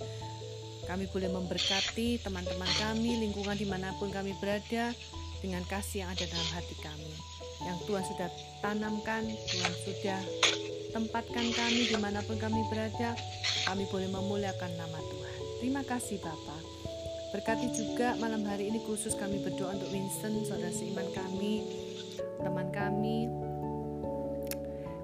Kami 0.85 1.05
boleh 1.09 1.33
memberkati 1.33 2.21
teman-teman 2.21 2.69
kami 2.77 3.17
lingkungan 3.25 3.57
di 3.57 3.65
mana 3.65 3.97
pun 3.97 4.13
kami 4.13 4.37
berada 4.45 4.93
dengan 5.41 5.65
kasih 5.65 6.05
yang 6.05 6.13
ada 6.13 6.29
dalam 6.29 6.49
hati 6.53 6.77
kami. 6.85 7.13
Yang 7.65 7.89
Tuhan 7.89 8.05
sudah 8.05 8.29
tanamkan 8.61 9.25
Tuhan 9.33 9.73
sudah 9.89 10.21
tempatkan 10.93 11.47
kami 11.57 11.89
di 11.89 11.97
mana 11.97 12.21
pun 12.21 12.37
kami 12.37 12.61
berada 12.69 13.17
kami 13.69 13.85
boleh 13.93 14.09
memuliakan 14.09 14.73
nama 14.81 14.97
Tuhan 14.97 15.38
terima 15.59 15.83
kasih 15.83 16.23
Bapak 16.23 16.63
berkati 17.35 17.69
juga 17.75 18.15
malam 18.23 18.47
hari 18.47 18.71
ini 18.71 18.81
khusus 18.87 19.13
kami 19.19 19.43
berdoa 19.43 19.75
untuk 19.75 19.91
Winston 19.91 20.47
saudara 20.47 20.73
seiman 20.73 21.11
kami 21.13 21.67
teman 22.41 22.71
kami 22.71 23.27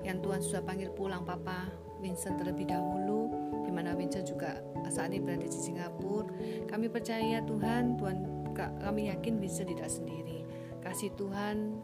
yang 0.07 0.23
Tuhan 0.23 0.41
sudah 0.45 0.63
panggil 0.63 0.93
pulang 0.95 1.27
Papa 1.27 1.69
Vincent 1.99 2.37
terlebih 2.37 2.69
dahulu 2.69 3.33
di 3.65 3.73
mana 3.73 3.97
Vincent 3.97 4.29
juga 4.29 4.61
saat 4.93 5.11
ini 5.11 5.25
berada 5.25 5.49
di 5.49 5.57
Singapura. 5.57 6.29
Kami 6.69 6.93
percaya 6.93 7.41
Tuhan 7.41 7.97
Tuhan 7.97 8.17
kami 8.55 9.09
yakin 9.09 9.41
Vincent 9.41 9.73
tidak 9.73 9.89
sendiri. 9.89 10.45
Kasih 10.85 11.17
Tuhan 11.17 11.81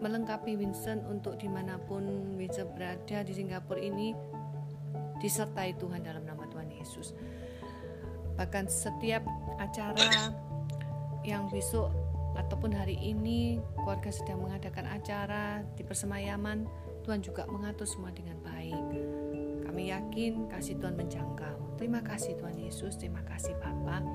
melengkapi 0.00 0.56
Vincent 0.56 1.04
untuk 1.04 1.36
di 1.36 1.52
mana 1.52 1.76
pun 1.76 2.34
Vincent 2.40 2.72
berada 2.72 3.20
di 3.20 3.32
Singapura 3.36 3.78
ini 3.78 4.16
disertai 5.20 5.76
Tuhan 5.76 6.00
dalam 6.06 6.24
nama 6.24 6.46
Tuhan 6.48 6.70
Yesus 6.72 7.12
bahkan 8.38 8.70
setiap 8.70 9.26
acara 9.58 10.30
yang 11.26 11.50
besok 11.50 11.90
ataupun 12.38 12.70
hari 12.70 12.94
ini 13.02 13.58
keluarga 13.74 14.14
sedang 14.14 14.46
mengadakan 14.46 14.86
acara 14.86 15.66
di 15.74 15.82
persemayaman 15.82 16.70
Tuhan 17.02 17.18
juga 17.18 17.50
mengatur 17.50 17.90
semua 17.90 18.14
dengan 18.14 18.38
baik. 18.46 18.78
Kami 19.66 19.90
yakin 19.90 20.46
kasih 20.46 20.78
Tuhan 20.78 20.94
menjangkau. 20.94 21.74
Terima 21.82 21.98
kasih 21.98 22.38
Tuhan 22.38 22.54
Yesus 22.62 22.94
terima 22.94 23.26
kasih 23.26 23.58
Bapa. 23.58 24.06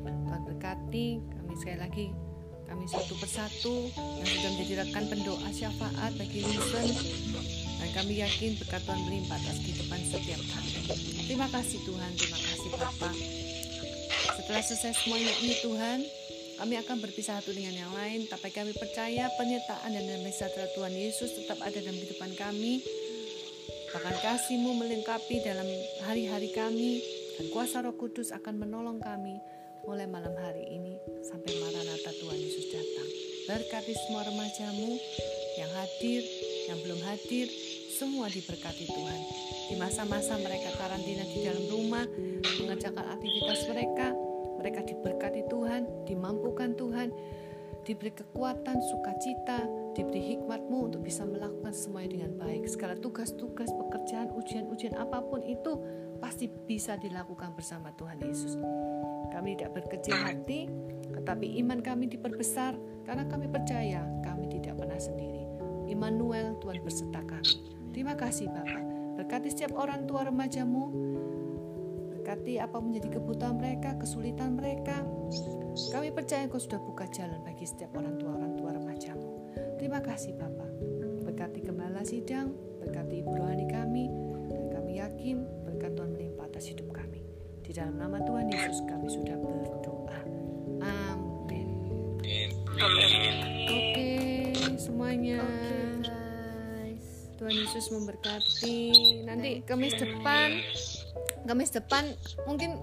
Tuhan 0.00 0.42
berkati 0.48 1.20
kami 1.20 1.52
sekali 1.60 1.78
lagi 1.78 2.06
kami 2.66 2.82
satu 2.90 3.14
persatu 3.22 3.92
yang 3.94 4.26
sudah 4.26 4.50
menjadi 4.56 4.74
rekan 4.82 5.04
pendoa 5.06 5.48
syafaat 5.54 6.10
bagi 6.18 6.42
Wilson. 6.42 6.86
Dan 7.78 7.88
kami 7.94 8.24
yakin 8.24 8.58
berkat 8.58 8.82
Tuhan 8.88 9.00
melimpah 9.04 9.38
atas 9.38 9.62
kehidupan 9.62 10.00
setiap 10.02 10.40
kami 10.50 10.76
terima 11.26 11.50
kasih 11.50 11.82
Tuhan 11.82 12.10
terima 12.14 12.38
kasih 12.38 12.70
Bapa 12.78 13.10
setelah 14.46 14.62
selesai 14.62 15.02
semuanya 15.02 15.34
ini 15.42 15.58
Tuhan 15.58 15.98
kami 16.62 16.78
akan 16.78 17.02
berpisah 17.02 17.42
satu 17.42 17.50
dengan 17.50 17.74
yang 17.74 17.90
lain, 17.90 18.30
tapi 18.30 18.54
kami 18.54 18.70
percaya 18.78 19.26
penyertaan 19.34 19.90
dan 19.90 20.06
damai 20.06 20.30
sejahtera 20.30 20.70
Tuhan 20.70 20.94
Yesus 20.94 21.34
tetap 21.34 21.58
ada 21.66 21.74
dalam 21.82 21.98
kehidupan 21.98 22.30
kami. 22.38 22.78
Bahkan 23.90 24.16
kasih-Mu 24.22 24.70
melengkapi 24.78 25.42
dalam 25.42 25.66
hari-hari 26.06 26.54
kami, 26.54 27.02
dan 27.36 27.50
kuasa 27.50 27.82
roh 27.82 27.98
kudus 27.98 28.30
akan 28.30 28.62
menolong 28.62 29.02
kami 29.02 29.42
mulai 29.82 30.06
malam 30.06 30.32
hari 30.38 30.62
ini 30.70 30.94
sampai 31.26 31.50
Maranatha 31.58 32.14
Tuhan 32.14 32.38
Yesus 32.38 32.70
datang. 32.70 33.08
Berkati 33.50 33.98
semua 34.06 34.30
remajamu 34.30 34.94
yang 35.58 35.70
hadir, 35.74 36.22
yang 36.70 36.78
belum 36.86 37.02
hadir, 37.02 37.50
semua 37.98 38.30
diberkati 38.30 38.86
Tuhan. 38.94 39.20
Di 39.68 39.74
masa-masa 39.74 40.38
mereka 40.38 40.70
karantina 40.78 41.26
di 41.26 41.42
dalam 41.42 41.66
rumah, 41.66 42.06
mengerjakan 42.62 43.06
aktivitas 43.12 43.66
mereka, 43.68 44.25
mereka 44.58 44.82
diberkati 44.82 45.46
Tuhan, 45.48 46.08
dimampukan 46.08 46.74
Tuhan, 46.74 47.08
diberi 47.86 48.10
kekuatan, 48.10 48.82
sukacita, 48.82 49.62
diberi 49.94 50.34
hikmatmu 50.34 50.90
untuk 50.90 51.06
bisa 51.06 51.22
melakukan 51.22 51.70
semuanya 51.70 52.18
dengan 52.18 52.32
baik. 52.42 52.66
Segala 52.66 52.98
tugas-tugas, 52.98 53.70
pekerjaan, 53.70 54.34
ujian-ujian 54.34 54.98
apa 54.98 55.22
pun 55.22 55.46
itu 55.46 55.78
pasti 56.18 56.50
bisa 56.50 56.98
dilakukan 56.98 57.54
bersama 57.54 57.94
Tuhan 57.94 58.18
Yesus. 58.26 58.58
Kami 59.30 59.54
tidak 59.54 59.78
berkecil 59.78 60.18
hati, 60.18 60.66
tetapi 61.14 61.62
iman 61.62 61.78
kami 61.78 62.10
diperbesar 62.10 62.74
karena 63.06 63.22
kami 63.30 63.46
percaya 63.46 64.02
kami 64.26 64.50
tidak 64.50 64.82
pernah 64.82 64.98
sendiri. 64.98 65.46
Immanuel, 65.86 66.58
Tuhan 66.58 66.82
berserta 66.82 67.22
kami. 67.22 67.54
Terima 67.94 68.18
kasih 68.18 68.50
Bapak. 68.50 68.82
Berkati 69.16 69.48
setiap 69.48 69.78
orang 69.78 70.04
tua 70.04 70.26
remajamu. 70.26 70.90
Berkati 72.26 72.58
apa 72.58 72.82
menjadi 72.82 73.22
kebutuhan 73.22 73.54
mereka, 73.54 73.94
kesulitan 74.02 74.58
mereka. 74.58 74.98
Kami 75.94 76.10
percaya 76.10 76.42
Engkau 76.42 76.58
sudah 76.58 76.82
buka 76.82 77.06
jalan 77.14 77.38
bagi 77.46 77.70
setiap 77.70 77.94
orang 77.94 78.18
tua-orang 78.18 78.58
tua 78.58 78.74
remajamu. 78.74 79.54
Terima 79.78 80.02
kasih 80.02 80.34
Bapak. 80.34 80.66
Berkati 81.22 81.62
gembala 81.62 82.02
sidang, 82.02 82.50
berkati 82.82 83.22
ibu 83.22 83.30
rohani 83.30 83.70
kami, 83.70 84.10
dan 84.50 84.74
kami 84.74 84.98
yakin 84.98 85.46
berkat 85.70 85.94
Tuhan 85.94 86.10
melimpah 86.18 86.50
atas 86.50 86.66
hidup 86.66 86.90
kami. 86.90 87.22
Di 87.62 87.70
dalam 87.70 87.94
nama 87.94 88.18
Tuhan 88.18 88.50
Yesus 88.50 88.82
kami 88.90 89.06
sudah 89.06 89.38
berdoa. 89.38 90.18
Amin. 90.82 91.94
Oke, 93.70 94.10
semuanya. 94.82 95.46
guys 96.02 97.30
Tuhan 97.38 97.54
Yesus 97.54 97.86
memberkati. 97.94 98.78
Nanti 99.30 99.62
Kamis 99.62 99.94
depan, 99.94 100.58
Kamis 101.46 101.70
depan 101.70 102.10
mungkin 102.44 102.74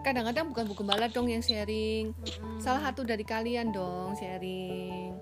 kadang-kadang 0.00 0.48
bukan 0.48 0.64
Bu 0.64 0.74
Gembala 0.80 1.12
dong 1.12 1.28
yang 1.28 1.44
sharing. 1.44 2.16
Salah 2.56 2.88
satu 2.88 3.04
dari 3.04 3.22
kalian 3.22 3.70
dong 3.70 4.16
sharing. 4.16 5.12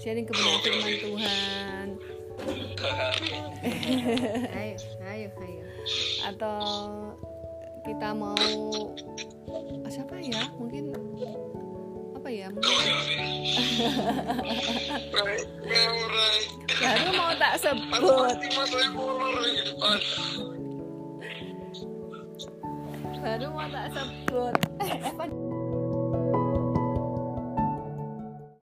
Sharing 0.00 0.24
kebenaran 0.26 0.60
firman 0.66 0.94
Tuhan 0.98 1.86
ayo 4.58 4.74
ayo 5.14 5.28
ayo 5.30 5.64
atau 6.26 6.58
kita 7.82 8.14
mau 8.14 8.38
siapa 9.90 10.14
ya? 10.22 10.46
Mungkin 10.56 10.94
apa 12.14 12.28
ya? 12.30 12.48
Baru 16.82 17.08
mau 17.18 17.32
tak 17.36 17.54
sebut. 17.58 18.38
Baru 23.22 23.54
mau 23.54 23.70
tak 23.70 23.86
sebut. 23.94 24.54
Eh, 24.82 24.98